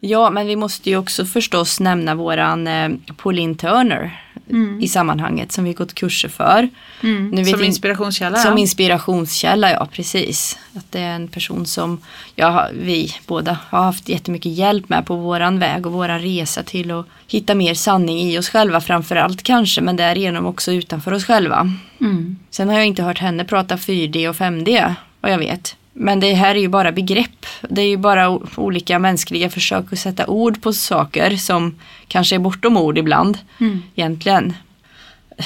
Ja, 0.01 0.31
men 0.31 0.47
vi 0.47 0.57
måste 0.57 0.91
ju 0.91 0.97
också 0.97 1.25
förstås 1.25 1.81
nämna 1.81 2.15
våran 2.15 2.67
eh, 2.67 2.91
Pauline 3.17 3.55
Turner 3.55 4.23
Mm. 4.51 4.81
i 4.81 4.89
sammanhanget 4.89 5.53
som 5.53 5.65
vi 5.65 5.73
gått 5.73 5.95
kurser 5.95 6.29
för. 6.29 6.69
Mm. 7.03 7.45
Som 7.47 7.61
in- 7.61 7.67
inspirationskälla. 7.67 8.37
Som 8.39 8.53
ja. 8.53 8.59
inspirationskälla, 8.59 9.71
ja 9.71 9.89
precis. 9.93 10.59
Att 10.75 10.93
det 10.93 11.01
är 11.01 11.15
en 11.15 11.29
person 11.29 11.67
som 11.67 12.01
jag, 12.35 12.67
vi 12.73 13.15
båda 13.27 13.59
har 13.71 13.83
haft 13.83 14.09
jättemycket 14.09 14.53
hjälp 14.53 14.89
med 14.89 15.07
på 15.07 15.17
våran 15.17 15.59
väg 15.59 15.87
och 15.87 15.93
våran 15.93 16.21
resa 16.21 16.63
till 16.63 16.91
att 16.91 17.07
hitta 17.29 17.55
mer 17.55 17.75
sanning 17.75 18.19
i 18.21 18.39
oss 18.39 18.49
själva 18.49 18.81
framför 18.81 19.17
allt 19.17 19.43
kanske, 19.43 19.81
men 19.81 19.97
därigenom 19.97 20.47
också 20.47 20.73
utanför 20.73 21.13
oss 21.13 21.25
själva. 21.25 21.73
mm. 22.01 22.37
Sen 22.51 22.69
har 22.69 22.77
jag 22.77 22.87
inte 22.87 23.03
hört 23.03 23.19
henne 23.19 23.45
prata 23.45 23.77
4D 23.77 24.29
och 24.29 24.37
5D, 24.37 24.95
vad 25.21 25.33
jag 25.33 25.39
vet. 25.39 25.77
Men 26.03 26.21
det 26.21 26.35
här 26.35 26.55
är 26.55 26.61
ju 26.61 26.69
bara 26.69 26.93
begrepp. 26.93 27.47
Det 27.69 27.83
är 27.83 27.87
ju 27.87 27.97
bara 27.97 28.39
olika 28.57 28.99
mänskliga 28.99 29.51
försök 29.51 29.93
att 29.93 29.99
sätta 29.99 30.27
ord 30.27 30.63
på 30.63 30.73
saker 30.73 31.37
som 31.37 31.79
kanske 32.09 32.35
är 32.35 32.39
bortom 32.39 32.77
ord 32.77 32.99
ibland. 32.99 33.39
Mm. 33.61 33.83
Egentligen. 33.95 34.55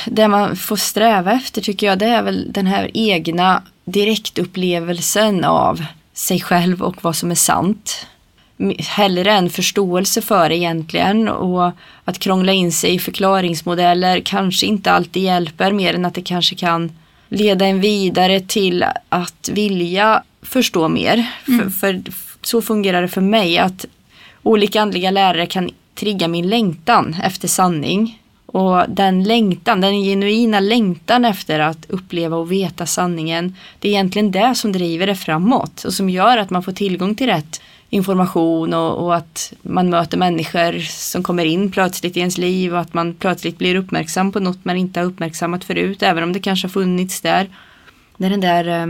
Det 0.06 0.28
man 0.28 0.56
får 0.56 0.76
sträva 0.76 1.32
efter 1.32 1.60
tycker 1.60 1.86
jag 1.86 1.98
det 1.98 2.06
är 2.06 2.22
väl 2.22 2.52
den 2.52 2.66
här 2.66 2.90
egna 2.94 3.62
direktupplevelsen 3.84 5.44
av 5.44 5.84
sig 6.12 6.40
själv 6.40 6.82
och 6.82 7.04
vad 7.04 7.16
som 7.16 7.30
är 7.30 7.34
sant. 7.34 8.06
hellre 8.78 9.32
en 9.32 9.50
förståelse 9.50 10.22
för 10.22 10.52
egentligen 10.52 11.28
och 11.28 11.72
att 12.04 12.18
krångla 12.18 12.52
in 12.52 12.72
sig 12.72 12.94
i 12.94 12.98
förklaringsmodeller 12.98 14.20
kanske 14.20 14.66
inte 14.66 14.92
alltid 14.92 15.22
hjälper 15.22 15.72
mer 15.72 15.94
än 15.94 16.04
att 16.04 16.14
det 16.14 16.22
kanske 16.22 16.54
kan 16.54 16.92
leda 17.28 17.66
en 17.66 17.80
vidare 17.80 18.40
till 18.40 18.84
att 19.08 19.50
vilja 19.52 20.22
förstå 20.44 20.88
mer. 20.88 21.30
För, 21.44 21.70
för 21.70 22.02
så 22.42 22.62
fungerar 22.62 23.02
det 23.02 23.08
för 23.08 23.20
mig 23.20 23.58
att 23.58 23.86
olika 24.42 24.82
andliga 24.82 25.10
lärare 25.10 25.46
kan 25.46 25.70
trigga 25.94 26.28
min 26.28 26.48
längtan 26.48 27.16
efter 27.24 27.48
sanning. 27.48 28.20
Och 28.46 28.84
den 28.88 29.24
längtan, 29.24 29.80
den 29.80 30.02
genuina 30.02 30.60
längtan 30.60 31.24
efter 31.24 31.60
att 31.60 31.86
uppleva 31.88 32.36
och 32.36 32.52
veta 32.52 32.86
sanningen, 32.86 33.56
det 33.78 33.88
är 33.88 33.92
egentligen 33.92 34.30
det 34.30 34.54
som 34.54 34.72
driver 34.72 35.06
det 35.06 35.14
framåt 35.14 35.84
och 35.84 35.94
som 35.94 36.10
gör 36.10 36.38
att 36.38 36.50
man 36.50 36.62
får 36.62 36.72
tillgång 36.72 37.14
till 37.14 37.26
rätt 37.26 37.60
information 37.90 38.74
och, 38.74 39.04
och 39.04 39.16
att 39.16 39.52
man 39.62 39.90
möter 39.90 40.18
människor 40.18 40.78
som 40.80 41.22
kommer 41.22 41.44
in 41.44 41.70
plötsligt 41.70 42.16
i 42.16 42.20
ens 42.20 42.38
liv 42.38 42.74
och 42.74 42.80
att 42.80 42.94
man 42.94 43.14
plötsligt 43.14 43.58
blir 43.58 43.74
uppmärksam 43.74 44.32
på 44.32 44.40
något 44.40 44.64
man 44.64 44.76
inte 44.76 45.00
har 45.00 45.06
uppmärksammat 45.06 45.64
förut, 45.64 46.02
även 46.02 46.22
om 46.22 46.32
det 46.32 46.40
kanske 46.40 46.66
har 46.66 46.72
funnits 46.72 47.20
där. 47.20 47.48
Det 48.16 48.26
är 48.26 48.30
den 48.30 48.40
där 48.40 48.82
eh, 48.82 48.86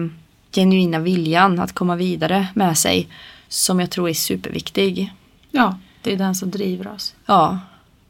genuina 0.55 0.99
viljan 0.99 1.59
att 1.61 1.73
komma 1.73 1.97
vidare 1.97 2.47
med 2.55 2.79
sig 2.79 3.09
som 3.49 3.81
jag 3.81 3.91
tror 3.91 4.09
är 4.09 4.15
superviktig. 4.15 5.13
Ja, 5.51 5.79
det 6.03 6.13
är 6.13 6.17
den 6.17 6.35
som 6.35 6.51
driver 6.51 6.89
oss. 6.95 7.15
Ja, 7.27 7.59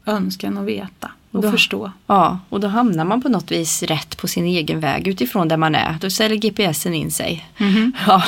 Önskan 0.07 0.59
att 0.59 0.65
veta 0.65 1.11
och 1.31 1.43
Då- 1.43 1.51
förstå. 1.51 1.93
Ja, 2.07 2.39
och 2.49 2.61
då 2.61 2.69
hamnar 2.69 3.05
man 3.05 3.23
på 3.23 3.29
något 3.29 3.51
vis 3.53 3.83
rätt 3.83 4.17
på 4.17 4.29
sin 4.29 4.45
egen 4.47 4.81
väg 4.81 5.09
utifrån 5.09 5.49
där 5.49 5.57
man 5.57 5.75
är. 5.75 5.97
Då 6.01 6.11
ställer 6.11 6.37
GPSen 6.37 6.95
in 6.95 7.11
sig. 7.11 7.45
Ja, 8.07 8.23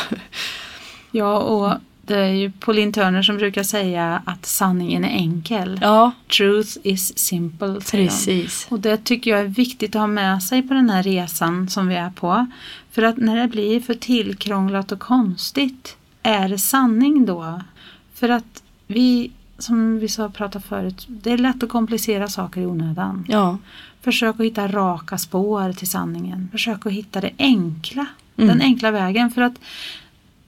Ja, 1.11 1.39
och 1.39 1.73
det 2.03 2.17
är 2.19 2.33
ju 2.33 2.51
Pauline 2.53 2.93
Turner 2.93 3.23
som 3.23 3.37
brukar 3.37 3.62
säga 3.62 4.23
att 4.27 4.47
sanningen 4.47 5.05
är 5.05 5.09
enkel. 5.09 5.79
ja 5.83 6.11
Truth 6.37 6.71
is 6.83 7.19
simple. 7.19 7.81
precis. 7.91 8.67
Och 8.71 8.81
det 8.81 9.05
tycker 9.05 9.31
jag 9.31 9.41
är 9.41 9.45
viktigt 9.45 9.95
att 9.97 10.01
ha 10.01 10.07
med 10.07 10.43
sig 10.43 10.62
på 10.62 10.75
den 10.75 10.91
här 10.91 11.03
resan 11.03 11.69
som 11.69 11.87
vi 11.89 11.95
är 11.95 12.11
på. 12.11 12.47
För 12.97 13.03
att 13.03 13.17
när 13.17 13.37
det 13.37 13.49
blir 13.49 13.81
för 13.81 13.95
tillkrånglat 13.95 14.93
och 14.93 15.01
konstigt, 15.01 15.97
är 16.23 16.49
det 16.49 16.59
sanning 16.59 17.27
då? 17.27 17.63
För 18.15 18.29
att 18.29 18.63
vi, 18.87 19.31
som 19.59 19.99
vi 19.99 20.09
sa 20.09 20.29
prata 20.29 20.61
förut, 20.61 21.07
det 21.09 21.33
är 21.33 21.39
lätt 21.39 21.63
att 21.63 21.69
komplicera 21.69 22.29
saker 22.29 22.61
i 22.61 22.67
onödan. 22.67 23.25
Ja, 23.29 23.59
Försök 24.01 24.35
att 24.41 24.47
hitta 24.47 24.69
raka 24.69 25.19
spår 25.19 25.73
till 25.73 25.89
sanningen. 25.89 26.49
Försök 26.53 26.87
att 26.87 26.93
hitta 26.93 27.21
det 27.21 27.31
enkla. 27.39 28.07
Mm. 28.37 28.49
Den 28.49 28.61
enkla 28.61 28.91
vägen. 28.91 29.31
För 29.31 29.43
att 29.43 29.55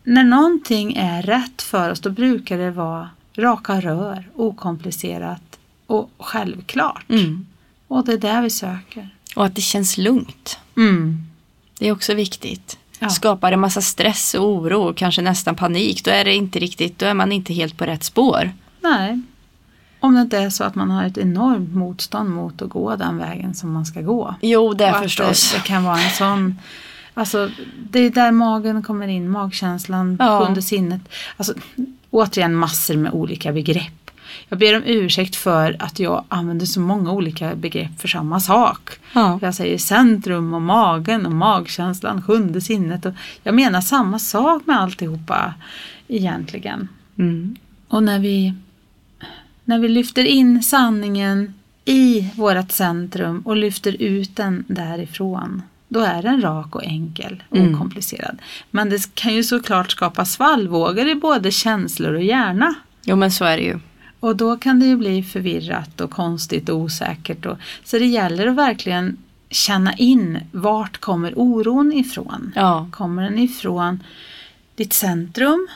när 0.05 0.25
någonting 0.25 0.97
är 0.97 1.23
rätt 1.23 1.63
för 1.63 1.91
oss 1.91 2.01
då 2.01 2.11
brukar 2.11 2.59
det 2.59 2.71
vara 2.71 3.11
raka 3.35 3.81
rör, 3.81 4.29
okomplicerat 4.35 5.59
och 5.87 6.11
självklart. 6.19 7.11
mm. 7.11 7.47
Och 7.89 8.05
det 8.05 8.13
är 8.13 8.19
där 8.19 8.43
vi 8.43 8.51
söker. 8.51 9.09
och 9.37 9.47
att 9.47 9.55
det 9.55 9.61
känns 9.61 9.99
lugnt. 9.99 10.59
Mm. 10.77 11.28
Det 11.79 11.89
är 11.89 11.93
också 11.93 12.15
viktigt. 12.15 12.79
Ja. 12.99 13.09
Skapar 13.09 13.51
det 13.51 13.57
massa 13.57 13.81
stress 13.81 14.35
och 14.35 14.49
oro 14.49 14.83
och 14.83 14.97
kanske 14.97 15.23
nästan 15.23 15.57
panik, 15.57 16.05
då 16.05 16.11
är 16.11 16.25
det 16.25 16.35
inte 16.35 16.59
riktigt, 16.59 16.99
då 16.99 17.07
är 17.07 17.15
man 17.15 17.33
inte 17.33 17.55
helt 17.55 17.77
på 17.77 17.85
rätt 17.85 18.05
spår. 18.05 18.51
Nej. 18.81 19.23
Om 20.01 20.15
det 20.15 20.21
inte 20.21 20.39
är 20.39 20.51
så 20.51 20.65
att 20.65 20.75
man 20.75 20.91
har 20.91 21.05
ett 21.05 21.19
enormt 21.19 21.75
motstånd 21.75 22.31
mot 22.31 22.63
att 22.63 22.69
gå 22.69 22.97
den 22.97 23.19
vägen 23.19 23.55
som 23.55 23.73
man 23.73 23.87
ska 23.87 24.01
gå. 24.01 24.35
Jo, 24.43 24.75
det 24.75 24.91
Och 24.93 25.03
förstås. 25.03 25.53
Det, 25.53 25.59
det 25.59 25.63
kan 25.65 25.85
vara 25.85 26.01
en 26.01 26.11
sån 26.11 26.59
Alltså 27.15 27.51
det 27.91 27.99
är 27.99 28.11
där 28.11 28.33
magen 28.33 28.83
kommer 28.83 29.09
in, 29.09 29.31
magkänslan, 29.31 30.17
Ja. 30.21 30.45
sjunde 30.45 30.63
sinnet. 30.63 31.01
Alltså 31.37 31.55
återigen 32.11 32.55
massor 32.55 32.97
med 32.97 33.13
olika 33.13 33.53
begrepp. 33.53 34.08
Jag 34.49 34.59
ber 34.59 34.77
om 34.77 34.83
ursäkt 34.87 35.37
för 35.37 35.77
att 35.79 35.99
jag 35.99 36.25
använder 36.29 36.67
så 36.67 36.81
många 36.81 37.13
olika 37.13 37.55
begrepp 37.55 38.01
för 38.01 38.09
samma 38.09 38.41
sak. 38.41 38.91
Ja. 39.13 39.39
Jag 39.43 39.55
säger 39.55 39.79
centrum 39.79 40.55
och 40.55 40.63
magen 40.63 41.27
och 41.27 41.33
magkänslan, 41.33 42.23
sjunde 42.23 42.61
sinnet. 42.61 43.07
Och 43.07 43.15
jag 43.43 43.55
menar 43.55 43.81
samma 43.81 44.19
sak 44.19 44.63
med 44.67 44.81
alltihopa 44.81 45.55
egentligen. 46.09 46.89
Mm. 47.19 47.57
Och 47.89 48.03
när 48.03 48.19
vi, 48.19 48.55
när 49.65 49.79
vi 49.79 49.89
lyfter 49.89 50.25
in 50.25 50.63
sanningen 50.63 51.55
i 51.85 52.31
vårt 52.37 52.71
centrum 52.73 53.41
och 53.41 53.57
lyfter 53.57 54.03
ut 54.03 54.37
den 54.37 54.65
därifrån, 54.69 55.63
då 55.89 56.01
är 56.01 56.23
den 56.23 56.43
rak 56.43 56.75
och 56.75 56.85
enkel 56.85 57.43
och 57.49 57.57
Mm. 57.57 57.75
okomplicerad. 57.75 58.39
Men 58.71 58.91
det 58.91 59.15
kan 59.15 59.35
ju 59.35 59.45
såklart 59.45 59.91
skapa 59.91 60.25
svallvågor 60.25 61.09
i 61.09 61.15
både 61.15 61.51
känslor 61.51 62.15
och 62.15 62.23
hjärna. 62.23 62.75
Jo, 63.05 63.17
men 63.17 63.31
så 63.31 63.45
är 63.45 63.57
det 63.57 63.63
ju. 63.63 63.79
Och 64.21 64.37
då 64.37 64.57
kan 64.57 64.81
det 64.81 64.87
ju 64.87 64.97
bli 64.97 65.23
förvirrat 65.23 66.01
och 66.01 66.11
konstigt 66.11 66.69
och 66.69 66.77
osäkert. 66.79 67.47
Och, 67.47 67.59
så 67.85 67.99
det 67.99 68.07
gäller 68.07 68.47
att 68.47 68.57
verkligen 68.57 69.17
känna 69.51 69.93
in 69.95 70.39
vart 70.53 70.99
kommer 70.99 71.33
oron 71.39 71.93
ifrån. 71.93 72.53
Ja, 72.57 72.89
Kommer 72.93 73.23
den 73.23 73.39
ifrån 73.39 74.03
ditt 74.75 74.93
centrum, 74.93 75.69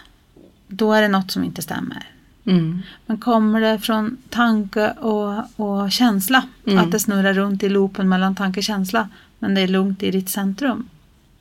då 0.68 0.92
är 0.92 1.02
det 1.02 1.08
något 1.08 1.30
som 1.30 1.44
inte 1.44 1.62
stämmer. 1.62 2.06
mm. 2.44 2.82
Men 3.06 3.18
kommer 3.18 3.60
det 3.60 3.78
från 3.78 4.16
tanke 4.30 4.90
och, 4.90 5.42
och 5.60 5.92
känsla, 5.92 6.42
Mm. 6.66 6.78
att 6.78 6.90
det 6.92 7.00
snurrar 7.00 7.34
runt 7.34 7.62
i 7.62 7.68
loopen 7.68 8.08
mellan 8.08 8.34
tanke 8.34 8.60
och 8.60 8.64
känsla, 8.64 9.08
men 9.38 9.54
det 9.54 9.60
är 9.60 9.68
lugnt 9.68 10.02
i 10.02 10.10
ditt 10.10 10.28
centrum, 10.30 10.88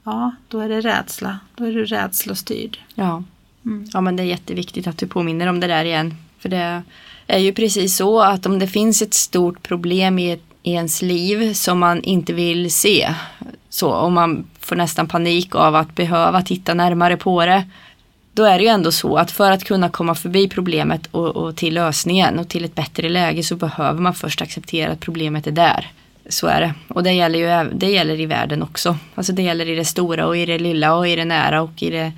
ja, 0.03 0.31
då 0.47 0.59
är 0.59 0.69
det 0.69 0.81
rädsla. 0.81 1.39
Då 1.55 1.63
är 1.65 1.71
du 1.73 1.85
rädslostyrd. 1.85 2.77
ja. 2.95 3.23
Mm. 3.65 3.85
Ja 3.93 4.01
men 4.01 4.15
det 4.15 4.23
är 4.23 4.27
jätteviktigt 4.27 4.87
att 4.87 4.97
du 4.97 5.07
påminner 5.07 5.47
om 5.47 5.59
det 5.59 5.67
där 5.67 5.85
igen. 5.85 6.15
För 6.41 6.49
det 6.49 6.83
är 7.27 7.39
ju 7.39 7.53
precis 7.53 7.97
så 7.97 8.21
att 8.21 8.45
om 8.45 8.59
det 8.59 8.67
finns 8.67 9.01
ett 9.01 9.13
stort 9.13 9.63
problem 9.63 10.19
i, 10.19 10.31
ett, 10.31 10.43
i 10.63 10.71
ens 10.73 11.01
liv 11.01 11.53
som 11.53 11.79
man 11.79 12.03
inte 12.03 12.33
vill 12.33 12.71
se. 12.71 13.13
Så 13.69 13.93
om 13.93 14.13
man 14.13 14.45
får 14.59 14.75
nästan 14.75 15.07
panik 15.07 15.55
av 15.55 15.75
att 15.75 15.95
behöva 15.95 16.41
titta 16.41 16.73
närmare 16.73 17.17
på 17.17 17.45
det. 17.45 17.63
Då 18.33 18.43
är 18.43 18.57
det 18.57 18.63
ju 18.63 18.69
ändå 18.69 18.91
så 18.91 19.17
att 19.17 19.31
för 19.31 19.51
att 19.51 19.63
kunna 19.63 19.89
komma 19.89 20.15
förbi 20.15 20.49
problemet 20.49 21.07
och, 21.11 21.35
och 21.35 21.55
till 21.55 21.73
lösningen 21.73 22.39
och 22.39 22.49
till 22.49 22.65
ett 22.65 22.75
bättre 22.75 23.09
läge 23.09 23.43
så 23.43 23.55
behöver 23.55 24.01
man 24.01 24.13
först 24.13 24.41
acceptera 24.41 24.91
att 24.91 24.99
problemet 24.99 25.47
är 25.47 25.51
där. 25.51 25.91
Så 26.29 26.47
är 26.47 26.61
det. 26.61 26.73
Och 26.87 27.03
det 27.03 27.11
gäller 27.11 27.39
ju 27.39 27.69
det 27.73 27.89
gäller 27.89 28.19
i 28.19 28.25
världen 28.25 28.63
också. 28.63 28.97
Alltså 29.15 29.33
det 29.33 29.41
gäller 29.41 29.69
i 29.69 29.75
det 29.75 29.85
stora 29.85 30.27
och 30.27 30.37
i 30.37 30.45
det 30.45 30.59
lilla 30.59 30.95
och 30.95 31.07
i 31.07 31.15
det 31.15 31.25
nära 31.25 31.61
och 31.61 31.83
i 31.83 31.89
det 31.89 32.11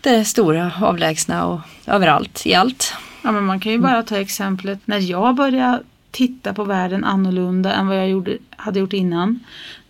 det 0.00 0.24
stora, 0.24 0.72
avlägsna 0.80 1.46
och 1.46 1.60
överallt, 1.86 2.46
i 2.46 2.54
allt. 2.54 2.94
Ja, 3.24 3.32
men 3.32 3.44
man 3.44 3.60
kan 3.60 3.72
ju 3.72 3.78
bara 3.78 4.02
ta 4.02 4.16
exemplet 4.16 4.80
när 4.84 4.98
jag 5.10 5.34
började 5.34 5.82
titta 6.10 6.54
på 6.54 6.64
världen 6.64 7.04
annorlunda 7.04 7.72
än 7.72 7.86
vad 7.86 7.96
jag 7.96 8.08
gjorde, 8.08 8.38
hade 8.56 8.78
gjort 8.78 8.92
innan. 8.92 9.40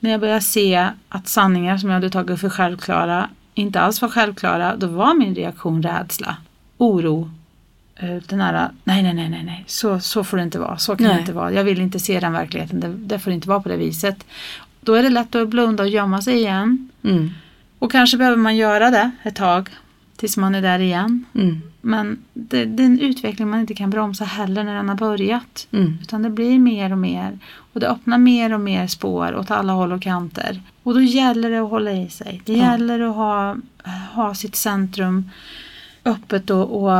När 0.00 0.10
jag 0.10 0.20
började 0.20 0.40
se 0.40 0.88
att 1.08 1.28
sanningar 1.28 1.78
som 1.78 1.88
jag 1.88 1.94
hade 1.94 2.10
tagit 2.10 2.40
för 2.40 2.48
självklara 2.48 3.28
inte 3.54 3.80
alls 3.80 4.02
var 4.02 4.08
självklara, 4.08 4.76
då 4.76 4.86
var 4.86 5.14
min 5.14 5.34
reaktion 5.34 5.82
rädsla, 5.82 6.36
oro. 6.78 7.30
eh, 7.96 8.16
Den 8.26 8.40
här, 8.40 8.70
nej, 8.84 9.02
nej, 9.02 9.14
nej, 9.14 9.28
nej, 9.28 9.42
nej, 9.44 9.64
så, 9.66 10.00
så 10.00 10.24
får 10.24 10.36
det 10.36 10.42
inte 10.42 10.58
vara, 10.58 10.78
så 10.78 10.96
kan 10.96 11.06
det 11.06 11.12
Nej. 11.12 11.20
inte 11.20 11.32
vara. 11.32 11.52
Jag 11.52 11.64
vill 11.64 11.80
inte 11.80 11.98
se 11.98 12.20
den 12.20 12.32
verkligheten, 12.32 12.80
det, 12.80 12.88
det 12.88 13.18
får 13.18 13.32
inte 13.32 13.48
vara 13.48 13.60
på 13.60 13.68
det 13.68 13.76
viset. 13.76 14.24
Då 14.80 14.94
är 14.94 15.02
det 15.02 15.08
lätt 15.08 15.34
att 15.34 15.48
blunda 15.48 15.82
och 15.82 15.88
gömma 15.88 16.22
sig 16.22 16.34
igen. 16.34 16.88
Mm. 17.04 17.30
Och 17.78 17.92
kanske 17.92 18.16
behöver 18.16 18.36
man 18.36 18.56
göra 18.56 18.90
det 18.90 19.10
ett 19.22 19.36
tag, 19.36 19.68
tills 20.16 20.36
man 20.36 20.54
är 20.54 20.62
där 20.62 20.78
igen. 20.78 21.24
Mm. 21.34 21.62
Men 21.84 22.18
det, 22.34 22.64
det 22.64 22.82
är 22.82 22.86
en 22.86 23.00
utveckling 23.00 23.48
man 23.50 23.60
inte 23.60 23.74
kan 23.74 23.90
bromsa 23.90 24.24
heller 24.24 24.64
när 24.64 24.74
den 24.74 24.88
har 24.88 24.96
börjat. 24.96 25.66
Mm. 25.72 25.98
Utan 26.02 26.22
det 26.22 26.30
blir 26.30 26.58
mer 26.58 26.92
och 26.92 26.98
mer. 26.98 27.38
Och 27.72 27.80
det 27.80 27.88
öppnar 27.88 28.18
mer 28.18 28.52
och 28.54 28.60
mer 28.60 28.86
spår 28.86 29.34
åt 29.36 29.50
alla 29.50 29.72
håll 29.72 29.92
och 29.92 30.02
kanter. 30.02 30.62
Och 30.82 30.94
då 30.94 31.00
gäller 31.00 31.50
det 31.50 31.58
att 31.58 31.70
hålla 31.70 31.92
i 31.92 32.08
sig. 32.08 32.42
Det 32.44 32.52
Ja. 32.52 32.58
gäller 32.72 33.00
att 33.00 33.14
ha, 33.16 33.56
ha 34.12 34.34
sitt 34.34 34.56
centrum 34.56 35.30
öppet 36.04 36.50
och, 36.50 36.82
och 36.82 36.96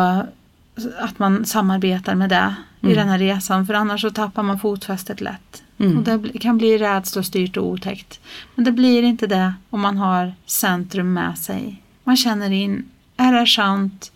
att 0.98 1.18
man 1.18 1.44
samarbetar 1.44 2.14
med 2.14 2.28
det 2.30 2.54
i 2.80 2.86
Mm. 2.86 2.96
den 2.96 3.08
här 3.08 3.18
resan. 3.18 3.66
För 3.66 3.74
annars 3.74 4.00
så 4.00 4.10
tappar 4.10 4.42
man 4.42 4.58
fotfästet 4.60 5.20
lätt. 5.20 5.62
Mm. 5.78 5.98
Och 5.98 6.04
det 6.04 6.38
kan 6.38 6.58
bli 6.58 6.78
rädslostyrt 6.78 7.56
och 7.56 7.66
otäckt. 7.66 8.20
Men 8.54 8.64
det 8.64 8.72
blir 8.72 9.02
inte 9.02 9.26
det 9.26 9.54
om 9.70 9.80
man 9.80 9.96
har 9.96 10.32
centrum 10.46 11.12
med 11.12 11.38
sig. 11.38 11.82
Man 12.04 12.16
känner 12.16 12.50
in, 12.50 12.84
är 13.16 13.32
det 13.32 13.46
sant? 13.46 14.12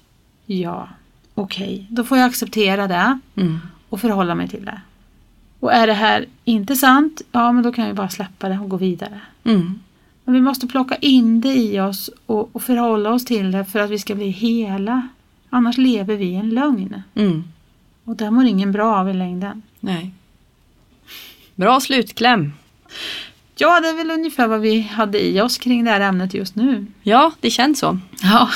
Ja. 0.51 0.89
Okej, 1.35 1.87
då 1.91 2.05
får 2.05 2.19
jag 2.19 2.27
acceptera 2.27 2.87
det 2.87 3.19
Mm. 3.37 3.59
och 3.89 4.01
förhålla 4.01 4.35
mig 4.35 4.49
till 4.49 4.65
det. 4.65 4.81
Och 5.61 5.73
är 5.73 5.87
det 5.87 5.93
här 5.93 6.27
inte 6.45 6.77
sant? 6.77 7.23
Ja, 7.33 7.53
men 7.53 7.63
då 7.65 7.73
kan 7.73 7.87
vi 7.87 7.93
bara 7.93 8.09
släppa 8.09 8.49
det 8.49 8.59
och 8.59 8.69
gå 8.69 8.77
vidare. 8.77 9.21
Mm. 9.45 9.79
Men 10.25 10.35
vi 10.35 10.41
måste 10.41 10.67
plocka 10.67 10.97
in 10.97 11.41
det 11.41 11.55
i 11.55 11.81
oss 11.81 12.11
och, 12.27 12.57
och 12.57 12.63
förhålla 12.63 13.11
oss 13.11 13.25
till 13.25 13.51
det 13.53 13.65
för 13.65 13.79
att 13.79 13.91
vi 13.91 13.99
ska 13.99 14.15
bli 14.15 14.29
hela. 14.29 15.09
Annars 15.51 15.79
lever 15.79 16.17
vi 16.17 16.25
i 16.25 16.35
en 16.35 16.51
lögn. 16.51 17.03
Mm. 17.15 17.45
Och 18.05 18.17
det 18.17 18.31
mår 18.31 18.45
ingen 18.45 18.73
bra 18.73 18.97
av 18.97 19.11
i 19.11 19.15
längden. 19.15 19.63
Nej. 19.81 20.11
Bra 21.55 21.81
slutkläm. 21.81 22.53
Ja, 23.57 23.81
det 23.81 23.89
är 23.89 23.97
väl 23.97 24.11
ungefär 24.11 24.47
vad 24.47 24.61
vi 24.61 24.81
hade 24.81 25.27
i 25.27 25.41
oss 25.41 25.59
kring 25.59 25.85
det 25.85 25.91
här 25.91 26.01
ämnet 26.01 26.35
just 26.35 26.55
nu. 26.55 26.87
Ja, 27.03 27.33
det 27.41 27.51
känns 27.51 27.79
så. 27.79 27.99
Ja, 28.23 28.49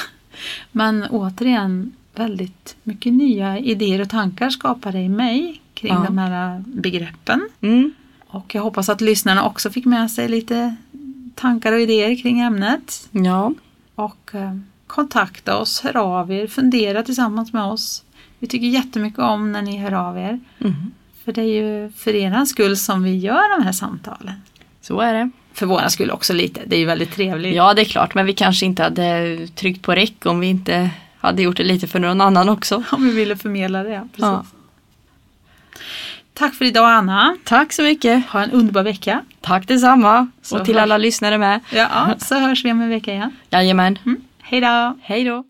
men 0.72 1.04
återigen, 1.10 1.92
väldigt 2.14 2.76
mycket 2.82 3.12
nya 3.12 3.58
idéer 3.58 4.00
och 4.00 4.08
tankar 4.10 4.50
skapade 4.50 4.98
i 5.00 5.08
mig 5.08 5.60
kring 5.74 5.92
Ja. 5.92 6.02
de 6.06 6.18
här 6.18 6.64
begreppen. 6.66 7.48
Mm. 7.60 7.92
Och 8.26 8.54
jag 8.54 8.62
hoppas 8.62 8.88
att 8.88 9.00
lyssnarna 9.00 9.44
också 9.44 9.70
fick 9.70 9.84
med 9.84 10.10
sig 10.10 10.28
lite 10.28 10.76
tankar 11.34 11.72
och 11.72 11.80
idéer 11.80 12.22
kring 12.22 12.40
ämnet. 12.40 13.08
Ja, 13.10 13.52
Och 13.94 14.30
eh, 14.34 14.56
kontakta 14.86 15.58
oss, 15.58 15.80
hör 15.80 15.96
av 15.96 16.32
er, 16.32 16.46
fundera 16.46 17.02
tillsammans 17.02 17.52
med 17.52 17.64
oss. 17.64 18.04
Vi 18.38 18.46
tycker 18.46 18.66
jättemycket 18.66 19.18
om 19.18 19.52
när 19.52 19.62
ni 19.62 19.78
hör 19.78 19.92
av 19.92 20.18
er. 20.18 20.40
mm. 20.60 20.74
För 21.24 21.32
det 21.32 21.40
är 21.42 21.62
ju 21.62 21.92
för 21.92 22.14
er 22.14 22.44
skull 22.44 22.76
som 22.76 23.02
vi 23.02 23.16
gör 23.16 23.58
de 23.58 23.64
här 23.64 23.72
samtalen. 23.72 24.34
så 24.80 25.00
är 25.00 25.14
det. 25.14 25.30
För 25.54 25.66
våra 25.66 25.90
skull 25.90 26.10
också 26.10 26.32
lite, 26.32 26.60
det 26.66 26.76
är 26.76 26.80
ju 26.80 26.86
väldigt 26.86 27.12
trevligt. 27.14 27.54
Ja, 27.56 27.74
det 27.74 27.82
är 27.82 27.84
klart, 27.84 28.14
men 28.14 28.26
vi 28.26 28.32
kanske 28.34 28.66
inte 28.66 28.82
hade 28.82 29.38
tryckt 29.54 29.82
på 29.82 29.94
räck 29.94 30.26
om 30.26 30.40
vi 30.40 30.46
inte 30.46 30.90
hade 31.20 31.42
gjort 31.42 31.56
det 31.56 31.64
lite 31.64 31.86
för 31.86 31.98
någon 31.98 32.20
annan 32.20 32.48
också. 32.48 32.82
Om 32.92 33.04
vi 33.04 33.10
ville 33.14 33.36
förmedla 33.36 33.82
det, 33.82 34.08
precis. 34.12 34.18
Ja. 34.24 34.44
Tack 36.34 36.54
för 36.54 36.64
idag 36.64 36.90
Anna. 36.90 37.36
Tack 37.44 37.72
så 37.72 37.82
mycket. 37.82 38.26
Ha 38.26 38.42
en 38.42 38.50
underbar 38.50 38.82
vecka. 38.82 39.20
Tack 39.40 39.68
detsamma. 39.68 40.30
Så 40.42 40.58
och 40.58 40.64
till 40.64 40.74
hörs- 40.74 40.82
alla 40.82 40.98
lyssnare 40.98 41.38
med. 41.38 41.60
Ja, 41.72 42.14
så 42.18 42.34
hörs 42.38 42.64
vi 42.64 42.72
om 42.72 42.80
en 42.80 42.88
vecka 42.88 43.12
igen. 43.12 43.36
Jajamän. 43.50 43.98
Mm. 44.06 44.20
Hej 44.40 44.60
då! 44.60 44.98
Hej 45.02 45.24
då. 45.24 45.44